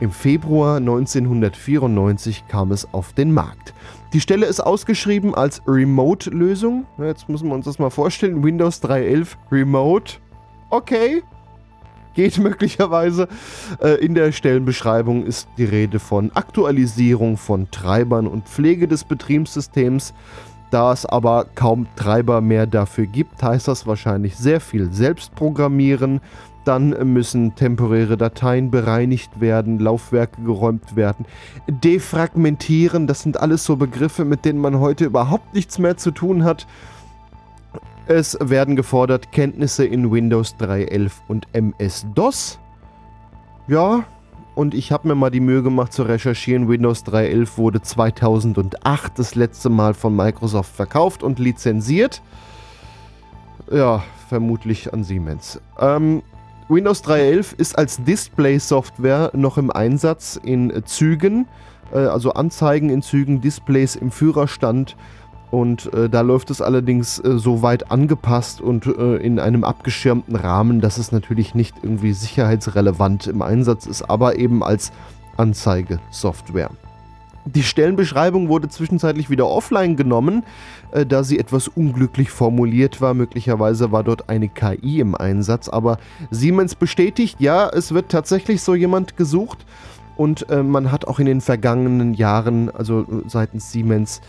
im 0.00 0.10
Februar 0.10 0.76
1994 0.76 2.46
kam 2.48 2.72
es 2.72 2.92
auf 2.92 3.12
den 3.14 3.32
Markt. 3.32 3.72
Die 4.14 4.20
Stelle 4.20 4.46
ist 4.46 4.60
ausgeschrieben 4.60 5.34
als 5.34 5.60
Remote-Lösung. 5.66 6.86
Jetzt 6.98 7.28
müssen 7.28 7.48
wir 7.48 7.54
uns 7.56 7.64
das 7.64 7.80
mal 7.80 7.90
vorstellen. 7.90 8.44
Windows 8.44 8.80
3.11 8.80 9.26
Remote. 9.50 10.14
Okay. 10.70 11.24
Geht 12.14 12.38
möglicherweise. 12.38 13.26
Äh, 13.82 13.96
In 14.04 14.14
der 14.14 14.30
Stellenbeschreibung 14.30 15.26
ist 15.26 15.48
die 15.58 15.64
Rede 15.64 15.98
von 15.98 16.30
Aktualisierung 16.32 17.36
von 17.36 17.72
Treibern 17.72 18.28
und 18.28 18.48
Pflege 18.48 18.86
des 18.86 19.02
Betriebssystems. 19.02 20.14
Da 20.74 20.90
es 20.90 21.06
aber 21.06 21.46
kaum 21.54 21.86
Treiber 21.94 22.40
mehr 22.40 22.66
dafür 22.66 23.06
gibt, 23.06 23.40
heißt 23.40 23.68
das 23.68 23.86
wahrscheinlich 23.86 24.34
sehr 24.34 24.60
viel 24.60 24.92
selbst 24.92 25.32
programmieren. 25.36 26.20
Dann 26.64 27.12
müssen 27.12 27.54
temporäre 27.54 28.16
Dateien 28.16 28.72
bereinigt 28.72 29.40
werden, 29.40 29.78
Laufwerke 29.78 30.42
geräumt 30.42 30.96
werden, 30.96 31.26
defragmentieren. 31.68 33.06
Das 33.06 33.22
sind 33.22 33.38
alles 33.38 33.64
so 33.64 33.76
Begriffe, 33.76 34.24
mit 34.24 34.44
denen 34.44 34.58
man 34.58 34.80
heute 34.80 35.04
überhaupt 35.04 35.54
nichts 35.54 35.78
mehr 35.78 35.96
zu 35.96 36.10
tun 36.10 36.42
hat. 36.42 36.66
Es 38.08 38.36
werden 38.40 38.74
gefordert 38.74 39.30
Kenntnisse 39.30 39.84
in 39.84 40.10
Windows 40.10 40.56
3.11 40.58 41.12
und 41.28 41.46
MS-DOS. 41.52 42.58
Ja, 43.68 44.02
und 44.54 44.74
ich 44.74 44.92
habe 44.92 45.08
mir 45.08 45.14
mal 45.14 45.30
die 45.30 45.40
Mühe 45.40 45.62
gemacht 45.62 45.92
zu 45.92 46.02
recherchieren. 46.04 46.68
Windows 46.68 47.04
3.11 47.04 47.56
wurde 47.56 47.82
2008 47.82 49.18
das 49.18 49.34
letzte 49.34 49.68
Mal 49.68 49.94
von 49.94 50.14
Microsoft 50.14 50.74
verkauft 50.74 51.22
und 51.22 51.38
lizenziert. 51.38 52.22
Ja, 53.70 54.02
vermutlich 54.28 54.92
an 54.92 55.04
Siemens. 55.04 55.60
Ähm, 55.78 56.22
Windows 56.68 57.04
3.11 57.04 57.58
ist 57.58 57.78
als 57.78 58.02
Display-Software 58.04 59.30
noch 59.34 59.58
im 59.58 59.70
Einsatz 59.70 60.40
in 60.42 60.72
Zügen, 60.86 61.46
äh, 61.92 61.98
also 61.98 62.32
Anzeigen 62.32 62.90
in 62.90 63.02
Zügen, 63.02 63.40
Displays 63.40 63.96
im 63.96 64.10
Führerstand. 64.10 64.96
Und 65.54 65.94
äh, 65.94 66.10
da 66.10 66.22
läuft 66.22 66.50
es 66.50 66.60
allerdings 66.60 67.20
äh, 67.20 67.38
so 67.38 67.62
weit 67.62 67.92
angepasst 67.92 68.60
und 68.60 68.86
äh, 68.86 69.18
in 69.18 69.38
einem 69.38 69.62
abgeschirmten 69.62 70.34
Rahmen, 70.34 70.80
dass 70.80 70.98
es 70.98 71.12
natürlich 71.12 71.54
nicht 71.54 71.76
irgendwie 71.80 72.12
sicherheitsrelevant 72.12 73.28
im 73.28 73.40
Einsatz 73.40 73.86
ist, 73.86 74.02
aber 74.02 74.36
eben 74.36 74.64
als 74.64 74.90
Anzeigesoftware. 75.36 76.70
Die 77.44 77.62
Stellenbeschreibung 77.62 78.48
wurde 78.48 78.68
zwischenzeitlich 78.68 79.30
wieder 79.30 79.46
offline 79.46 79.94
genommen, 79.94 80.42
äh, 80.90 81.06
da 81.06 81.22
sie 81.22 81.38
etwas 81.38 81.68
unglücklich 81.68 82.30
formuliert 82.30 83.00
war. 83.00 83.14
Möglicherweise 83.14 83.92
war 83.92 84.02
dort 84.02 84.28
eine 84.28 84.48
KI 84.48 84.98
im 84.98 85.14
Einsatz, 85.14 85.68
aber 85.68 85.98
Siemens 86.32 86.74
bestätigt, 86.74 87.36
ja, 87.38 87.68
es 87.68 87.94
wird 87.94 88.08
tatsächlich 88.08 88.60
so 88.60 88.74
jemand 88.74 89.16
gesucht 89.16 89.64
und 90.16 90.50
äh, 90.50 90.64
man 90.64 90.90
hat 90.90 91.06
auch 91.06 91.20
in 91.20 91.26
den 91.26 91.40
vergangenen 91.40 92.12
Jahren, 92.14 92.70
also 92.70 93.02
äh, 93.02 93.28
seitens 93.28 93.70
Siemens, 93.70 94.20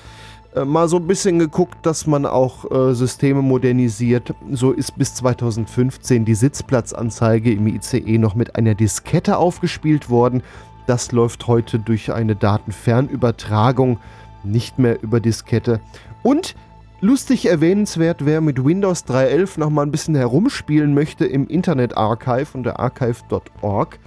mal 0.64 0.88
so 0.88 0.98
ein 0.98 1.08
bisschen 1.08 1.40
geguckt, 1.40 1.86
dass 1.86 2.08
man 2.08 2.26
auch 2.26 2.72
äh, 2.72 2.94
Systeme 2.94 3.42
modernisiert. 3.42 4.34
So 4.52 4.72
ist 4.72 4.98
bis 4.98 5.16
2015 5.16 6.24
die 6.24 6.36
Sitzplatzanzeige 6.36 7.52
im 7.52 7.68
ICE 7.68 8.18
noch 8.18 8.36
mit 8.36 8.56
einer 8.56 8.76
Diskette 8.76 9.38
aufgespielt 9.38 10.10
worden. 10.10 10.44
Das 10.88 11.12
läuft 11.12 11.48
heute 11.48 11.80
durch 11.80 12.14
eine 12.14 12.36
Datenfernübertragung, 12.36 14.00
nicht 14.44 14.80
mehr 14.80 15.02
über 15.02 15.20
Diskette. 15.20 15.82
Und 16.24 16.56
lustig 17.02 17.48
erwähnenswert, 17.48 18.26
wer 18.26 18.40
mit 18.40 18.64
Windows 18.64 19.06
3.11 19.06 19.60
noch 19.60 19.70
mal 19.70 19.82
ein 19.82 19.92
bisschen 19.92 20.16
herumspielen 20.16 20.94
möchte 20.94 21.26
im 21.26 21.48
Internet 21.48 21.98
Archive 21.98 22.48
unter 22.54 22.80
archive.org, 22.80 24.00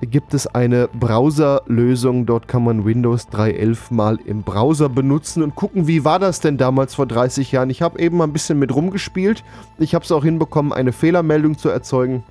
gibt 0.00 0.32
es 0.34 0.46
eine 0.46 0.88
Browserlösung. 0.88 2.24
Dort 2.26 2.46
kann 2.48 2.64
man 2.64 2.84
Windows 2.84 3.28
3.11 3.28 3.92
mal 3.92 4.18
im 4.24 4.42
Browser 4.42 4.88
benutzen 4.88 5.42
und 5.42 5.54
gucken, 5.54 5.86
wie 5.88 6.04
war 6.04 6.18
das 6.18 6.40
denn 6.40 6.56
damals 6.56 6.94
vor 6.94 7.06
30 7.06 7.50
Jahren. 7.52 7.70
Ich 7.70 7.82
habe 7.82 7.98
eben 7.98 8.16
mal 8.18 8.24
ein 8.24 8.32
bisschen 8.32 8.58
mit 8.58 8.74
rumgespielt. 8.74 9.42
Ich 9.78 9.94
habe 9.94 10.04
es 10.04 10.12
auch 10.12 10.22
hinbekommen, 10.24 10.72
eine 10.72 10.92
Fehlermeldung 10.92 11.58
zu 11.58 11.68
erzeugen. 11.68 12.22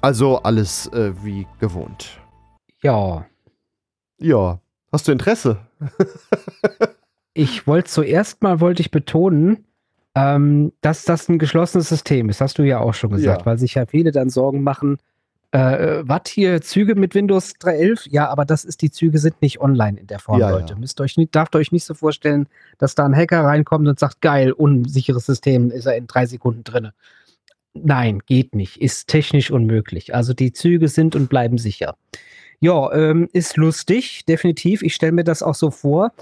Also 0.00 0.38
alles 0.42 0.86
äh, 0.88 1.12
wie 1.24 1.46
gewohnt. 1.58 2.20
Ja, 2.82 3.26
Ja, 4.18 4.60
hast 4.92 5.08
du 5.08 5.12
Interesse? 5.12 5.58
ich 7.34 7.66
wollte 7.66 7.90
zuerst 7.90 8.42
mal 8.42 8.60
wollte 8.60 8.80
ich 8.82 8.90
betonen, 8.90 9.64
ähm, 10.14 10.72
dass 10.80 11.04
das 11.04 11.28
ein 11.28 11.38
geschlossenes 11.38 11.88
System 11.88 12.28
ist. 12.28 12.40
Hast 12.40 12.58
du 12.58 12.62
ja 12.62 12.78
auch 12.80 12.94
schon 12.94 13.10
gesagt, 13.10 13.40
Ja. 13.42 13.46
weil 13.46 13.58
sich 13.58 13.74
ja 13.74 13.86
viele 13.86 14.12
dann 14.12 14.30
Sorgen 14.30 14.62
machen. 14.62 14.98
Äh, 15.52 16.02
was 16.02 16.22
hier 16.28 16.60
Züge 16.60 16.94
mit 16.96 17.14
Windows 17.14 17.54
3.11? 17.60 18.08
Ja, 18.10 18.28
aber 18.28 18.44
das 18.44 18.64
ist 18.64 18.82
die 18.82 18.90
Züge 18.90 19.18
sind 19.18 19.40
nicht 19.42 19.60
online 19.60 19.98
in 20.00 20.06
der 20.06 20.18
Form, 20.18 20.40
Ja, 20.40 20.50
Leute. 20.50 20.74
ja. 20.74 20.78
Müsst 20.78 21.00
euch 21.00 21.16
nicht, 21.16 21.34
darf 21.34 21.54
euch 21.54 21.72
nicht 21.72 21.84
so 21.84 21.94
vorstellen, 21.94 22.48
dass 22.78 22.94
da 22.94 23.04
ein 23.04 23.14
Hacker 23.14 23.42
reinkommt 23.44 23.86
und 23.86 23.98
sagt, 23.98 24.20
geil, 24.20 24.52
unsicheres 24.52 25.26
System, 25.26 25.70
ist 25.70 25.86
er 25.86 25.96
in 25.96 26.06
drei 26.06 26.26
Sekunden 26.26 26.64
drinne. 26.64 26.92
Nein, 27.74 28.20
geht 28.26 28.54
nicht. 28.54 28.78
Ist 28.78 29.08
technisch 29.08 29.50
unmöglich. 29.50 30.14
Also 30.14 30.32
die 30.34 30.52
Züge 30.52 30.88
sind 30.88 31.14
und 31.14 31.28
bleiben 31.28 31.58
sicher. 31.58 31.96
Ja, 32.60 32.90
ähm, 32.92 33.28
ist 33.32 33.56
lustig, 33.56 34.24
definitiv. 34.24 34.82
Ich 34.82 34.94
stelle 34.94 35.12
mir 35.12 35.24
das 35.24 35.42
auch 35.42 35.54
so 35.54 35.70
vor, 35.70 36.12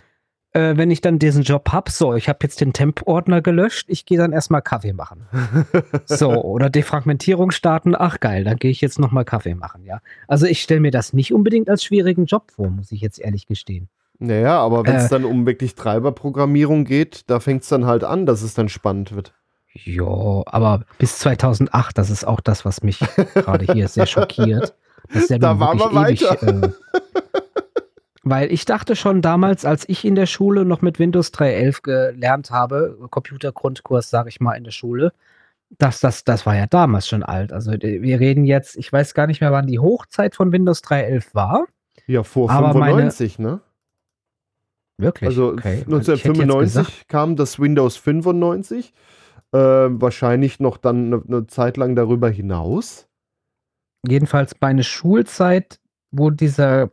äh, 0.55 0.77
wenn 0.77 0.91
ich 0.91 1.01
dann 1.01 1.19
diesen 1.19 1.43
Job 1.43 1.71
habe. 1.73 1.91
So, 1.91 2.15
ich 2.15 2.29
habe 2.29 2.39
jetzt 2.43 2.61
den 2.61 2.73
Temp-Ordner 2.73 3.43
gelöscht. 3.43 3.87
Ich 3.89 4.07
gehe 4.07 4.17
dann 4.19 4.33
erstmal 4.33 4.63
Kaffee 4.63 4.93
machen. 4.95 5.27
So, 6.07 6.31
oder 6.31 6.71
Defragmentierung 6.71 7.51
starten. 7.51 7.95
Ach 7.97 8.21
geil, 8.21 8.45
dann 8.45 8.57
gehe 8.57 8.71
ich 8.71 8.81
jetzt 8.81 8.99
nochmal 8.99 9.25
Kaffee 9.25 9.55
machen, 9.55 9.85
ja. 9.85 10.01
Also 10.29 10.47
ich 10.47 10.63
stelle 10.63 10.81
mir 10.81 10.91
das 10.91 11.13
nicht 11.13 11.33
unbedingt 11.33 11.69
als 11.69 11.85
schwierigen 11.85 12.25
Job 12.27 12.51
vor, 12.51 12.69
muss 12.71 12.93
ich 12.93 13.01
jetzt 13.01 13.19
ehrlich 13.19 13.47
gestehen. 13.47 13.89
Naja, 14.19 14.59
aber 14.61 14.87
wenn 14.87 14.97
es 14.97 15.07
Äh. 15.07 15.09
dann 15.11 15.25
um 15.25 15.45
wirklich 15.47 15.75
Treiberprogrammierung 15.75 16.85
geht, 16.85 17.23
da 17.29 17.41
fängt 17.41 17.63
es 17.63 17.69
dann 17.69 17.85
halt 17.87 18.05
an, 18.05 18.27
dass 18.27 18.43
es 18.43 18.55
dann 18.55 18.69
spannend 18.69 19.15
wird. 19.15 19.35
Ja, 19.73 20.43
aber 20.47 20.85
bis 20.99 21.19
2008, 21.19 21.99
das 21.99 22.11
ist 22.11 22.25
auch 22.25 22.41
das, 22.41 22.65
was 22.65 22.83
mich 22.83 23.01
gerade 23.35 23.73
hier 23.73 23.89
sehr 23.89 24.07
schockiert. 24.07 24.75
Da 25.39 25.59
waren 25.59 25.79
wir 25.79 25.95
weiter. 25.95 26.41
Ewig, 26.43 26.63
äh, 26.65 27.41
weil 28.25 28.51
ich 28.53 28.64
dachte 28.64 28.97
schon 28.97 29.22
damals, 29.22 29.64
als 29.64 29.89
ich 29.89 30.05
in 30.05 30.14
der 30.14 30.27
Schule 30.27 30.64
noch 30.64 30.83
mit 30.83 30.99
Windows 30.99 31.33
3.11 31.33 31.83
gelernt 31.83 32.51
habe, 32.51 32.99
Computergrundkurs, 33.11 34.11
sage 34.11 34.29
ich 34.31 34.41
mal, 34.41 34.55
in 34.55 34.64
der 34.64 34.70
Schule, 34.70 35.12
dass 35.79 36.01
das, 36.01 36.25
das 36.25 36.47
war 36.47 36.57
ja 36.57 36.66
damals 36.66 37.09
schon 37.09 37.22
alt. 37.22 37.53
Also 37.53 37.72
wir 37.72 38.20
reden 38.20 38.45
jetzt, 38.45 38.77
ich 38.77 38.93
weiß 38.93 39.14
gar 39.14 39.27
nicht 39.27 39.41
mehr, 39.41 39.53
wann 39.53 39.66
die 39.66 39.79
Hochzeit 39.79 40.35
von 40.35 40.53
Windows 40.53 40.83
3.11 40.83 41.35
war. 41.35 41.64
Ja, 42.07 42.22
vor 42.22 42.51
Aber 42.51 42.75
meine- 42.75 42.93
95, 43.11 43.39
ne? 43.39 43.61
Wirklich? 44.97 45.29
Also 45.29 45.49
Okay, 45.53 45.64
weil 45.64 45.72
ich 45.72 45.79
hätte 45.81 45.91
jetzt 45.91 46.09
1995 46.09 46.62
gesagt- 46.87 47.09
kam 47.09 47.37
das 47.37 47.59
Windows 47.59 47.97
95. 47.97 48.93
Äh, 49.53 49.59
wahrscheinlich 49.59 50.61
noch 50.61 50.77
dann 50.77 51.07
eine 51.07 51.22
ne 51.27 51.47
Zeit 51.47 51.77
lang 51.77 51.95
darüber 51.97 52.29
hinaus. 52.29 53.07
jedenfalls 54.07 54.55
meine 54.61 54.85
Schulzeit, 54.85 55.79
wo 56.11 56.31
dieser 56.31 56.91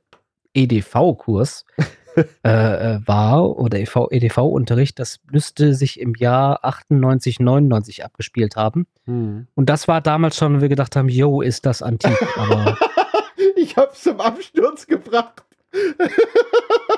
EDV-Kurs 0.53 1.65
äh, 2.43 2.49
äh, 2.95 2.99
war 3.05 3.57
oder 3.57 3.79
E 3.79 3.85
EDV-Unterricht, 4.09 4.99
das 4.99 5.19
müsste 5.31 5.73
sich 5.73 5.99
im 5.99 6.13
Jahr 6.15 6.63
98, 6.63 7.39
99 7.39 8.03
abgespielt 8.03 8.55
haben. 8.55 8.85
Hm. 9.05 9.47
Und 9.55 9.69
das 9.69 9.87
war 9.87 10.01
damals 10.01 10.35
schon, 10.37 10.57
wo 10.57 10.61
wir 10.61 10.69
gedacht 10.69 10.95
haben, 10.95 11.09
yo, 11.09 11.41
ist 11.41 11.65
das 11.65 11.81
antik. 11.81 12.17
Aber 12.37 12.77
ich 13.55 13.77
hab's 13.77 14.03
zum 14.03 14.19
Absturz 14.19 14.87
gebracht. 14.87 15.43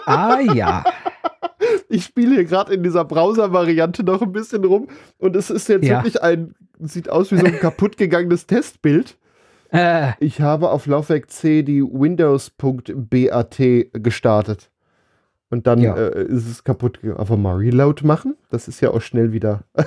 Ah 0.06 0.40
ja. 0.40 0.84
Ich 1.88 2.06
spiele 2.06 2.36
hier 2.36 2.46
gerade 2.46 2.74
in 2.74 2.84
dieser 2.84 3.06
Browser-Variante 3.06 4.04
noch 4.04 4.22
ein 4.22 4.32
bisschen 4.34 4.66
rum 4.66 4.88
und 5.20 5.36
es 5.36 5.50
ist 5.50 5.70
jetzt 5.70 5.86
Ja. 5.86 6.00
wirklich 6.00 6.22
ein, 6.22 6.56
sieht 6.80 7.08
aus 7.08 7.32
wie 7.32 7.38
so 7.38 7.46
ein 7.46 7.60
kaputt 7.60 7.96
gegangenes 7.98 8.48
Testbild. 8.48 9.16
Äh, 9.74 10.12
Ich 10.20 10.40
habe 10.42 10.70
auf 10.70 10.86
Laufwerk 10.86 11.30
C 11.32 11.64
die 11.64 11.82
Windows.bat 11.82 13.58
gestartet. 13.94 14.70
Und 15.50 15.68
dann 15.68 15.80
Ja. 15.82 15.96
äh, 15.96 16.24
ist 16.26 16.48
es 16.50 16.64
kaputt. 16.64 17.00
Einfach 17.04 17.38
mal 17.38 17.56
Reload 17.56 18.06
machen. 18.06 18.36
Das 18.50 18.68
ist 18.68 18.82
ja 18.82 18.92
auch 18.92 19.02
schnell 19.02 19.32
wieder. 19.34 19.64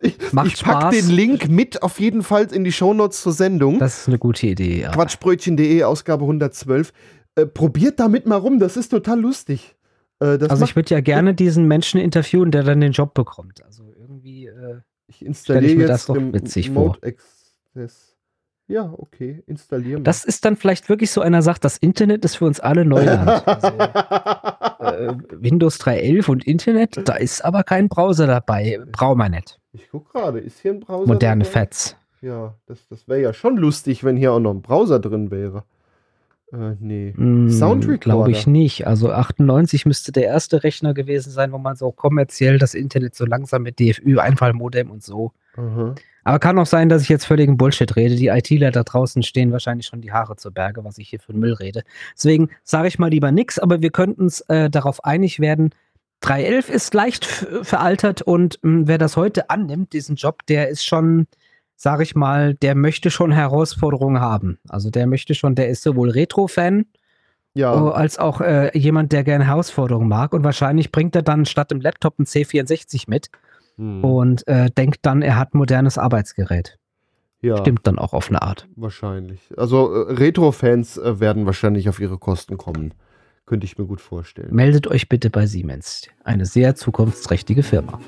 ich 0.00 0.32
Macht 0.32 0.46
ich 0.48 0.62
pack 0.64 0.82
Spaß. 0.82 0.94
den 0.94 1.08
Link 1.10 1.48
mit 1.48 1.82
auf 1.82 1.98
jeden 2.00 2.22
Fall 2.22 2.46
in 2.52 2.64
die 2.64 2.72
Shownotes 2.72 3.22
zur 3.22 3.32
Sendung. 3.32 3.78
das 3.78 4.00
ist 4.00 4.08
eine 4.08 4.18
gute 4.18 4.46
Idee. 4.46 4.82
Ja. 4.82 4.90
Quatschbrötchen.de, 4.90 5.82
Ausgabe 5.84 6.24
112. 6.24 6.92
Äh, 7.36 7.46
probiert 7.46 7.98
damit 8.00 8.26
mal 8.26 8.36
rum, 8.36 8.58
das 8.58 8.76
ist 8.76 8.88
total 8.90 9.20
lustig. 9.20 9.76
Äh, 10.20 10.38
Also 10.48 10.64
ich 10.64 10.76
würde 10.76 10.94
ja 10.94 11.00
gerne 11.00 11.34
diesen 11.34 11.66
Menschen 11.66 12.00
interviewen, 12.00 12.50
der 12.50 12.62
dann 12.64 12.80
den 12.80 12.92
Job 12.92 13.14
bekommt. 13.14 13.62
Also 13.64 13.84
ich 15.08 15.24
installiere 15.24 15.72
ich 15.72 15.76
mir 15.76 15.82
jetzt 15.82 15.90
das 15.90 16.06
doch 16.06 16.16
witzig 16.16 16.68
Remote 16.68 17.00
Access. 17.02 18.14
Ja, 18.68 18.92
okay, 18.98 19.42
installieren. 19.46 20.04
das 20.04 20.24
ist 20.26 20.44
dann 20.44 20.56
vielleicht 20.56 20.90
wirklich 20.90 21.10
so 21.10 21.22
einer 21.22 21.40
sagt, 21.40 21.64
das 21.64 21.78
Internet 21.78 22.22
ist 22.26 22.36
für 22.36 22.44
uns 22.44 22.60
alle 22.60 22.84
Neuland. 22.84 23.42
Also, 24.78 25.04
äh, 25.04 25.14
Windows 25.30 25.80
3.11 25.80 26.30
und 26.30 26.46
Internet, 26.46 27.08
da 27.08 27.14
ist 27.14 27.44
aber 27.44 27.64
kein 27.64 27.88
Browser 27.88 28.26
dabei. 28.26 28.78
Brauchen 28.92 29.18
wir 29.18 29.28
nicht. 29.28 29.58
ich 29.72 29.88
guck 29.90 30.12
gerade, 30.12 30.38
ist 30.38 30.60
hier 30.60 30.72
ein 30.72 30.80
Browser? 30.80 31.06
Moderne 31.08 31.44
dabei? 31.44 31.60
Fats. 31.60 31.96
Ja, 32.20 32.54
das, 32.66 32.86
das 32.88 33.08
wäre 33.08 33.20
ja 33.20 33.32
schon 33.32 33.56
lustig, 33.56 34.04
wenn 34.04 34.16
hier 34.16 34.32
auch 34.32 34.40
noch 34.40 34.52
ein 34.52 34.62
Browser 34.62 34.98
drin 34.98 35.30
wäre. 35.30 35.64
Äh, 36.52 36.76
nee. 36.80 37.12
Hm, 37.16 37.50
Soundrecorder. 37.50 37.98
Glaube 37.98 38.30
ich 38.30 38.46
nicht. 38.46 38.86
Also 38.86 39.10
98 39.12 39.86
müsste 39.86 40.12
der 40.12 40.24
erste 40.24 40.62
Rechner 40.64 40.94
gewesen 40.94 41.30
sein, 41.30 41.52
wo 41.52 41.58
man 41.58 41.76
so 41.76 41.92
kommerziell 41.92 42.58
das 42.58 42.74
Internet 42.74 43.14
so 43.14 43.26
langsam 43.26 43.62
mit 43.62 43.78
DFÜ-Einfallmodem 43.78 44.90
und 44.90 45.02
so. 45.02 45.32
Aha. 45.56 45.94
Aber 46.24 46.38
kann 46.38 46.58
auch 46.58 46.66
sein, 46.66 46.88
dass 46.88 47.02
ich 47.02 47.08
jetzt 47.08 47.24
völligen 47.24 47.56
Bullshit 47.56 47.96
rede. 47.96 48.14
Die 48.14 48.26
ITler 48.26 48.70
da 48.70 48.82
draußen 48.82 49.22
stehen 49.22 49.50
wahrscheinlich 49.50 49.86
schon 49.86 50.02
die 50.02 50.12
Haare 50.12 50.36
zu 50.36 50.52
Berge, 50.52 50.84
was 50.84 50.98
ich 50.98 51.08
hier 51.08 51.20
für 51.20 51.32
Müll 51.32 51.54
rede. 51.54 51.84
Deswegen 52.14 52.50
sage 52.64 52.88
ich 52.88 52.98
mal 52.98 53.08
lieber 53.08 53.32
nix, 53.32 53.58
aber 53.58 53.80
wir 53.80 53.90
könnten 53.90 54.22
uns 54.22 54.40
äh, 54.42 54.68
darauf 54.68 55.04
einig 55.04 55.40
werden. 55.40 55.70
311 56.20 56.68
ist 56.68 56.94
leicht 56.94 57.24
veraltert 57.24 58.22
und 58.22 58.58
mh, 58.62 58.88
wer 58.88 58.98
das 58.98 59.16
heute 59.16 59.50
annimmt, 59.50 59.92
diesen 59.92 60.16
Job, 60.16 60.44
der 60.48 60.68
ist 60.68 60.84
schon, 60.84 61.28
sage 61.80 62.02
ich 62.02 62.16
mal, 62.16 62.54
der 62.54 62.74
möchte 62.74 63.08
schon 63.10 63.30
Herausforderungen 63.30 64.20
haben. 64.20 64.58
Also 64.68 64.90
der 64.90 65.06
möchte 65.06 65.34
schon, 65.34 65.54
der 65.54 65.68
ist 65.68 65.82
sowohl 65.84 66.10
Retro-Fan 66.10 66.86
Ja, 67.54 67.72
Oh, 67.72 67.90
als 67.90 68.18
auch 68.18 68.40
äh, 68.40 68.76
jemand, 68.76 69.12
der 69.12 69.22
gerne 69.22 69.46
Herausforderungen 69.46 70.08
mag. 70.08 70.32
Und 70.34 70.42
wahrscheinlich 70.42 70.90
bringt 70.90 71.14
er 71.14 71.22
dann 71.22 71.46
statt 71.46 71.70
im 71.70 71.80
Laptop 71.80 72.16
einen 72.18 72.26
C64 72.26 73.04
mit 73.06 73.30
hm, 73.76 74.02
und 74.04 74.46
äh, 74.48 74.70
denkt 74.70 74.98
dann, 75.02 75.22
er 75.22 75.36
hat 75.36 75.54
modernes 75.54 75.98
Arbeitsgerät. 75.98 76.78
ja 77.42 77.56
Stimmt 77.58 77.86
dann 77.86 77.98
auch 78.00 78.12
auf 78.12 78.28
eine 78.28 78.42
Art. 78.42 78.66
wahrscheinlich. 78.74 79.40
Also 79.56 79.92
äh, 79.94 80.12
Retro-Fans 80.14 80.98
äh, 80.98 81.20
werden 81.20 81.46
wahrscheinlich 81.46 81.88
auf 81.88 82.00
ihre 82.00 82.18
Kosten 82.18 82.56
kommen. 82.58 82.92
Könnte 83.46 83.66
ich 83.66 83.78
mir 83.78 83.86
gut 83.86 84.00
vorstellen. 84.00 84.52
Meldet 84.52 84.88
euch 84.88 85.08
bitte 85.08 85.30
bei 85.30 85.46
Siemens. 85.46 86.08
Eine 86.24 86.44
sehr 86.44 86.74
zukunftsträchtige 86.74 87.62
Firma. 87.62 88.00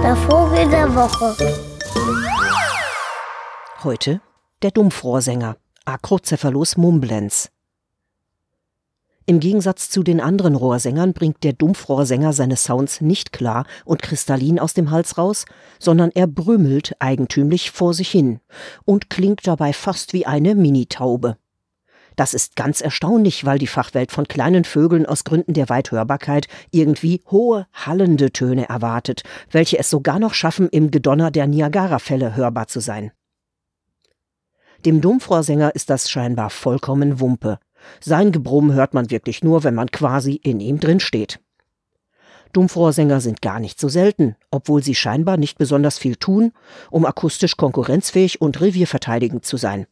Der 0.02 0.16
Vogel 0.16 0.68
der 0.72 0.96
Woche. 0.96 1.36
Heute 3.86 4.20
der 4.62 4.72
Dumpfrohrsänger 4.72 5.56
Acrocephalus 5.86 6.76
mumblens. 6.76 7.50
Im 9.26 9.40
Gegensatz 9.40 9.90
zu 9.90 10.04
den 10.04 10.20
anderen 10.20 10.56
Rohrsängern 10.56 11.14
bringt 11.14 11.46
der 11.46 11.54
Dumpfrohrsänger 11.54 12.34
seine 12.34 12.58
Sounds 12.58 13.00
nicht 13.00 13.32
klar 13.32 13.66
und 13.86 14.02
kristallin 14.02 14.60
aus 14.60 14.74
dem 14.74 14.92
Hals 14.92 15.18
raus, 15.18 15.46
sondern 15.80 16.12
er 16.14 16.28
brümmelt 16.28 16.98
eigentümlich 17.00 17.72
vor 17.72 17.94
sich 17.94 18.12
hin 18.12 18.42
und 18.84 19.10
klingt 19.10 19.48
dabei 19.48 19.72
fast 19.72 20.12
wie 20.12 20.26
eine 20.26 20.56
Minitaube. 20.56 21.38
Das 22.18 22.34
ist 22.34 22.58
ganz 22.58 22.82
erstaunlich, 22.82 23.46
weil 23.46 23.60
die 23.60 23.68
Fachwelt 23.68 24.12
von 24.12 24.28
kleinen 24.28 24.66
Vögeln 24.66 25.06
aus 25.06 25.24
Gründen 25.24 25.54
der 25.54 25.70
Weithörbarkeit 25.70 26.50
irgendwie 26.72 27.22
hohe, 27.32 27.66
hallende 27.72 28.34
Töne 28.34 28.68
erwartet, 28.68 29.24
welche 29.52 29.80
es 29.80 29.90
sogar 29.90 30.20
noch 30.20 30.34
schaffen, 30.34 30.68
im 30.68 30.92
Gedonner 30.92 31.32
der 31.32 31.48
Niagarafälle 31.48 32.36
hörbar 32.36 32.68
zu 32.68 32.82
sein. 32.82 33.14
Dem 34.86 35.02
Dumpfrohrsänger 35.02 35.76
ist 35.76 35.90
das 35.90 36.10
scheinbar 36.10 36.50
vollkommen 36.50 37.20
Wumpe. 37.20 37.60
Sein 38.00 38.32
Gebrumm 38.32 38.72
hört 38.72 38.94
man 38.94 39.10
wirklich 39.10 39.44
nur, 39.44 39.64
wenn 39.66 39.76
man 39.76 39.92
quasi 39.92 40.36
in 40.36 40.62
ihm 40.62 40.80
drin 40.80 41.02
steht. 41.02 41.40
Dumpfrohrsänger 42.54 43.20
sind 43.20 43.42
gar 43.42 43.60
nicht 43.60 43.80
so 43.80 43.90
selten, 43.90 44.36
obwohl 44.52 44.82
sie 44.82 44.96
scheinbar 44.96 45.38
nicht 45.38 45.58
besonders 45.58 45.98
viel 45.98 46.16
tun, 46.16 46.54
um 46.90 47.06
akustisch 47.06 47.58
konkurrenzfähig 47.58 48.42
und 48.42 48.62
revierverteidigend 48.62 49.46
zu 49.46 49.58
sein. 49.58 49.86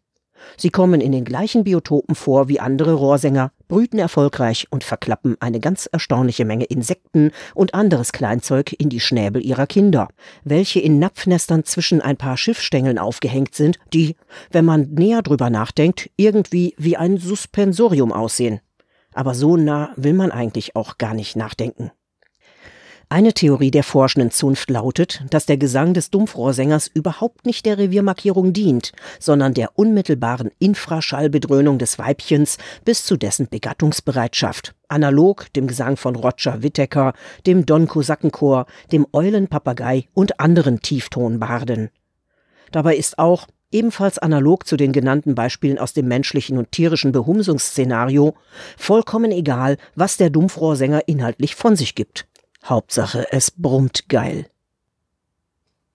Sie 0.56 0.70
kommen 0.70 1.02
in 1.02 1.12
den 1.12 1.26
gleichen 1.26 1.66
Biotopen 1.66 2.16
vor 2.16 2.48
wie 2.48 2.60
andere 2.60 2.94
Rohrsänger, 2.94 3.52
brüten 3.68 4.00
erfolgreich 4.00 4.68
und 4.70 4.84
verklappen 4.84 5.38
eine 5.40 5.60
ganz 5.60 5.88
erstaunliche 5.92 6.46
Menge 6.46 6.66
Insekten 6.66 7.32
und 7.54 7.74
anderes 7.74 8.12
Kleinzeug 8.12 8.74
in 8.74 8.90
die 8.90 9.00
Schnäbel 9.00 9.44
ihrer 9.44 9.68
Kinder, 9.68 10.08
welche 10.44 10.80
in 10.80 11.00
Napfnestern 11.00 11.64
zwischen 11.64 12.02
ein 12.02 12.18
paar 12.18 12.38
Schiffsstängeln 12.38 12.98
aufgehängt 12.98 13.56
sind, 13.56 13.78
die, 13.94 14.16
wenn 14.52 14.66
man 14.66 14.90
näher 14.92 15.22
drüber 15.22 15.50
nachdenkt, 15.50 16.10
irgendwie 16.18 16.74
wie 16.78 16.98
ein 16.98 17.18
Suspensorium 17.18 18.12
aussehen. 18.12 18.60
Aber 19.14 19.34
so 19.34 19.58
nah 19.58 19.92
will 19.96 20.14
man 20.14 20.32
eigentlich 20.32 20.76
auch 20.76 20.98
gar 20.98 21.14
nicht 21.14 21.36
nachdenken. 21.36 21.92
Eine 23.10 23.34
Theorie 23.34 23.72
der 23.72 23.84
forschenden 23.84 24.32
Zunft 24.32 24.70
lautet, 24.70 25.24
dass 25.30 25.46
der 25.46 25.56
Gesang 25.56 25.94
des 25.94 26.10
Dumpfrohrsängers 26.10 26.88
überhaupt 26.94 27.46
nicht 27.46 27.66
der 27.66 27.78
Reviermarkierung 27.78 28.52
dient, 28.52 28.92
sondern 29.18 29.54
der 29.54 29.80
unmittelbaren 29.80 30.52
Infraschallbedröhnung 30.60 31.78
des 31.78 32.00
Weibchens 32.00 32.58
bis 32.84 33.06
zu 33.06 33.16
dessen 33.16 33.48
Begattungsbereitschaft, 33.48 34.76
analog 34.90 35.46
dem 35.54 35.68
Gesang 35.68 35.96
von 35.96 36.18
Roger 36.18 36.64
Whittaker, 36.64 37.14
dem 37.46 37.66
Don 37.66 37.88
Kosakenchor, 37.88 38.66
dem 38.92 39.08
Eulenpapagei 39.14 40.10
und 40.14 40.42
anderen 40.42 40.82
Tieftonbarden. 40.82 41.92
Dabei 42.74 42.98
ist 42.98 43.20
auch, 43.20 43.48
ebenfalls 43.72 44.20
analog 44.20 44.68
zu 44.68 44.76
den 44.76 44.92
genannten 44.92 45.34
Beispielen 45.34 45.80
aus 45.80 45.94
dem 45.94 46.10
menschlichen 46.10 46.58
und 46.58 46.74
tierischen 46.74 47.14
Behumsungsszenario, 47.14 48.36
vollkommen 48.76 49.32
egal, 49.32 49.78
was 49.96 50.18
der 50.18 50.30
Dumpfrohrsänger 50.30 51.08
inhaltlich 51.08 51.56
von 51.56 51.78
sich 51.78 51.96
gibt. 51.96 52.28
Hauptsache, 52.66 53.32
es 53.32 53.52
brummt 53.52 54.10
geil. 54.10 54.50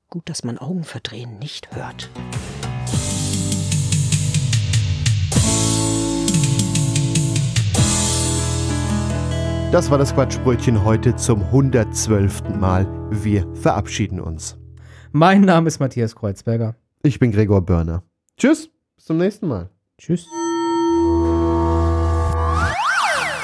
Gut, 0.08 0.28
dass 0.28 0.44
man 0.44 0.58
Augenverdrehen 0.58 1.38
nicht 1.38 1.74
hört. 1.74 2.10
Das 9.72 9.90
war 9.90 9.96
das 9.96 10.14
Quatschbrötchen 10.14 10.84
heute 10.84 11.16
zum 11.16 11.42
112. 11.44 12.42
Mal. 12.60 12.86
Wir 13.10 13.46
verabschieden 13.54 14.20
uns. 14.20 14.58
Mein 15.12 15.40
Name 15.40 15.68
ist 15.68 15.80
Matthias 15.80 16.14
Kreuzberger. 16.14 16.76
Ich 17.02 17.18
bin 17.18 17.32
Gregor 17.32 17.62
Börner. 17.62 18.02
Tschüss, 18.36 18.68
bis 18.96 19.06
zum 19.06 19.16
nächsten 19.16 19.48
Mal. 19.48 19.70
Tschüss. 19.96 20.26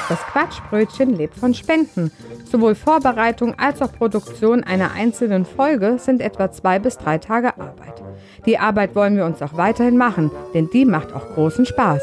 Das 0.09 0.19
Quatschbrötchen 0.21 1.15
lebt 1.15 1.35
von 1.35 1.53
Spenden. 1.53 2.11
Sowohl 2.51 2.73
Vorbereitung 2.73 3.53
als 3.59 3.79
auch 3.81 3.93
Produktion 3.93 4.63
einer 4.63 4.91
einzelnen 4.93 5.45
Folge 5.45 5.97
sind 5.99 6.19
etwa 6.19 6.51
zwei 6.51 6.79
bis 6.79 6.97
drei 6.97 7.19
Tage 7.19 7.55
Arbeit. 7.59 8.01
Die 8.47 8.57
Arbeit 8.57 8.95
wollen 8.95 9.15
wir 9.15 9.25
uns 9.25 9.39
auch 9.43 9.55
weiterhin 9.55 9.97
machen, 9.97 10.31
denn 10.55 10.67
die 10.73 10.85
macht 10.85 11.13
auch 11.13 11.27
großen 11.35 11.67
Spaß. 11.67 12.01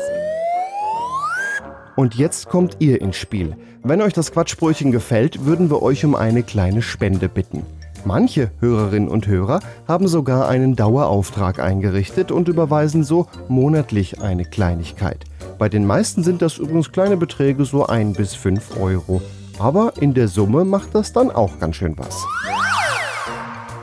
Und 1.97 2.15
jetzt 2.15 2.49
kommt 2.49 2.77
ihr 2.79 3.01
ins 3.01 3.17
Spiel. 3.17 3.57
Wenn 3.83 4.03
euch 4.03 4.13
das 4.13 4.31
Quatschbrötchen 4.31 4.93
gefällt, 4.93 5.45
würden 5.45 5.69
wir 5.69 5.83
euch 5.83 6.05
um 6.05 6.15
eine 6.15 6.45
kleine 6.45 6.83
Spende 6.83 7.29
bitten. 7.29 7.67
Manche 8.05 8.53
Hörerinnen 8.61 9.09
und 9.09 9.27
Hörer 9.27 9.59
haben 9.89 10.07
sogar 10.07 10.49
einen 10.49 10.77
Dauerauftrag 10.77 11.59
eingerichtet 11.59 12.31
und 12.31 12.47
überweisen 12.47 13.03
so 13.03 13.27
monatlich 13.49 14.21
eine 14.21 14.45
Kleinigkeit. 14.45 15.25
Bei 15.59 15.69
den 15.69 15.87
meisten 15.87 16.23
sind 16.23 16.43
das 16.43 16.59
übrigens 16.59 16.93
kleine 16.93 17.17
Beträge, 17.17 17.65
so 17.65 17.87
1 17.87 18.17
bis 18.17 18.35
5 18.35 18.79
Euro. 18.79 19.23
Aber 19.59 19.95
in 20.01 20.13
der 20.13 20.29
Summe 20.29 20.65
macht 20.65 20.95
das 20.95 21.13
dann 21.13 21.31
auch 21.31 21.59
ganz 21.59 21.77
schön 21.77 21.97
was. 21.97 22.25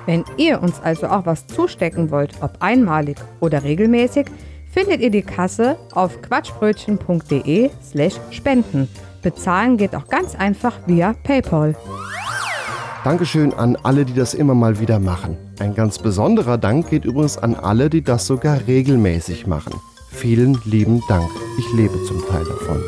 Wenn 0.05 0.24
ihr 0.38 0.61
uns 0.61 0.80
also 0.82 1.07
auch 1.07 1.26
was 1.26 1.47
zustecken 1.47 2.11
wollt, 2.11 2.34
ob 2.41 2.57
einmalig 2.59 3.17
oder 3.39 3.63
regelmäßig, 3.63 4.28
findet 4.71 5.01
ihr 5.01 5.09
die 5.09 5.21
Kasse 5.21 5.78
auf 5.93 6.21
quatschbrötchen.de 6.21 7.69
slash 7.82 8.15
spenden. 8.30 8.88
Bezahlen 9.21 9.78
geht 9.78 9.95
auch 9.95 10.07
ganz 10.09 10.36
einfach 10.36 10.74
via 10.86 11.15
PayPal. 11.24 11.76
Dankeschön 13.03 13.53
an 13.53 13.78
alle, 13.84 14.05
die 14.05 14.13
das 14.13 14.34
immer 14.34 14.53
mal 14.53 14.80
wieder 14.80 14.99
machen. 14.99 15.38
Ein 15.59 15.74
ganz 15.74 15.99
besonderer 15.99 16.57
Dank 16.57 16.89
geht 16.89 17.05
übrigens 17.05 17.38
an 17.38 17.55
alle, 17.55 17.89
die 17.89 18.01
das 18.01 18.28
sogar 18.28 18.59
regelmäßig 18.67 19.47
machen. 19.47 19.74
Vielen 20.14 20.59
lieben 20.64 21.01
Dank. 21.07 21.30
Ich 21.57 21.74
lebe 21.74 22.01
zum 22.03 22.26
Teil 22.28 22.45
davon. 22.45 22.82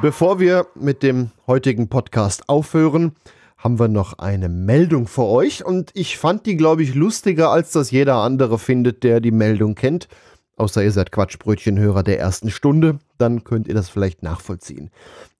Bevor 0.00 0.40
wir 0.40 0.66
mit 0.74 1.02
dem 1.02 1.30
heutigen 1.46 1.88
Podcast 1.88 2.48
aufhören, 2.48 3.12
haben 3.56 3.78
wir 3.78 3.88
noch 3.88 4.18
eine 4.18 4.48
Meldung 4.48 5.06
für 5.06 5.24
euch 5.24 5.64
und 5.64 5.90
ich 5.94 6.18
fand 6.18 6.46
die, 6.46 6.56
glaube 6.56 6.82
ich, 6.82 6.94
lustiger, 6.94 7.50
als 7.50 7.72
das 7.72 7.90
jeder 7.90 8.16
andere 8.16 8.58
findet, 8.58 9.04
der 9.04 9.20
die 9.20 9.30
Meldung 9.30 9.74
kennt. 9.74 10.08
Außer 10.56 10.82
ihr 10.82 10.92
seid 10.92 11.12
Quatschbrötchenhörer 11.12 12.02
der 12.02 12.18
ersten 12.18 12.50
Stunde, 12.50 12.98
dann 13.18 13.44
könnt 13.44 13.68
ihr 13.68 13.74
das 13.74 13.90
vielleicht 13.90 14.22
nachvollziehen. 14.22 14.90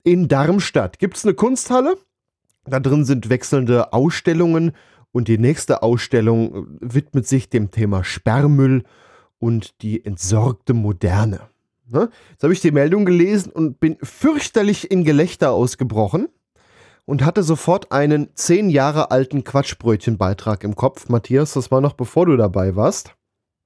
In 0.04 0.28
Darmstadt 0.28 0.98
gibt 0.98 1.16
es 1.16 1.24
eine 1.24 1.34
Kunsthalle. 1.34 1.96
Da 2.66 2.80
drin 2.80 3.04
sind 3.04 3.30
wechselnde 3.30 3.92
Ausstellungen 3.92 4.72
und 5.16 5.28
die 5.28 5.38
nächste 5.38 5.82
Ausstellung 5.82 6.66
widmet 6.78 7.26
sich 7.26 7.48
dem 7.48 7.70
Thema 7.70 8.04
Sperrmüll 8.04 8.84
und 9.38 9.80
die 9.80 10.04
entsorgte 10.04 10.74
Moderne. 10.74 11.40
Ne? 11.88 12.10
Jetzt 12.32 12.42
habe 12.42 12.52
ich 12.52 12.60
die 12.60 12.70
Meldung 12.70 13.06
gelesen 13.06 13.50
und 13.50 13.80
bin 13.80 13.96
fürchterlich 14.02 14.90
in 14.90 15.04
Gelächter 15.04 15.52
ausgebrochen 15.52 16.28
und 17.06 17.24
hatte 17.24 17.42
sofort 17.42 17.92
einen 17.92 18.28
zehn 18.34 18.68
Jahre 18.68 19.10
alten 19.10 19.42
Quatschbrötchenbeitrag 19.42 20.62
im 20.64 20.76
Kopf. 20.76 21.08
Matthias, 21.08 21.54
das 21.54 21.70
war 21.70 21.80
noch 21.80 21.94
bevor 21.94 22.26
du 22.26 22.36
dabei 22.36 22.76
warst. 22.76 23.14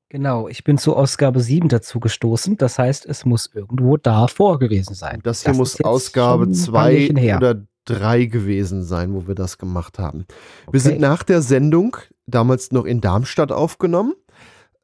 Genau, 0.08 0.46
ich 0.46 0.62
bin 0.62 0.78
zu 0.78 0.94
Ausgabe 0.94 1.40
7 1.40 1.68
dazu 1.68 1.98
gestoßen. 1.98 2.58
Das 2.58 2.78
heißt, 2.78 3.06
es 3.06 3.24
muss 3.24 3.50
irgendwo 3.52 3.96
davor 3.96 4.60
gewesen 4.60 4.94
sein. 4.94 5.18
Das 5.24 5.42
hier 5.42 5.50
das 5.50 5.58
muss 5.58 5.80
Ausgabe 5.80 6.52
2 6.52 7.10
oder 7.36 7.66
3 7.86 8.26
gewesen 8.26 8.82
sein, 8.82 9.14
wo 9.14 9.26
wir 9.26 9.34
das 9.34 9.58
gemacht 9.58 9.98
haben. 9.98 10.26
Okay. 10.62 10.72
Wir 10.72 10.80
sind 10.80 11.00
nach 11.00 11.22
der 11.22 11.42
Sendung, 11.42 11.96
damals 12.26 12.72
noch 12.72 12.84
in 12.84 13.00
Darmstadt 13.00 13.52
aufgenommen, 13.52 14.14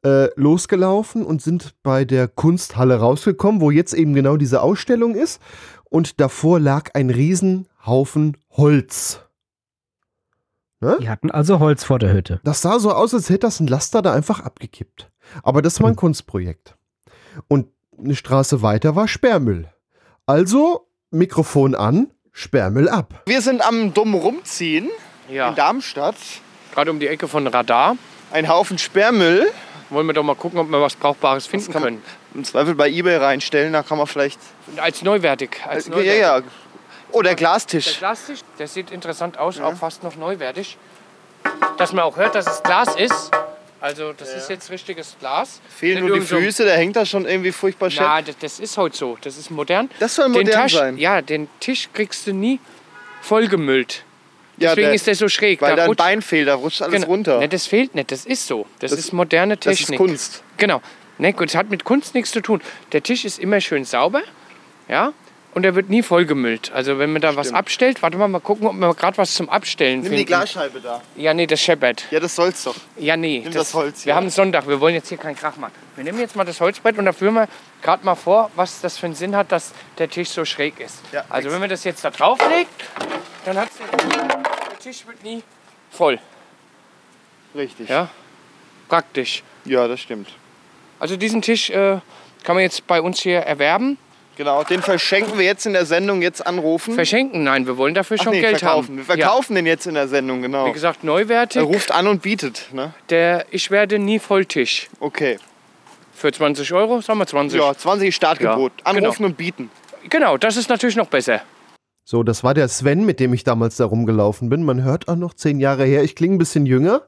äh, 0.03 0.29
losgelaufen 0.35 1.23
und 1.23 1.41
sind 1.41 1.75
bei 1.83 2.05
der 2.05 2.27
Kunsthalle 2.27 2.95
rausgekommen, 2.95 3.61
wo 3.61 3.71
jetzt 3.71 3.93
eben 3.93 4.13
genau 4.13 4.37
diese 4.37 4.61
Ausstellung 4.61 5.15
ist. 5.15 5.41
Und 5.89 6.19
davor 6.19 6.59
lag 6.59 6.91
ein 6.93 7.09
Riesenhaufen 7.09 8.37
Holz. 8.51 9.21
Ne? 10.79 10.97
Die 11.01 11.09
hatten 11.09 11.31
also 11.31 11.59
Holz 11.59 11.83
vor 11.83 11.97
der 11.97 12.13
Hütte. 12.13 12.39
Das 12.43 12.61
sah 12.61 12.79
so 12.79 12.91
aus, 12.91 13.13
als 13.13 13.29
hätte 13.29 13.47
das 13.47 13.59
ein 13.59 13.67
Laster 13.67 14.01
da 14.01 14.13
einfach 14.13 14.41
abgekippt. 14.41 15.09
Aber 15.43 15.61
das 15.61 15.79
war 15.79 15.87
ein 15.87 15.91
hm. 15.91 15.97
Kunstprojekt. 15.97 16.77
Und 17.47 17.67
eine 17.97 18.15
Straße 18.15 18.61
weiter 18.61 18.95
war 18.95 19.07
Sperrmüll. 19.07 19.69
Also 20.25 20.87
Mikrofon 21.09 21.73
an, 21.73 22.11
Sperrmüll 22.37 22.87
ab. 22.87 23.23
Wir 23.25 23.41
sind 23.41 23.65
am 23.65 23.95
Dumm 23.95 24.13
rumziehen 24.13 24.91
ja. 25.27 25.49
in 25.49 25.55
Darmstadt. 25.55 26.15
Gerade 26.71 26.91
um 26.91 26.99
die 26.99 27.07
Ecke 27.07 27.27
von 27.27 27.47
Radar. 27.47 27.97
Ein 28.31 28.47
Haufen 28.47 28.77
Sperrmüll. 28.77 29.51
Wollen 29.89 30.05
wir 30.05 30.13
doch 30.13 30.21
mal 30.21 30.35
gucken, 30.35 30.59
ob 30.59 30.69
wir 30.69 30.79
was 30.79 30.95
Brauchbares 30.95 31.47
finden 31.47 31.73
können. 31.73 32.03
Im 32.35 32.43
Zweifel 32.43 32.75
bei 32.75 32.89
Ebay 32.89 33.17
reinstellen, 33.17 33.73
da 33.73 33.81
kann 33.81 33.97
man 33.97 34.05
vielleicht. 34.05 34.39
Als 34.75 35.01
neuwertig. 35.01 35.61
Als 35.67 35.87
neuwertig. 35.87 36.19
Ja, 36.19 36.37
ja. 36.37 36.43
Oh, 37.11 37.23
der 37.23 37.33
Glastisch. 37.33 37.85
Der 37.85 37.93
Glastisch, 37.95 38.41
der 38.59 38.67
sieht 38.67 38.91
interessant 38.91 39.39
aus, 39.39 39.57
ja. 39.57 39.65
auch 39.65 39.75
fast 39.75 40.03
noch 40.03 40.15
neuwertig. 40.15 40.77
Dass 41.79 41.91
man 41.91 42.03
auch 42.03 42.17
hört, 42.17 42.35
dass 42.35 42.45
es 42.45 42.61
Glas 42.61 42.95
ist. 42.95 43.31
Also 43.87 44.11
das 44.11 44.31
ja. 44.31 44.37
ist 44.37 44.49
jetzt 44.49 44.69
richtiges 44.69 45.15
Glas. 45.17 45.61
Fehlen 45.69 46.05
nur 46.05 46.19
die 46.19 46.25
Füße, 46.25 46.65
der 46.65 46.75
hängt 46.75 46.97
da 46.97 47.05
schon 47.05 47.25
irgendwie 47.25 47.53
furchtbar 47.53 47.89
schön. 47.89 48.03
Ja, 48.03 48.21
das, 48.21 48.37
das, 48.37 48.59
ist 48.59 48.75
heute 48.75 48.97
so. 48.97 49.17
Das 49.21 49.37
ist 49.37 49.49
modern. 49.49 49.89
Das 49.99 50.15
soll 50.15 50.27
modern 50.27 50.45
den 50.45 50.61
Tisch, 50.63 50.73
sein. 50.73 50.97
Ja, 50.97 51.21
den 51.21 51.47
Tisch 51.61 51.87
kriegst 51.93 52.27
du 52.27 52.33
nie 52.33 52.59
vollgemüllt. 53.21 54.03
Ja, 54.57 54.71
Deswegen 54.71 54.87
der, 54.87 54.95
ist 54.95 55.07
der 55.07 55.15
so 55.15 55.29
schräg. 55.29 55.61
Weil 55.61 55.77
da 55.77 55.85
ein 55.85 55.95
Bein 55.95 56.21
fehlt, 56.21 56.49
da 56.49 56.55
rutscht 56.55 56.81
alles 56.81 56.95
genau. 56.95 57.07
runter. 57.07 57.39
Ne, 57.39 57.47
das 57.47 57.65
fehlt 57.65 57.95
nicht, 57.95 58.11
das 58.11 58.25
ist 58.25 58.45
so. 58.45 58.65
Das, 58.79 58.91
das 58.91 58.99
ist 58.99 59.13
moderne 59.13 59.57
Technik. 59.57 59.79
Das 59.79 59.89
ist 59.91 59.97
Kunst. 59.97 60.43
Genau. 60.57 60.81
Ne, 61.17 61.33
es 61.39 61.55
hat 61.55 61.69
mit 61.69 61.85
Kunst 61.85 62.13
nichts 62.13 62.31
zu 62.31 62.41
tun. 62.41 62.61
Der 62.91 63.01
Tisch 63.01 63.23
ist 63.23 63.39
immer 63.39 63.61
schön 63.61 63.85
sauber. 63.85 64.23
Ja, 64.89 65.13
und 65.57 65.63
er 65.63 65.73
wird 65.73 65.89
nie 65.89 66.03
vollgemüllt. 66.03 66.71
Also 66.71 66.99
wenn 66.99 67.11
man 67.11 67.19
da 67.19 67.29
Stimmt. 67.29 67.39
was 67.47 67.51
abstellt, 67.51 68.03
warte 68.03 68.15
mal, 68.15 68.27
mal 68.27 68.39
gucken, 68.39 68.67
ob 68.67 68.75
wir 68.75 68.93
gerade 68.93 69.17
was 69.17 69.33
zum 69.33 69.49
Abstellen 69.49 70.01
Nimm 70.01 70.03
finden. 70.03 70.17
die 70.19 70.25
Glasscheibe 70.25 70.79
da. 70.79 71.01
Ja, 71.15 71.33
nee, 71.33 71.47
das 71.47 71.59
scheppert. 71.59 72.05
Ja, 72.11 72.19
das 72.19 72.35
soll's 72.35 72.63
doch. 72.63 72.75
Ja, 72.95 73.17
nee. 73.17 73.39
Nimm 73.39 73.45
das, 73.45 73.69
das 73.69 73.73
Holz. 73.73 74.05
Wir 74.05 74.13
haben 74.13 74.29
Sonntag, 74.29 74.67
wir 74.67 74.79
wollen 74.79 74.93
jetzt 74.93 75.09
hier 75.09 75.17
keinen 75.17 75.35
Krach 75.35 75.57
machen. 75.57 75.73
Wir 75.95 76.03
nehmen 76.03 76.19
jetzt 76.19 76.35
mal 76.35 76.43
das 76.43 76.61
Holzbrett 76.61 76.99
und 76.99 77.05
da 77.05 77.11
führen 77.11 77.33
wir 77.33 77.47
gerade 77.81 78.05
mal 78.05 78.13
vor, 78.13 78.51
was 78.55 78.81
das 78.81 78.99
für 78.99 79.07
einen 79.07 79.15
Sinn 79.15 79.35
hat, 79.35 79.51
dass 79.51 79.73
der 79.97 80.07
Tisch 80.11 80.29
so 80.29 80.45
schräg 80.45 80.79
ist. 80.79 80.99
Ja, 81.11 81.25
also 81.27 81.51
wenn 81.51 81.59
man 81.59 81.69
das 81.69 81.83
jetzt 81.85 82.05
da 82.05 82.11
drauf 82.11 82.37
legt, 82.55 82.69
dann 83.45 83.57
hat 83.57 83.69
der 83.79 84.77
Tisch 84.77 85.07
wird 85.07 85.23
nie 85.23 85.41
voll. 85.89 86.19
Richtig. 87.55 87.89
Ja, 87.89 88.09
praktisch. 88.89 89.41
Ja, 89.65 89.87
das 89.87 90.01
stimmt. 90.01 90.29
Also 90.99 91.17
diesen 91.17 91.41
Tisch 91.41 91.71
äh, 91.71 91.97
kann 92.43 92.55
man 92.55 92.61
jetzt 92.61 92.85
bei 92.85 93.01
uns 93.01 93.19
hier 93.21 93.39
erwerben. 93.39 93.97
Genau, 94.37 94.63
den 94.63 94.83
verschenken 94.83 95.39
wir 95.39 95.45
jetzt 95.45 95.65
in 95.65 95.73
der 95.73 95.87
Sendung, 95.87 96.21
jetzt 96.21 96.45
anrufen. 96.45 96.93
Verschenken? 96.93 97.43
Nein, 97.43 97.65
wir 97.65 97.75
wollen 97.75 97.95
dafür 97.95 98.17
Ach 98.19 98.25
schon 98.25 98.33
nee, 98.33 98.41
Geld 98.41 98.59
verkaufen. 98.59 98.89
haben. 98.89 98.97
Wir 98.97 99.03
verkaufen 99.03 99.53
ja. 99.53 99.61
den 99.61 99.65
jetzt 99.65 99.87
in 99.87 99.95
der 99.95 100.07
Sendung, 100.07 100.43
genau. 100.43 100.67
Wie 100.67 100.73
gesagt, 100.73 101.03
neuwertig. 101.03 101.59
Er 101.59 101.65
ruft 101.65 101.91
an 101.91 102.05
und 102.05 102.21
bietet. 102.21 102.69
Ne? 102.71 102.93
Der 103.09 103.47
Ich 103.49 103.71
werde 103.71 103.97
nie 103.97 104.19
Volltisch. 104.19 104.89
Okay. 104.99 105.39
Für 106.13 106.31
20 106.31 106.71
Euro, 106.73 107.01
sagen 107.01 107.17
wir 107.17 107.25
20. 107.25 107.59
Ja, 107.59 107.75
20 107.75 108.15
Startgebot. 108.15 108.73
Ja. 108.77 108.85
Anrufen 108.85 109.17
genau. 109.17 109.29
und 109.29 109.37
bieten. 109.37 109.71
Genau, 110.07 110.37
das 110.37 110.55
ist 110.55 110.69
natürlich 110.69 110.95
noch 110.95 111.07
besser. 111.07 111.41
So, 112.05 112.21
das 112.21 112.43
war 112.43 112.53
der 112.53 112.67
Sven, 112.67 113.05
mit 113.07 113.19
dem 113.19 113.33
ich 113.33 113.43
damals 113.43 113.77
da 113.77 113.85
rumgelaufen 113.85 114.49
bin. 114.49 114.63
Man 114.63 114.83
hört 114.83 115.07
auch 115.07 115.15
noch 115.15 115.33
zehn 115.33 115.59
Jahre 115.59 115.83
her. 115.83 116.03
Ich 116.03 116.15
klinge 116.15 116.35
ein 116.35 116.37
bisschen 116.37 116.67
jünger. 116.67 117.01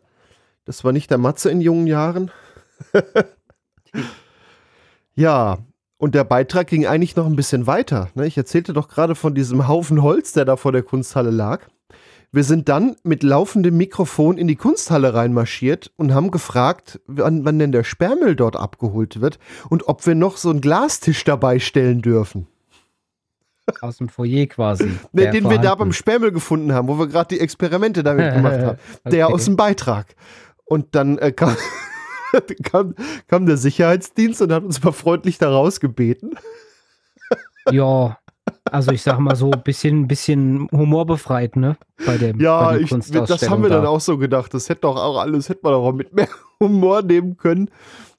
Das 0.65 0.83
war 0.83 0.91
nicht 0.91 1.11
der 1.11 1.19
Matze 1.19 1.51
in 1.51 1.61
jungen 1.61 1.85
Jahren. 1.85 2.31
ja, 5.15 5.59
und 5.99 6.15
der 6.15 6.23
Beitrag 6.23 6.67
ging 6.67 6.87
eigentlich 6.87 7.15
noch 7.17 7.27
ein 7.27 7.35
bisschen 7.35 7.67
weiter. 7.67 8.09
Ne? 8.15 8.25
Ich 8.25 8.37
erzählte 8.37 8.73
doch 8.73 8.87
gerade 8.87 9.15
von 9.15 9.35
diesem 9.35 9.67
Haufen 9.67 10.01
Holz, 10.01 10.31
der 10.31 10.45
da 10.45 10.55
vor 10.55 10.71
der 10.71 10.81
Kunsthalle 10.81 11.29
lag. 11.29 11.67
Wir 12.31 12.43
sind 12.43 12.69
dann 12.69 12.95
mit 13.03 13.21
laufendem 13.21 13.75
Mikrofon 13.75 14.37
in 14.37 14.47
die 14.47 14.55
Kunsthalle 14.55 15.13
reinmarschiert 15.13 15.91
und 15.97 16.13
haben 16.13 16.31
gefragt, 16.31 17.01
wann, 17.05 17.43
wann 17.43 17.59
denn 17.59 17.71
der 17.71 17.83
Sperrmüll 17.83 18.35
dort 18.35 18.55
abgeholt 18.55 19.19
wird 19.19 19.39
und 19.69 19.87
ob 19.87 20.05
wir 20.05 20.15
noch 20.15 20.37
so 20.37 20.49
einen 20.49 20.61
Glastisch 20.61 21.23
dabei 21.25 21.59
stellen 21.59 22.01
dürfen. 22.01 22.47
Aus 23.81 23.97
dem 23.97 24.09
Foyer 24.09 24.47
quasi. 24.47 24.89
Ne, 25.11 25.29
den 25.31 25.49
wir 25.49 25.57
da 25.57 25.75
beim 25.75 25.91
Sperrmüll 25.91 26.31
gefunden 26.31 26.71
haben, 26.71 26.87
wo 26.87 26.97
wir 26.97 27.07
gerade 27.07 27.35
die 27.35 27.41
Experimente 27.41 28.03
damit 28.03 28.33
gemacht 28.33 28.59
haben. 28.59 28.79
okay. 29.03 29.09
Der 29.09 29.27
aus 29.27 29.45
dem 29.45 29.57
Beitrag. 29.57 30.15
Und 30.65 30.95
dann 30.95 31.17
äh, 31.17 31.31
kam, 31.31 31.55
kam, 32.63 32.95
kam 33.27 33.45
der 33.45 33.57
Sicherheitsdienst 33.57 34.41
und 34.41 34.51
hat 34.51 34.63
uns 34.63 34.83
mal 34.83 34.91
freundlich 34.91 35.37
da 35.37 35.49
rausgebeten. 35.49 36.35
Ja, 37.71 38.17
also 38.71 38.91
ich 38.91 39.03
sag 39.03 39.19
mal 39.19 39.35
so 39.35 39.51
ein 39.51 39.61
bisschen, 39.61 40.07
bisschen 40.07 40.67
humorbefreit, 40.71 41.55
ne? 41.55 41.77
Bei 42.03 42.17
dem 42.17 42.39
Ja, 42.39 42.71
bei 42.71 42.79
ich, 42.79 42.89
das 42.89 43.47
haben 43.47 43.61
wir 43.61 43.69
da. 43.69 43.77
dann 43.77 43.85
auch 43.85 43.99
so 43.99 44.17
gedacht. 44.17 44.53
Das 44.55 44.69
hätte 44.69 44.81
doch 44.81 44.95
auch 44.95 45.19
alles, 45.19 45.49
hätte 45.49 45.59
man 45.63 45.73
doch 45.73 45.83
auch 45.83 45.93
mit 45.93 46.13
mehr 46.13 46.29
Humor 46.59 47.03
nehmen 47.03 47.37
können, 47.37 47.69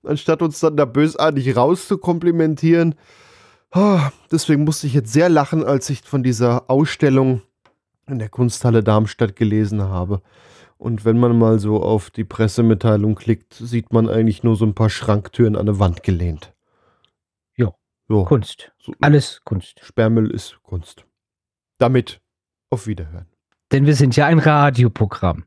anstatt 0.05 0.43
uns 0.43 0.61
dann 0.61 0.77
da 0.77 0.85
bösartig 0.85 1.57
rauszukomplimentieren. 1.57 2.95
Deswegen 4.31 4.65
musste 4.65 4.87
ich 4.87 4.95
jetzt 4.95 5.13
sehr 5.13 5.29
lachen, 5.29 5.65
als 5.65 5.91
ich 5.91 6.03
von 6.03 6.23
dieser 6.23 6.71
Ausstellung 6.71 7.43
in 8.07 8.19
der 8.19 8.29
Kunsthalle 8.29 8.85
Darmstadt 8.85 9.37
gelesen 9.37 9.83
habe. 9.83 10.23
Und 10.81 11.05
wenn 11.05 11.19
man 11.19 11.39
mal 11.39 11.59
so 11.59 11.83
auf 11.83 12.11
die 12.11 12.25
Pressemitteilung 12.25 13.15
klickt, 13.15 13.53
sieht 13.53 13.93
man 13.93 14.09
eigentlich 14.09 14.43
nur 14.43 14.57
so 14.57 14.65
ein 14.65 14.75
paar 14.75 14.89
Schranktüren 14.89 15.55
an 15.55 15.67
der 15.67 15.79
Wand 15.79 16.03
gelehnt. 16.03 16.55
Ja. 17.55 17.75
So. 18.09 18.25
Kunst. 18.25 18.73
So. 18.79 18.95
Alles 18.99 19.43
Kunst. 19.45 19.79
Sperrmüll 19.85 20.31
ist 20.31 20.59
Kunst. 20.63 21.05
Damit 21.77 22.23
auf 22.71 22.87
Wiederhören. 22.87 23.27
Denn 23.71 23.85
wir 23.85 23.95
sind 23.95 24.17
ja 24.17 24.25
ein 24.25 24.39
Radioprogramm. 24.39 25.45